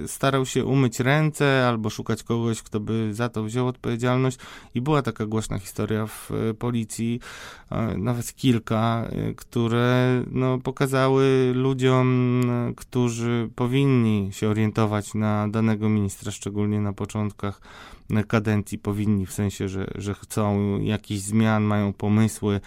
starał 0.07 0.45
się 0.45 0.65
umyć 0.65 0.99
ręce 0.99 1.67
albo 1.67 1.89
szukać 1.89 2.23
kogoś, 2.23 2.61
kto 2.61 2.79
by 2.79 3.13
za 3.13 3.29
to 3.29 3.43
wziął 3.43 3.67
odpowiedzialność. 3.67 4.37
I 4.75 4.81
była 4.81 5.01
taka 5.01 5.25
głośna 5.25 5.59
historia 5.59 6.07
w 6.07 6.31
e, 6.31 6.53
policji, 6.53 7.19
e, 7.71 7.97
nawet 7.97 8.35
kilka, 8.35 9.07
e, 9.09 9.33
które 9.33 10.23
no, 10.31 10.57
pokazały 10.57 11.51
ludziom, 11.55 12.41
którzy 12.77 13.49
powinni 13.55 14.29
się 14.33 14.49
orientować 14.49 15.13
na 15.13 15.47
danego 15.47 15.89
ministra, 15.89 16.31
szczególnie 16.31 16.81
na 16.81 16.93
początkach 16.93 17.61
kadencji 18.27 18.77
powinni, 18.77 19.25
w 19.25 19.33
sensie, 19.33 19.67
że, 19.67 19.87
że 19.95 20.13
chcą 20.13 20.79
jakichś 20.79 21.21
zmian, 21.21 21.63
mają 21.63 21.93
pomysły, 21.93 22.61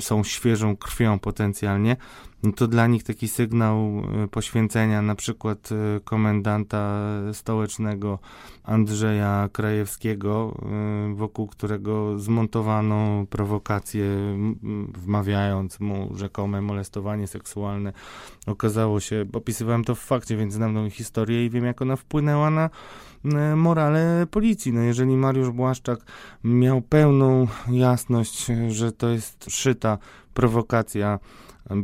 są 0.00 0.24
świeżą 0.24 0.76
krwią 0.76 1.18
potencjalnie, 1.18 1.96
no 2.42 2.52
to 2.52 2.66
dla 2.68 2.86
nich 2.86 3.02
taki 3.02 3.28
sygnał 3.28 3.76
e, 4.24 4.28
poświęcenia 4.28 5.02
na 5.02 5.14
przykład 5.14 5.68
e, 5.72 6.00
komendanta 6.00 7.00
stołecznego 7.32 8.18
Andrzeja 8.64 9.48
Krajewskiego, 9.52 10.60
wokół 11.14 11.46
którego 11.46 12.18
zmontowano 12.18 13.26
prowokację, 13.30 14.04
wmawiając 14.94 15.80
mu 15.80 16.10
rzekome 16.16 16.60
molestowanie 16.60 17.26
seksualne. 17.26 17.92
Okazało 18.46 19.00
się, 19.00 19.24
opisywałem 19.32 19.84
to 19.84 19.94
w 19.94 20.00
fakcie, 20.00 20.36
więc 20.36 20.54
znam 20.54 20.74
tą 20.74 20.90
historię 20.90 21.46
i 21.46 21.50
wiem, 21.50 21.64
jak 21.64 21.82
ona 21.82 21.96
wpłynęła 21.96 22.50
na 22.50 22.70
morale 23.56 24.26
policji. 24.30 24.72
No 24.72 24.80
jeżeli 24.80 25.16
Mariusz 25.16 25.50
Błaszczak 25.50 26.00
miał 26.44 26.82
pełną 26.82 27.46
jasność, 27.70 28.46
że 28.68 28.92
to 28.92 29.08
jest 29.08 29.50
szyta 29.50 29.98
prowokacja 30.34 31.18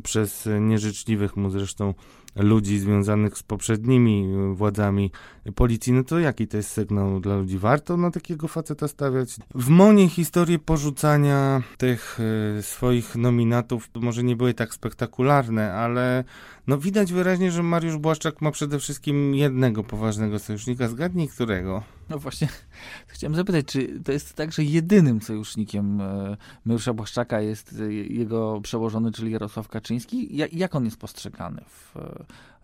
przez 0.03 0.49
nieżyczliwych 0.61 1.37
mu 1.37 1.51
zresztą 1.51 1.95
ludzi 2.37 2.78
związanych 2.78 3.39
z 3.39 3.43
poprzednimi 3.43 4.35
y, 4.53 4.55
władzami 4.55 5.11
policji, 5.55 5.93
no 5.93 6.05
to 6.05 6.18
jaki 6.18 6.49
to 6.49 6.57
jest 6.57 6.70
sygnał 6.70 7.20
dla 7.20 7.37
ludzi? 7.37 7.59
Warto 7.59 7.97
na 7.97 8.11
takiego 8.11 8.49
faceta 8.49 8.89
stawiać? 8.89 9.37
W 9.55 9.68
Monie 9.68 10.09
historie 10.09 10.59
porzucania 10.59 11.62
tych 11.78 12.18
swoich 12.61 13.16
nominatów 13.16 13.91
może 13.95 14.22
nie 14.22 14.37
były 14.37 14.55
tak 14.55 14.74
spektakularne, 14.74 15.74
ale 15.74 16.24
no 16.66 16.78
widać 16.78 17.12
wyraźnie, 17.12 17.50
że 17.50 17.62
Mariusz 17.62 17.96
Błaszczak 17.96 18.42
ma 18.42 18.50
przede 18.50 18.78
wszystkim 18.78 19.34
jednego 19.34 19.84
poważnego 19.84 20.38
sojusznika. 20.38 20.88
Zgadnij 20.88 21.28
którego? 21.28 21.82
No 22.08 22.18
właśnie, 22.18 22.48
chciałem 23.06 23.34
zapytać, 23.34 23.66
czy 23.66 24.00
to 24.04 24.12
jest 24.12 24.34
tak, 24.34 24.52
że 24.52 24.64
jedynym 24.64 25.22
sojusznikiem 25.22 26.00
e, 26.00 26.36
Mariusza 26.64 26.94
Błaszczaka 26.94 27.40
jest 27.40 27.74
e, 27.80 27.92
jego 27.92 28.60
przełożony, 28.60 29.12
czyli 29.12 29.32
Jarosław 29.32 29.68
Kaczyński? 29.68 30.36
Jak 30.52 30.74
on 30.74 30.84
jest 30.84 30.96
postrzegany 30.96 31.62
w, 31.68 31.94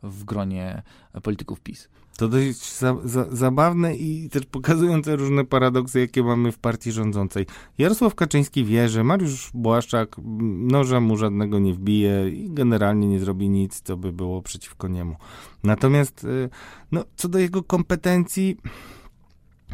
w 0.03 0.25
gronie 0.25 0.83
polityków 1.23 1.61
PiS? 1.61 1.89
To 2.17 2.29
dość 2.29 2.79
za, 2.79 2.97
za, 3.05 3.27
zabawne 3.31 3.97
i 3.97 4.31
też 4.31 4.47
pokazujące 4.47 5.17
różne 5.17 5.45
paradoksy, 5.45 6.01
jakie 6.01 6.23
mamy 6.23 6.53
w 6.53 6.59
partii 6.59 6.93
rządzącej. 6.93 7.47
Jarosław 7.79 8.15
Kaczyński 8.15 8.65
wie, 8.65 8.89
że 8.89 9.05
Mariusz 9.05 9.51
Błaszczak 9.55 10.17
noża 10.59 11.01
mu 11.01 11.17
żadnego 11.17 11.59
nie 11.59 11.75
wbije 11.75 12.29
i 12.29 12.51
generalnie 12.51 13.09
nie 13.09 13.21
zrobi 13.21 13.49
nic, 13.49 13.81
co 13.81 13.97
by 13.97 14.13
było 14.13 14.43
przeciwko 14.43 14.89
niemu. 14.89 15.17
Natomiast 15.65 16.25
y, 16.25 16.49
no, 16.93 17.05
co 17.17 17.29
do 17.29 17.39
jego 17.39 17.63
kompetencji, 17.63 18.57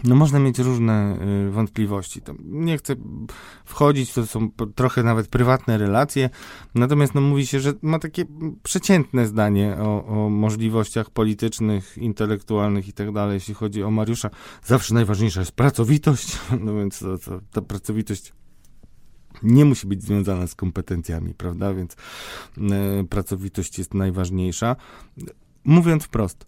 no 0.04 0.14
można 0.14 0.38
mieć 0.38 0.58
różne 0.58 1.18
y, 1.48 1.50
wątpliwości. 1.50 2.22
To 2.22 2.34
nie 2.44 2.78
chcę 2.78 2.96
wchodzić, 3.64 4.12
to 4.12 4.26
są 4.26 4.50
trochę 4.74 5.02
nawet 5.02 5.28
prywatne 5.28 5.78
relacje, 5.78 6.30
natomiast 6.74 7.14
no, 7.14 7.20
mówi 7.20 7.46
się, 7.46 7.60
że 7.60 7.72
ma 7.82 7.98
takie 7.98 8.24
przeciętne 8.62 9.26
zdanie 9.26 9.76
o, 9.78 10.06
o 10.06 10.28
możliwościach 10.30 11.10
politycznych, 11.10 11.98
intelektualnych 11.98 12.88
i 12.88 12.92
tak 12.92 13.12
dalej, 13.12 13.34
jeśli 13.34 13.54
chodzi 13.54 13.82
o 13.82 13.90
Mariusza. 13.90 14.30
Zawsze 14.64 14.94
najważniejsza 14.94 15.40
jest 15.40 15.52
pracowitość, 15.52 16.38
no 16.64 16.74
więc 16.74 16.98
to, 16.98 17.18
to, 17.18 17.40
ta 17.52 17.62
pracowitość 17.62 18.32
nie 19.42 19.64
musi 19.64 19.86
być 19.86 20.02
związana 20.02 20.46
z 20.46 20.54
kompetencjami, 20.54 21.34
prawda? 21.34 21.74
Więc 21.74 21.96
y, 23.02 23.04
pracowitość 23.08 23.78
jest 23.78 23.94
najważniejsza. 23.94 24.76
Mówiąc 25.64 26.04
wprost, 26.04 26.46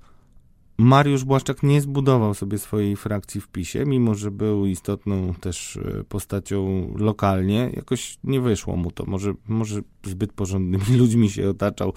Mariusz 0.80 1.24
Błaszczak 1.24 1.62
nie 1.62 1.80
zbudował 1.80 2.34
sobie 2.34 2.58
swojej 2.58 2.96
frakcji 2.96 3.40
w 3.40 3.48
PiSie, 3.48 3.84
mimo 3.86 4.14
że 4.14 4.30
był 4.30 4.66
istotną 4.66 5.34
też 5.34 5.76
e, 5.76 6.04
postacią 6.04 6.88
lokalnie. 6.96 7.70
Jakoś 7.76 8.18
nie 8.24 8.40
wyszło 8.40 8.76
mu 8.76 8.90
to. 8.90 9.04
Może, 9.06 9.34
może 9.48 9.80
zbyt 10.04 10.32
porządnymi 10.32 10.84
ludźmi 11.00 11.30
się 11.30 11.50
otaczał. 11.50 11.92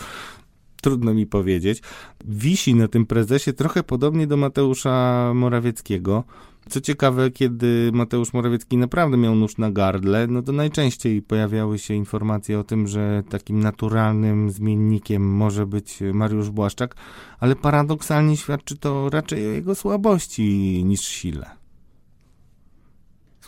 Trudno 0.82 1.14
mi 1.14 1.28
powiedzieć. 1.28 1.82
Wisi 2.26 2.76
na 2.76 2.88
tym 2.88 3.06
prezesie 3.06 3.54
trochę 3.54 3.84
podobnie 3.84 4.28
do 4.28 4.38
Mateusza 4.38 5.32
Morawieckiego. 5.36 6.24
Co 6.72 6.82
ciekawe, 6.82 7.32
kiedy 7.32 7.92
Mateusz 7.94 8.34
Morawiecki 8.34 8.78
naprawdę 8.78 9.18
miał 9.18 9.36
nóż 9.36 9.58
na 9.58 9.72
gardle, 9.72 10.28
no 10.28 10.42
to 10.42 10.52
najczęściej 10.52 11.22
pojawiały 11.22 11.80
się 11.80 11.94
informacje 11.94 12.60
o 12.60 12.64
tym, 12.64 12.88
że 12.88 13.24
takim 13.30 13.60
naturalnym 13.60 14.52
zmiennikiem 14.52 15.36
może 15.36 15.66
być 15.66 16.00
Mariusz 16.14 16.50
Błaszczak, 16.50 16.96
ale 17.40 17.56
paradoksalnie 17.56 18.38
świadczy 18.38 18.78
to 18.78 19.10
raczej 19.10 19.48
o 19.48 19.52
jego 19.52 19.76
słabości 19.76 20.84
niż 20.86 21.02
sile 21.02 21.61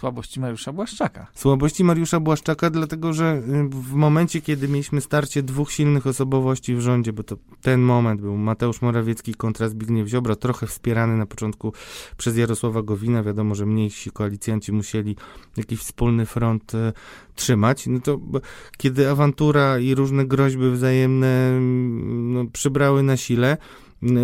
słabości 0.04 0.39
Mariusza 0.39 0.74
Błaszczaka. 0.74 1.28
Słabości 1.36 1.84
Mariusza 1.84 2.20
Błaszczaka, 2.20 2.70
dlatego 2.70 3.14
że 3.14 3.41
y, 3.47 3.70
w 3.70 3.93
momencie, 3.93 4.41
kiedy 4.41 4.68
mieliśmy 4.68 5.01
starcie 5.01 5.43
dwóch 5.43 5.72
silnych 5.72 6.08
osobowości 6.08 6.76
w 6.76 6.80
rządzie, 6.80 7.14
bo 7.14 7.24
to 7.24 7.36
ten 7.62 7.82
moment 7.82 8.22
był 8.22 8.38
Mateusz 8.38 8.82
Morawiecki 8.82 9.34
kontra 9.34 9.70
Zbigniew 9.70 10.08
Ziobro, 10.08 10.36
trochę 10.36 10.68
wspierany 10.68 11.18
na 11.18 11.26
początku 11.26 11.74
przez 12.18 12.38
Jarosława 12.38 12.82
Gowina, 12.82 13.24
wiadomo, 13.24 13.56
że 13.56 13.66
mniejsi 13.66 14.12
koalicjanci 14.12 14.72
musieli 14.72 15.16
jakiś 15.58 15.80
wspólny 15.80 16.26
front 16.26 16.76
y, 16.76 16.93
trzymać, 17.36 17.88
no 17.88 17.99
to 17.99 18.20
kiedy 18.78 19.10
awantura 19.10 19.80
i 19.80 19.95
różne 19.95 20.26
groźby 20.26 20.72
wzajemne 20.72 21.49
mm, 21.49 22.34
no, 22.34 22.45
przybrały 22.54 23.04
na 23.04 23.18
sile, 23.18 23.58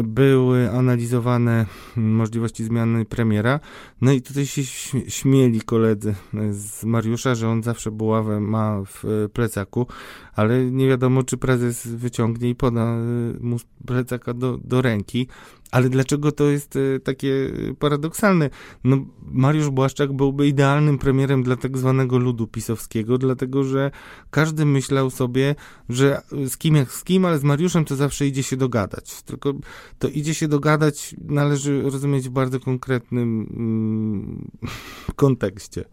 były 0.04 0.72
analizowane 0.72 1.66
możliwości 1.96 2.64
zmiany 2.64 3.06
premiera. 3.06 3.60
No 4.02 4.12
i 4.12 4.22
tutaj 4.22 4.46
się 4.46 4.64
śmieli 5.08 5.62
koledzy 5.62 6.16
z 6.52 6.84
Mariusza, 6.84 7.36
że 7.36 7.50
on 7.50 7.64
zawsze 7.64 7.92
buławę 7.92 8.40
ma 8.40 8.82
w 8.86 9.30
plecaku, 9.34 9.88
ale 10.36 10.66
nie 10.72 10.88
wiadomo, 10.88 11.24
czy 11.24 11.38
prezes 11.38 11.88
wyciągnie 11.88 12.50
i 12.50 12.56
poda 12.56 12.96
mu 13.40 13.58
plecaka 13.86 14.34
do, 14.34 14.58
do 14.58 14.82
ręki. 14.82 15.28
Ale 15.72 15.90
dlaczego 15.90 16.32
to 16.32 16.44
jest 16.44 16.76
e, 16.76 17.00
takie 17.00 17.52
paradoksalne? 17.80 18.50
No, 18.84 18.98
Mariusz 19.22 19.70
Błaszczak 19.70 20.14
byłby 20.14 20.48
idealnym 20.48 20.98
premierem 20.98 21.44
dla 21.44 21.56
tak 21.56 21.78
zwanego 21.78 22.18
ludu 22.18 22.48
pisowskiego, 22.48 23.18
dlatego 23.18 23.64
że 23.64 23.92
każdy 24.30 24.66
myślał 24.66 25.10
sobie, 25.10 25.56
że 25.90 26.22
z 26.48 26.58
kim 26.58 26.76
jak 26.76 26.92
z 26.92 27.04
kim, 27.04 27.26
ale 27.26 27.40
z 27.40 27.44
Mariuszem 27.44 27.86
to 27.86 27.96
zawsze 27.96 28.28
idzie 28.28 28.44
się 28.44 28.58
dogadać. 28.58 29.22
Tylko 29.24 29.54
to 30.00 30.08
idzie 30.08 30.34
się 30.34 30.48
dogadać 30.48 31.16
należy 31.22 31.82
rozumieć 31.82 32.30
w 32.30 32.32
bardzo 32.32 32.60
konkretnym 32.60 33.48
mm, 33.50 34.52
kontekście. 35.16 35.86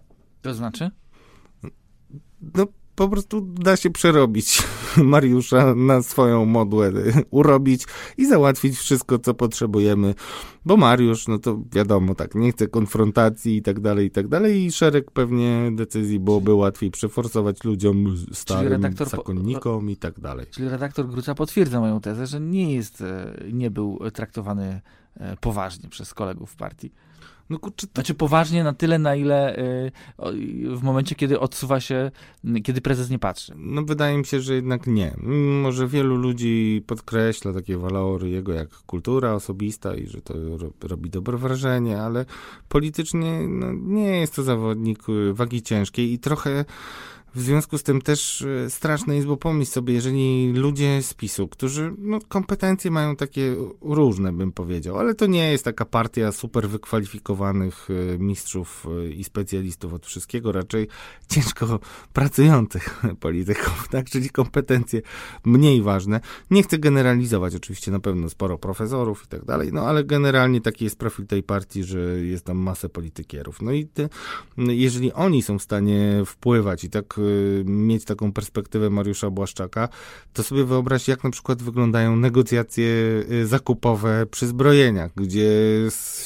To 0.42 0.54
znaczy? 0.54 0.90
No, 2.54 2.66
po 2.97 3.09
prostu 3.09 3.40
da 3.40 3.76
się 3.76 3.90
przerobić 3.90 4.62
Mariusza 4.97 5.74
na 5.74 6.03
swoją 6.03 6.44
modłę, 6.44 6.92
urobić 7.30 7.84
i 8.16 8.26
załatwić 8.26 8.78
wszystko, 8.78 9.18
co 9.18 9.34
potrzebujemy, 9.34 10.14
bo 10.64 10.76
Mariusz, 10.76 11.28
no 11.28 11.38
to 11.38 11.62
wiadomo, 11.72 12.14
tak, 12.14 12.34
nie 12.34 12.53
chce 12.53 12.68
konfrontacji 12.68 13.57
i 13.57 13.62
tak 13.62 13.80
dalej, 13.80 14.07
i 14.07 14.11
tak 14.11 14.28
dalej 14.28 14.64
i 14.64 14.72
szereg 14.72 15.11
pewnie 15.11 15.70
decyzji 15.72 16.20
byłoby 16.20 16.55
łatwiej 16.55 16.90
przeforsować 16.90 17.64
ludziom 17.64 18.16
starym, 18.32 18.82
zakonnikom 19.07 19.90
i 19.90 19.97
tak 19.97 20.20
dalej. 20.20 20.47
Czyli 20.51 20.68
redaktor 20.68 21.09
Gruca 21.09 21.34
potwierdza 21.34 21.80
moją 21.80 22.01
tezę, 22.01 22.26
że 22.26 22.40
nie 22.40 22.74
jest, 22.74 23.01
e, 23.01 23.34
nie 23.53 23.70
był 23.70 23.99
traktowany 24.12 24.80
e, 25.16 25.36
poważnie 25.36 25.88
przez 25.88 26.14
kolegów 26.14 26.57
partii. 26.57 26.92
No 27.51 27.59
kurczę, 27.59 27.86
to... 27.86 27.92
Znaczy 27.94 28.14
poważnie 28.14 28.64
na 28.64 28.72
tyle, 28.72 28.99
na 28.99 29.14
ile 29.14 29.59
y, 29.59 29.92
w 30.76 30.82
momencie, 30.82 31.14
kiedy 31.14 31.40
odsuwa 31.40 31.80
się, 31.80 32.11
kiedy 32.64 32.80
prezes 32.80 33.11
nie 33.11 33.18
patrzy. 33.18 33.53
No 33.57 33.82
wydaje 33.82 34.18
mi 34.18 34.26
się, 34.26 34.40
że 34.40 34.55
jednak 34.55 34.86
nie. 34.86 35.16
Może 35.62 35.88
wielu 35.88 36.16
ludzi 36.16 36.82
podkreśla 36.86 37.53
takie 37.53 37.78
walory 37.78 38.30
jego 38.30 38.53
jak 38.53 38.68
kultura 38.68 39.32
osobista 39.32 39.94
i 39.94 40.07
że 40.07 40.22
to 40.22 40.34
robi 40.82 41.11
dobre 41.11 41.38
wrażenie, 41.38 42.01
ale 42.01 42.24
politycznie 42.68 43.49
no, 43.49 43.72
nie 43.72 44.20
jest 44.20 44.36
to 44.36 44.42
zawodnik 44.42 45.09
y, 45.09 45.34
wagi 45.34 45.62
ciężkiej 45.62 46.12
i 46.12 46.18
trochę 46.18 46.64
w 47.37 47.41
związku 47.41 47.78
z 47.78 47.82
tym 47.82 48.03
też 48.03 48.43
e, 48.43 48.70
straszne 48.70 49.16
jest, 49.16 49.26
bo 49.26 49.37
pomyśl 49.37 49.72
sobie, 49.72 49.95
jeżeli 49.95 50.53
ludzie 50.53 51.03
z 51.03 51.14
PiSu, 51.14 51.49
którzy 51.49 51.95
no, 51.99 52.18
kompetencje 52.28 52.91
mają 52.91 53.16
takie 53.16 53.57
różne, 53.80 54.32
bym 54.32 54.53
powiedział, 54.53 54.99
ale 54.99 55.14
to 55.14 55.26
nie 55.26 55.53
jest 55.53 55.64
taka 55.64 55.84
partia 55.84 56.32
super 56.32 56.68
wykwalifikowanych 56.68 57.89
e, 57.91 58.18
mistrzów 58.18 58.87
e, 58.87 59.09
i 59.09 59.24
specjalistów 59.24 59.93
od 59.93 60.07
wszystkiego, 60.07 60.53
raczej 60.53 60.89
ciężko 61.32 61.78
pracujących 62.12 63.03
polityków, 63.20 63.89
tak, 63.91 64.11
czyli 64.11 64.30
kompetencje 64.30 65.03
mniej 65.45 65.82
ważne. 65.82 66.20
Nie 66.51 66.62
chcę 66.62 66.78
generalizować, 66.78 67.55
oczywiście 67.55 67.91
na 67.91 68.01
pewno 68.01 68.30
sporo 68.30 68.59
profesorów 68.59 69.24
i 69.24 69.28
tak 69.28 69.45
dalej, 69.45 69.72
no 69.72 69.80
ale 69.82 70.05
generalnie 70.05 70.61
taki 70.61 70.84
jest 70.84 70.99
profil 70.99 71.26
tej 71.26 71.43
partii, 71.43 71.84
że 71.84 71.99
jest 72.20 72.45
tam 72.45 72.57
masę 72.57 72.89
politykierów. 72.89 73.62
No 73.62 73.72
i 73.72 73.87
te, 73.87 74.09
jeżeli 74.57 75.12
oni 75.12 75.43
są 75.43 75.59
w 75.59 75.62
stanie 75.62 76.22
wpływać 76.26 76.84
i 76.84 76.91
tak 76.91 77.20
mieć 77.64 78.04
taką 78.04 78.32
perspektywę 78.32 78.90
Mariusza 78.90 79.30
Błaszczaka, 79.30 79.88
to 80.32 80.42
sobie 80.42 80.64
wyobraź, 80.64 81.08
jak 81.08 81.24
na 81.24 81.30
przykład 81.30 81.62
wyglądają 81.62 82.16
negocjacje 82.16 82.86
y, 83.30 83.46
zakupowe 83.46 84.26
przy 84.30 84.46
zbrojeniach, 84.46 85.10
gdzie 85.16 85.50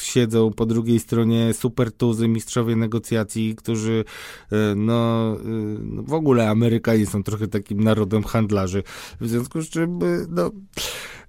siedzą 0.01 0.53
po 0.53 0.67
drugiej 0.67 1.01
stronie 1.01 1.55
supertuzy, 1.55 2.29
mistrzowie 2.29 2.77
negocjacji, 2.77 3.57
którzy 3.57 4.05
y, 4.53 4.57
no, 4.77 5.33
y, 5.37 5.45
no 5.83 6.03
w 6.03 6.13
ogóle 6.13 6.51
Amerykanie 6.51 7.07
są 7.07 7.23
trochę 7.23 7.49
takim 7.49 7.85
narodem 7.85 8.23
handlarzy. 8.23 8.83
W 9.21 9.29
związku 9.29 9.63
z 9.63 9.69
czym 9.69 9.99
no 10.29 10.51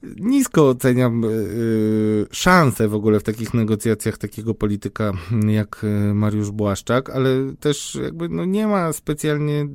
nisko 0.04 0.70
oceniam 0.70 1.22
yy, 1.22 2.28
szanse 2.32 2.88
w 2.88 2.96
ogóle 2.96 3.20
w 3.20 3.24
takich 3.24 3.54
negocjacjach 3.54 4.18
takiego 4.18 4.54
polityka 4.54 5.14
jak 5.48 5.86
Mariusz 6.14 6.52
Błaszczak, 6.52 7.10
ale 7.10 7.30
też 7.60 7.98
jakby 8.04 8.30
no 8.30 8.46
nie 8.46 8.68
ma 8.68 8.94
specjalnie 8.94 9.68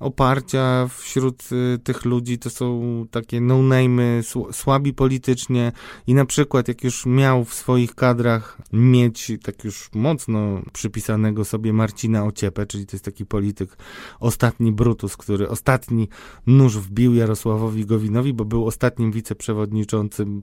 oparcia 0.00 0.88
wśród 0.98 1.42
tych 1.84 2.04
ludzi, 2.04 2.38
to 2.38 2.50
są 2.50 2.82
takie 3.10 3.40
no-name'y, 3.40 4.22
słabi 4.52 4.94
politycznie 4.94 5.72
i 6.06 6.14
na 6.14 6.24
przykład 6.24 6.68
jak 6.68 6.84
już 6.84 7.06
miał 7.06 7.44
w 7.44 7.54
swoich 7.54 7.94
kadrach 7.94 8.58
mieć 8.72 9.32
tak 9.42 9.64
już 9.64 9.90
mocno 9.94 10.62
przypisanego 10.72 11.44
sobie 11.44 11.72
Marcina 11.72 12.24
Ociepę, 12.24 12.66
czyli 12.66 12.86
to 12.86 12.96
jest 12.96 13.04
taki 13.04 13.26
polityk, 13.26 13.76
ostatni 14.20 14.72
Brutus, 14.72 15.16
który 15.16 15.48
ostatni 15.48 16.08
nóż 16.46 16.78
wbił 16.78 17.14
Jarosławowi 17.14 17.86
Gowinowi, 17.86 18.32
bo 18.32 18.44
był 18.44 18.66
ostatnim 18.66 19.12
wiceprzewodniczącym 19.12 19.51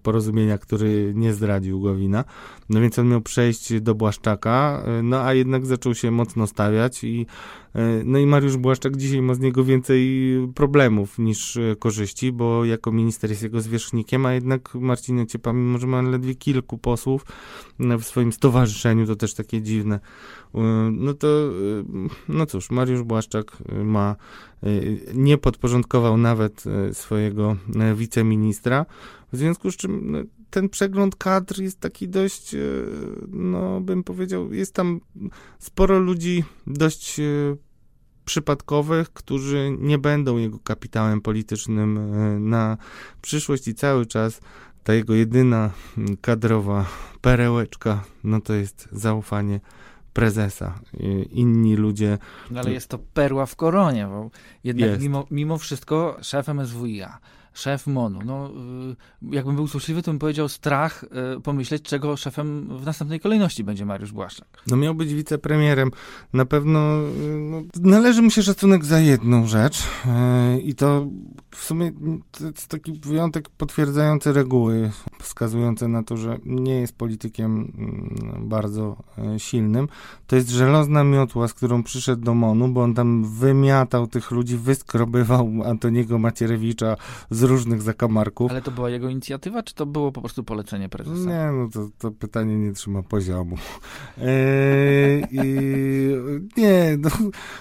porozumienia, 0.04 0.58
który 0.58 1.14
nie 1.16 1.34
zdradził 1.34 1.82
Gowina. 1.82 2.24
No 2.70 2.82
więc 2.82 3.00
on 3.00 3.08
miał 3.08 3.22
przejść 3.22 3.82
do 3.82 3.96
Błaszczaka, 3.96 4.84
no 5.04 5.22
a 5.22 5.34
jednak 5.34 5.66
zaczął 5.66 5.96
się 5.96 6.12
mocno 6.12 6.48
stawiać 6.48 7.04
i 7.04 7.26
no 8.06 8.20
i 8.20 8.26
Mariusz 8.26 8.58
Błaszczak 8.58 8.98
dzisiaj 8.98 9.22
ma 9.22 9.34
z 9.34 9.40
niego 9.40 9.64
więcej 9.64 10.30
problemów 10.56 11.20
niż 11.20 11.58
e, 11.58 11.76
korzyści, 11.76 12.32
bo 12.32 12.66
jako 12.66 12.92
minister 12.92 13.30
jest 13.30 13.44
jego 13.44 13.62
zwierzchnikiem, 13.62 14.26
a 14.26 14.34
jednak 14.34 14.76
Marcin 14.76 15.20
Ociepa, 15.20 15.54
mimo 15.54 15.78
że 15.78 15.88
ma 15.88 16.02
ledwie 16.02 16.36
kilku 16.36 16.78
posłów 16.78 17.26
e, 17.80 17.98
w 17.98 18.04
swoim 18.04 18.34
stowarzyszeniu, 18.34 19.08
to 19.08 19.16
też 19.16 19.34
takie 19.34 19.62
dziwne. 19.62 20.00
No 20.92 21.14
to, 21.14 21.28
no 22.30 22.46
cóż, 22.46 22.70
Mariusz 22.70 23.04
Błaszczak 23.04 23.58
ma, 23.84 24.16
nie 25.14 25.38
podporządkował 25.38 26.18
nawet 26.18 26.64
swojego 26.94 27.56
wiceministra, 27.96 28.86
w 29.34 29.38
związku 29.38 29.72
z 29.72 29.78
czym 29.78 30.12
no, 30.12 30.20
ten 30.50 30.70
przegląd 30.70 31.16
kadr 31.16 31.62
jest 31.62 31.80
taki 31.80 32.10
dość, 32.10 32.54
e, 32.54 32.60
no 33.28 33.82
bym 33.82 34.04
powiedział, 34.04 34.54
jest 34.54 34.74
tam 34.74 35.02
sporo 35.60 36.00
ludzi 36.00 36.44
dość 36.68 37.20
e, 37.20 37.24
przypadkowych, 38.26 39.14
którzy 39.14 39.78
nie 39.80 39.98
będą 39.98 40.38
jego 40.38 40.60
kapitałem 40.60 41.22
politycznym 41.22 41.98
e, 41.98 42.40
na 42.40 42.78
przyszłość 43.22 43.68
i 43.68 43.76
cały 43.76 44.06
czas 44.06 44.42
ta 44.84 44.94
jego 44.94 45.14
jedyna 45.14 45.72
kadrowa 46.22 46.86
perełeczka, 47.22 48.04
no 48.24 48.42
to 48.42 48.54
jest 48.54 48.88
zaufanie 48.92 49.60
prezesa. 50.14 50.80
Inni 51.32 51.76
ludzie. 51.76 52.18
No 52.52 52.60
ale 52.60 52.72
jest 52.72 52.88
to 52.88 53.00
perła 53.14 53.46
w 53.46 53.56
koronie, 53.56 54.08
bo 54.08 54.30
jednak 54.64 55.02
mimo, 55.02 55.28
mimo 55.32 55.58
wszystko 55.58 56.18
szef 56.22 56.50
MSWiA 56.50 57.20
szef 57.54 57.88
MONU. 57.88 58.20
No, 58.26 58.50
y, 59.32 59.36
jakbym 59.36 59.56
był 59.56 59.68
złośliwy, 59.68 60.04
to 60.04 60.12
bym 60.12 60.20
powiedział 60.20 60.50
strach 60.50 61.06
y, 61.38 61.42
pomyśleć, 61.42 61.84
czego 61.84 62.18
szefem 62.18 62.78
w 62.78 62.86
następnej 62.86 63.20
kolejności 63.20 63.64
będzie 63.64 63.86
Mariusz 63.86 64.12
Błaszczak. 64.12 64.48
No 64.68 64.78
miał 64.78 64.96
być 64.96 65.14
wicepremierem. 65.14 65.92
Na 66.34 66.46
pewno 66.46 66.80
y, 67.00 67.40
no, 67.40 67.62
należy 67.82 68.22
mu 68.22 68.32
się 68.32 68.44
szacunek 68.44 68.86
za 68.86 69.00
jedną 69.00 69.48
rzecz 69.48 69.84
i 70.64 70.76
to 70.76 71.08
w 71.52 71.64
sumie 71.64 71.92
to 72.32 72.46
jest 72.46 72.68
taki 72.68 72.94
wyjątek 72.94 73.50
potwierdzający 73.50 74.34
reguły, 74.34 74.92
wskazujące 75.22 75.88
na 75.88 76.04
to, 76.04 76.18
że 76.18 76.38
nie 76.46 76.80
jest 76.80 76.98
politykiem 76.98 77.74
mm, 77.78 78.50
bardzo 78.50 78.98
silnym. 79.38 79.88
To 80.28 80.36
jest 80.36 80.50
żelazna 80.50 81.04
miotła, 81.04 81.48
z 81.48 81.54
którą 81.54 81.84
przyszedł 81.84 82.24
do 82.24 82.34
MONU, 82.34 82.68
bo 82.68 82.84
on 82.84 82.94
tam 82.94 83.26
wymiatał 83.26 84.08
tych 84.08 84.32
ludzi, 84.32 84.58
wyskrobywał 84.58 85.52
Antoniego 85.66 86.20
Macierewicza 86.20 86.96
z 87.30 87.39
różnych 87.44 87.82
zakamarków. 87.82 88.52
Ale 88.52 88.62
to 88.62 88.72
była 88.72 88.90
jego 88.90 89.10
inicjatywa, 89.10 89.64
czy 89.64 89.76
to 89.76 89.86
było 89.86 90.12
po 90.12 90.22
prostu 90.22 90.44
polecenie 90.44 90.90
prezesa? 90.90 91.30
Nie, 91.30 91.52
no 91.58 91.70
to, 91.74 91.90
to 91.98 92.12
pytanie 92.12 92.56
nie 92.58 92.74
trzyma 92.74 93.04
poziomu. 93.04 93.56
Eee, 94.18 95.24
nie, 96.58 96.98
no, 96.98 97.10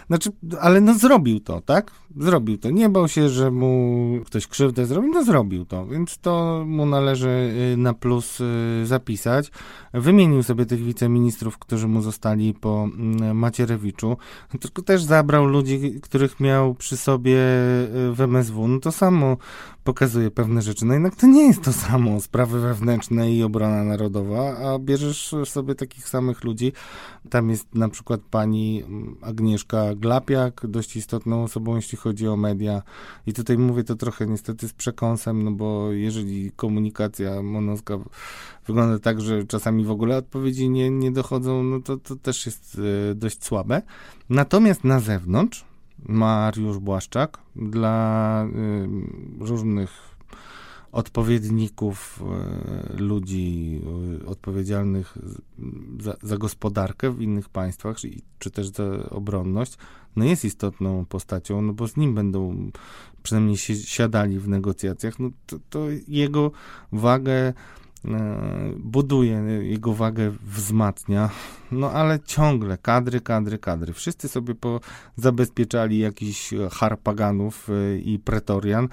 znaczy, 0.06 0.30
ale 0.60 0.80
no 0.80 0.94
zrobił 0.94 1.40
to, 1.40 1.60
tak? 1.60 1.90
Zrobił 2.16 2.58
to. 2.58 2.70
Nie 2.70 2.88
bał 2.88 3.08
się, 3.08 3.28
że 3.28 3.50
mu 3.50 4.20
ktoś 4.26 4.46
krzywdę 4.46 4.86
zrobił, 4.86 5.12
no 5.12 5.24
zrobił 5.24 5.64
to, 5.64 5.86
więc 5.86 6.18
to 6.18 6.64
mu 6.66 6.86
należy 6.86 7.28
y, 7.74 7.76
na 7.76 7.94
plus 7.94 8.40
y, 8.40 8.86
zapisać. 8.86 9.50
Wymienił 9.94 10.42
sobie 10.42 10.66
tych 10.66 10.84
wiceministrów, 10.84 11.58
którzy 11.58 11.88
mu 11.88 12.02
zostali 12.02 12.54
po 12.54 12.88
mm, 12.94 13.38
Macierewiczu, 13.38 14.16
tylko 14.60 14.82
też 14.82 15.02
zabrał 15.02 15.46
ludzi, 15.46 16.00
których 16.02 16.40
miał 16.40 16.74
przy 16.74 16.96
sobie 16.96 17.36
y, 17.36 18.12
w 18.12 18.20
MSW. 18.20 18.68
No 18.68 18.80
to 18.80 18.92
samo 18.92 19.36
pokazuje 19.88 20.30
pewne 20.30 20.62
rzeczy. 20.62 20.86
No 20.86 20.94
jednak 20.94 21.16
to 21.16 21.26
nie 21.26 21.46
jest 21.46 21.62
to 21.62 21.72
samo, 21.72 22.20
sprawy 22.20 22.60
wewnętrzne 22.60 23.32
i 23.32 23.42
obrona 23.42 23.84
narodowa, 23.84 24.56
a 24.56 24.78
bierzesz 24.78 25.34
sobie 25.44 25.74
takich 25.74 26.08
samych 26.08 26.44
ludzi. 26.44 26.72
Tam 27.30 27.50
jest 27.50 27.74
na 27.74 27.88
przykład 27.88 28.20
pani 28.30 28.82
mm, 28.82 29.16
Agnieszka 29.22 29.94
Glapiak, 29.94 30.66
dość 30.66 30.96
istotną 30.96 31.42
osobą, 31.44 31.76
jeśli 31.76 31.98
chodzi 31.98 32.28
o 32.28 32.36
media. 32.36 32.82
I 33.26 33.32
tutaj 33.32 33.58
mówię 33.58 33.84
to 33.84 33.96
trochę 33.96 34.26
niestety 34.26 34.68
z 34.68 34.72
przekąsem, 34.72 35.44
no 35.44 35.50
bo 35.50 35.92
jeżeli 35.92 36.52
komunikacja 36.52 37.42
monowska 37.42 37.98
wygląda 38.66 38.98
tak, 38.98 39.20
że 39.20 39.44
czasami 39.44 39.84
w 39.84 39.90
ogóle 39.90 40.16
odpowiedzi 40.16 40.70
nie, 40.70 40.90
nie 40.90 41.12
dochodzą, 41.12 41.62
no 41.62 41.80
to, 41.80 41.96
to 41.96 42.16
też 42.16 42.46
jest 42.46 42.80
e, 43.10 43.14
dość 43.14 43.44
słabe. 43.44 43.82
Natomiast 44.30 44.84
na 44.84 45.00
zewnątrz 45.00 45.67
Mariusz 46.06 46.78
Błaszczak 46.78 47.38
dla 47.56 48.46
y, 49.40 49.44
różnych 49.44 50.18
odpowiedników 50.92 52.22
y, 52.92 52.96
ludzi 52.96 53.80
y, 54.22 54.26
odpowiedzialnych 54.26 55.18
za, 56.00 56.16
za, 56.22 56.36
gospodarkę 56.36 57.10
w 57.10 57.22
innych 57.22 57.48
państwach, 57.48 57.96
czy, 58.38 58.50
też 58.50 58.68
za 58.68 58.84
obronność, 59.10 59.78
no 60.16 60.24
jest 60.24 60.44
istotną 60.44 61.04
postacią, 61.04 61.62
no 61.62 61.72
bo 61.72 61.88
z 61.88 61.96
nim 61.96 62.14
będą 62.14 62.70
przynajmniej 63.22 63.56
siadali 63.56 64.38
w 64.38 64.48
negocjacjach, 64.48 65.18
no 65.18 65.30
to, 65.46 65.56
to 65.70 65.86
jego 66.08 66.50
wagę 66.92 67.52
buduje, 68.76 69.36
jego 69.62 69.94
wagę 69.94 70.32
wzmacnia, 70.42 71.30
no 71.70 71.90
ale 71.90 72.20
ciągle 72.20 72.78
kadry, 72.78 73.20
kadry, 73.20 73.58
kadry. 73.58 73.92
Wszyscy 73.92 74.28
sobie 74.28 74.54
po 74.54 74.80
zabezpieczali 75.16 75.98
jakiś 75.98 76.54
harpaganów 76.70 77.68
e, 77.70 77.98
i 77.98 78.18
pretorian, 78.18 78.88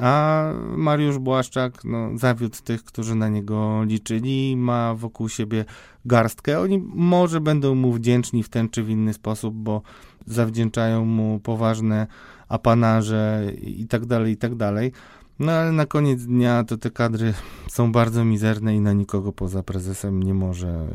a 0.00 0.44
Mariusz 0.76 1.18
Błaszczak 1.18 1.84
no, 1.84 2.18
zawiódł 2.18 2.56
tych, 2.64 2.84
którzy 2.84 3.14
na 3.14 3.28
niego 3.28 3.84
liczyli, 3.84 4.56
ma 4.56 4.94
wokół 4.94 5.28
siebie 5.28 5.64
garstkę. 6.04 6.60
Oni 6.60 6.78
może 6.94 7.40
będą 7.40 7.74
mu 7.74 7.92
wdzięczni 7.92 8.42
w 8.42 8.48
ten 8.48 8.68
czy 8.68 8.82
w 8.82 8.90
inny 8.90 9.12
sposób, 9.12 9.54
bo 9.54 9.82
zawdzięczają 10.26 11.04
mu 11.04 11.40
poważne 11.40 12.06
apanarze 12.48 13.52
i 13.62 13.86
tak 13.86 14.06
dalej, 14.06 14.32
i 14.32 14.36
tak 14.36 14.54
dalej. 14.54 14.92
No 15.40 15.52
ale 15.52 15.72
na 15.72 15.86
koniec 15.86 16.24
dnia 16.24 16.64
to 16.64 16.76
te 16.76 16.90
kadry 16.90 17.34
są 17.68 17.92
bardzo 17.92 18.24
mizerne 18.24 18.76
i 18.76 18.80
na 18.80 18.92
nikogo 18.92 19.32
poza 19.32 19.62
prezesem 19.62 20.22
nie 20.22 20.34
może 20.34 20.86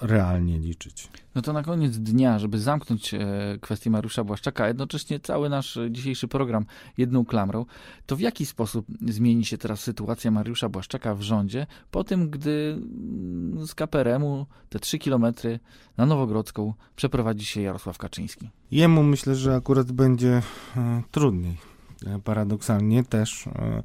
realnie 0.00 0.58
liczyć. 0.58 1.08
No 1.34 1.42
to 1.42 1.52
na 1.52 1.62
koniec 1.62 1.98
dnia, 1.98 2.38
żeby 2.38 2.58
zamknąć 2.58 3.14
e, 3.14 3.18
kwestię 3.60 3.90
Mariusza 3.90 4.24
Błaszczaka, 4.24 4.64
a 4.64 4.68
jednocześnie 4.68 5.20
cały 5.20 5.48
nasz 5.48 5.78
dzisiejszy 5.90 6.28
program 6.28 6.66
jedną 6.98 7.24
klamrą, 7.24 7.66
to 8.06 8.16
w 8.16 8.20
jaki 8.20 8.46
sposób 8.46 8.86
zmieni 9.08 9.44
się 9.44 9.58
teraz 9.58 9.80
sytuacja 9.80 10.30
Mariusza 10.30 10.68
Błaszczaka 10.68 11.14
w 11.14 11.22
rządzie 11.22 11.66
po 11.90 12.04
tym, 12.04 12.30
gdy 12.30 12.78
mm, 12.78 13.66
z 13.66 13.74
KPRM-u 13.74 14.46
te 14.68 14.78
trzy 14.78 14.98
kilometry 14.98 15.60
na 15.96 16.06
Nowogrodzką 16.06 16.74
przeprowadzi 16.96 17.46
się 17.46 17.60
Jarosław 17.60 17.98
Kaczyński? 17.98 18.50
Jemu 18.70 19.02
myślę, 19.02 19.34
że 19.34 19.54
akurat 19.54 19.92
będzie 19.92 20.42
e, 20.76 21.02
trudniej 21.10 21.75
paradoksalnie 22.24 23.04
też, 23.04 23.46
e, 23.46 23.82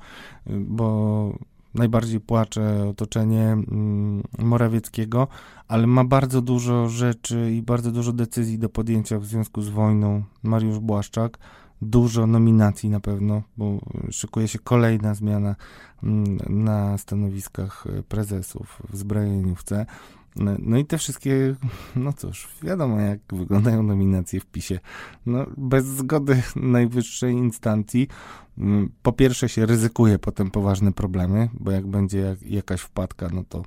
bo 0.48 1.34
najbardziej 1.74 2.20
płacze 2.20 2.88
otoczenie 2.90 3.44
mm, 3.44 4.24
Morawieckiego, 4.40 5.28
ale 5.68 5.88
ma 5.88 6.04
bardzo 6.04 6.42
dużo 6.42 6.90
rzeczy 6.90 7.52
i 7.52 7.62
bardzo 7.62 7.92
dużo 7.92 8.14
decyzji 8.14 8.60
do 8.60 8.70
podjęcia 8.70 9.20
w 9.20 9.26
związku 9.26 9.62
z 9.62 9.70
wojną. 9.70 10.24
Mariusz 10.44 10.80
Błaszczak, 10.80 11.38
dużo 11.82 12.28
nominacji 12.28 12.90
na 12.90 13.00
pewno, 13.00 13.42
bo 13.58 13.80
szykuje 14.12 14.48
się 14.48 14.60
kolejna 14.60 15.14
zmiana 15.14 15.56
mm, 16.04 16.38
na 16.50 16.98
stanowiskach 16.98 17.86
prezesów 18.08 18.82
w 18.90 18.98
zbrojeniówce. 18.98 19.86
No, 20.36 20.52
no, 20.60 20.78
i 20.78 20.86
te 20.86 20.98
wszystkie, 20.98 21.56
no 21.96 22.14
cóż, 22.14 22.48
wiadomo 22.64 23.00
jak 23.00 23.20
wyglądają 23.32 23.84
nominacje 23.84 24.40
w 24.40 24.46
PiSie. 24.46 24.80
No, 25.26 25.46
bez 25.58 25.86
zgody 25.86 26.44
najwyższej 26.56 27.34
instancji 27.34 28.08
mm, 28.58 28.92
po 29.02 29.12
pierwsze 29.14 29.50
się 29.50 29.66
ryzykuje 29.66 30.20
potem 30.20 30.52
poważne 30.52 30.92
problemy, 30.92 31.50
bo 31.54 31.72
jak 31.72 31.88
będzie 31.88 32.20
jak, 32.20 32.42
jakaś 32.42 32.82
wpadka, 32.82 33.30
no 33.34 33.44
to, 33.50 33.64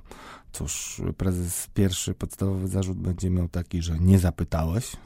cóż, 0.51 1.01
prezes 1.17 1.67
pierwszy 1.73 2.13
podstawowy 2.13 2.67
zarzut 2.67 2.97
będzie 2.97 3.29
miał 3.29 3.47
taki, 3.47 3.81
że 3.81 3.99
nie 3.99 4.19
zapytałeś. 4.19 4.97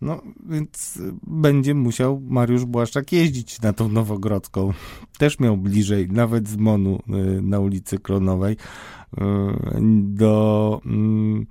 No, 0.00 0.22
więc 0.48 0.98
będzie 1.22 1.74
musiał 1.74 2.20
Mariusz 2.20 2.64
Błaszczak 2.64 3.12
jeździć 3.12 3.60
na 3.60 3.72
tą 3.72 3.88
Nowogrodzką. 3.88 4.72
Też 5.18 5.38
miał 5.38 5.56
bliżej, 5.56 6.08
nawet 6.08 6.48
z 6.48 6.56
Monu 6.56 6.98
y, 7.08 7.42
na 7.42 7.58
ulicy 7.58 7.98
Klonowej, 7.98 8.52
y, 8.52 8.56
do, 10.02 10.80
mm, 10.86 11.46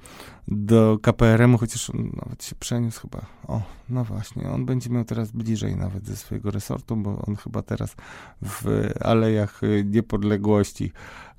do 0.47 0.99
KPRM-u, 1.01 1.57
chociaż 1.57 1.91
nawet 1.93 2.43
się 2.43 2.55
przeniósł 2.55 3.01
chyba. 3.01 3.25
O, 3.47 3.61
no 3.89 4.03
właśnie, 4.03 4.49
on 4.49 4.65
będzie 4.65 4.89
miał 4.89 5.05
teraz 5.05 5.31
bliżej 5.31 5.75
nawet 5.75 6.05
ze 6.05 6.15
swojego 6.15 6.51
resortu, 6.51 6.95
bo 6.95 7.21
on 7.27 7.35
chyba 7.35 7.61
teraz 7.61 7.95
w 8.41 8.89
Alejach 9.01 9.61
Niepodległości, 9.85 10.91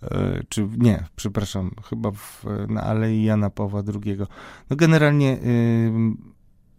y, 0.02 0.08
czy 0.48 0.68
nie, 0.78 1.04
przepraszam, 1.16 1.70
chyba 1.88 2.10
w, 2.10 2.44
na 2.68 2.82
Alei 2.82 3.24
Jana 3.24 3.50
Pawła 3.50 3.82
II. 4.04 4.16
No 4.70 4.76
generalnie 4.76 5.38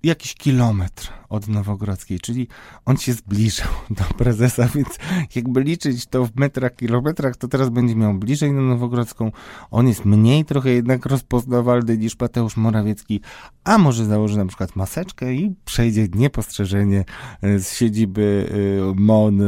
jakiś 0.03 0.35
kilometr 0.35 1.13
od 1.31 1.47
Nowogrodzkiej, 1.47 2.19
czyli 2.19 2.47
on 2.85 2.97
się 2.97 3.13
zbliżył 3.13 3.67
do 3.99 4.03
prezesa, 4.17 4.67
więc 4.75 4.87
jakby 5.35 5.63
liczyć 5.63 6.05
to 6.05 6.25
w 6.25 6.35
metrach, 6.35 6.75
kilometrach, 6.75 7.37
to 7.37 7.47
teraz 7.47 7.69
będzie 7.69 7.95
miał 7.95 8.13
bliżej 8.13 8.51
na 8.51 8.61
Nowogrodzką. 8.61 9.31
On 9.71 9.87
jest 9.87 10.05
mniej 10.05 10.45
trochę 10.45 10.69
jednak 10.69 11.05
rozpoznawalny 11.05 11.97
niż 11.97 12.19
Mateusz 12.19 12.57
Morawiecki, 12.57 13.21
a 13.63 13.77
może 13.77 14.05
założy 14.05 14.37
na 14.37 14.45
przykład 14.45 14.75
maseczkę 14.75 15.33
i 15.33 15.55
przejdzie 15.65 16.07
niepostrzeżenie 16.15 17.05
e, 17.41 17.59
z 17.59 17.77
siedziby 17.77 18.49
e, 18.51 18.93
MON 19.01 19.41
e, 19.41 19.45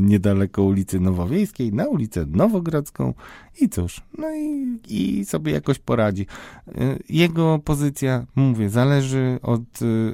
niedaleko 0.00 0.62
ulicy 0.62 1.00
Nowowiejskiej 1.00 1.72
na 1.72 1.86
ulicę 1.86 2.26
Nowogrodzką 2.26 3.14
i 3.60 3.68
cóż, 3.68 4.00
no 4.18 4.34
i, 4.34 4.78
i 4.88 5.24
sobie 5.24 5.52
jakoś 5.52 5.78
poradzi. 5.78 6.26
Jego 7.08 7.58
pozycja, 7.58 8.26
mówię, 8.36 8.70
zależy 8.70 9.38
od... 9.42 9.55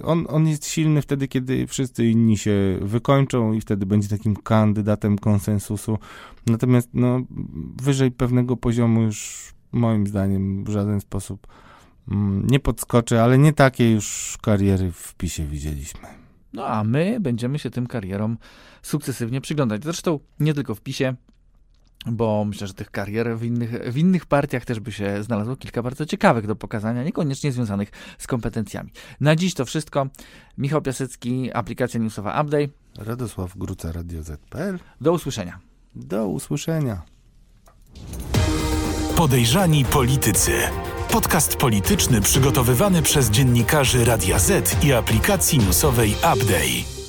On, 0.05 0.27
on 0.29 0.49
jest 0.49 0.67
silny 0.67 1.03
wtedy, 1.03 1.29
kiedy 1.29 1.67
wszyscy 1.67 2.07
inni 2.07 2.39
się 2.39 2.79
wykończą 2.81 3.53
i 3.53 3.61
wtedy 3.61 3.87
będzie 3.87 4.09
takim 4.09 4.37
kandydatem 4.37 5.19
konsensusu. 5.19 5.99
Natomiast 6.47 6.89
no, 6.95 7.21
wyżej 7.83 8.11
pewnego 8.11 8.57
poziomu 8.57 9.03
już 9.03 9.53
moim 9.73 10.07
zdaniem 10.07 10.65
w 10.65 10.69
żaden 10.69 11.01
sposób 11.01 11.47
mm, 12.11 12.47
nie 12.47 12.61
podskoczy, 12.61 13.21
ale 13.21 13.39
nie 13.39 13.53
takie 13.53 13.91
już 13.93 14.39
kariery 14.43 14.93
w 14.93 15.15
PiSie 15.15 15.47
widzieliśmy. 15.47 16.09
No 16.53 16.67
a 16.67 16.85
my 16.85 17.21
będziemy 17.21 17.59
się 17.59 17.71
tym 17.71 17.87
karierom 17.87 18.39
sukcesywnie 18.83 19.41
przyglądać. 19.41 19.85
Zresztą 19.85 20.21
nie 20.41 20.55
tylko 20.55 20.75
w 20.75 20.81
PiSie, 20.81 21.15
bo 22.07 22.45
myślę, 22.45 22.67
że 22.67 22.75
tych 22.75 22.91
karier 22.91 23.39
w 23.39 23.45
innych, 23.45 23.93
w 23.93 23.97
innych 23.97 24.27
partiach 24.27 24.65
też 24.65 24.81
by 24.81 24.93
się 24.93 25.23
znalazło 25.23 25.57
kilka 25.57 25.83
bardzo 25.83 26.07
ciekawych 26.07 26.47
do 26.47 26.57
pokazania, 26.57 27.03
niekoniecznie 27.03 27.53
związanych 27.53 27.91
z 28.19 28.27
kompetencjami. 28.27 28.91
Na 29.21 29.37
dziś 29.37 29.55
to 29.55 29.65
wszystko. 29.65 30.07
Michał 30.59 30.83
Piasecki, 30.83 31.53
aplikacja 31.53 32.01
newsowa 32.01 32.43
Update. 32.43 32.69
Radosław 32.99 33.57
Gruca, 33.57 33.93
Radio 33.93 34.23
ZPL. 34.23 34.79
Do 35.01 35.13
usłyszenia. 35.13 35.59
Do 35.95 36.29
usłyszenia. 36.29 37.03
Podejrzani 39.17 39.85
politycy. 39.85 40.53
Podcast 41.13 41.57
polityczny 41.57 42.21
przygotowywany 42.21 43.03
przez 43.03 43.31
dziennikarzy 43.31 44.05
Radia 44.05 44.39
Z 44.39 44.85
i 44.85 44.93
aplikacji 44.93 45.59
newsowej 45.59 46.11
Update. 46.13 47.02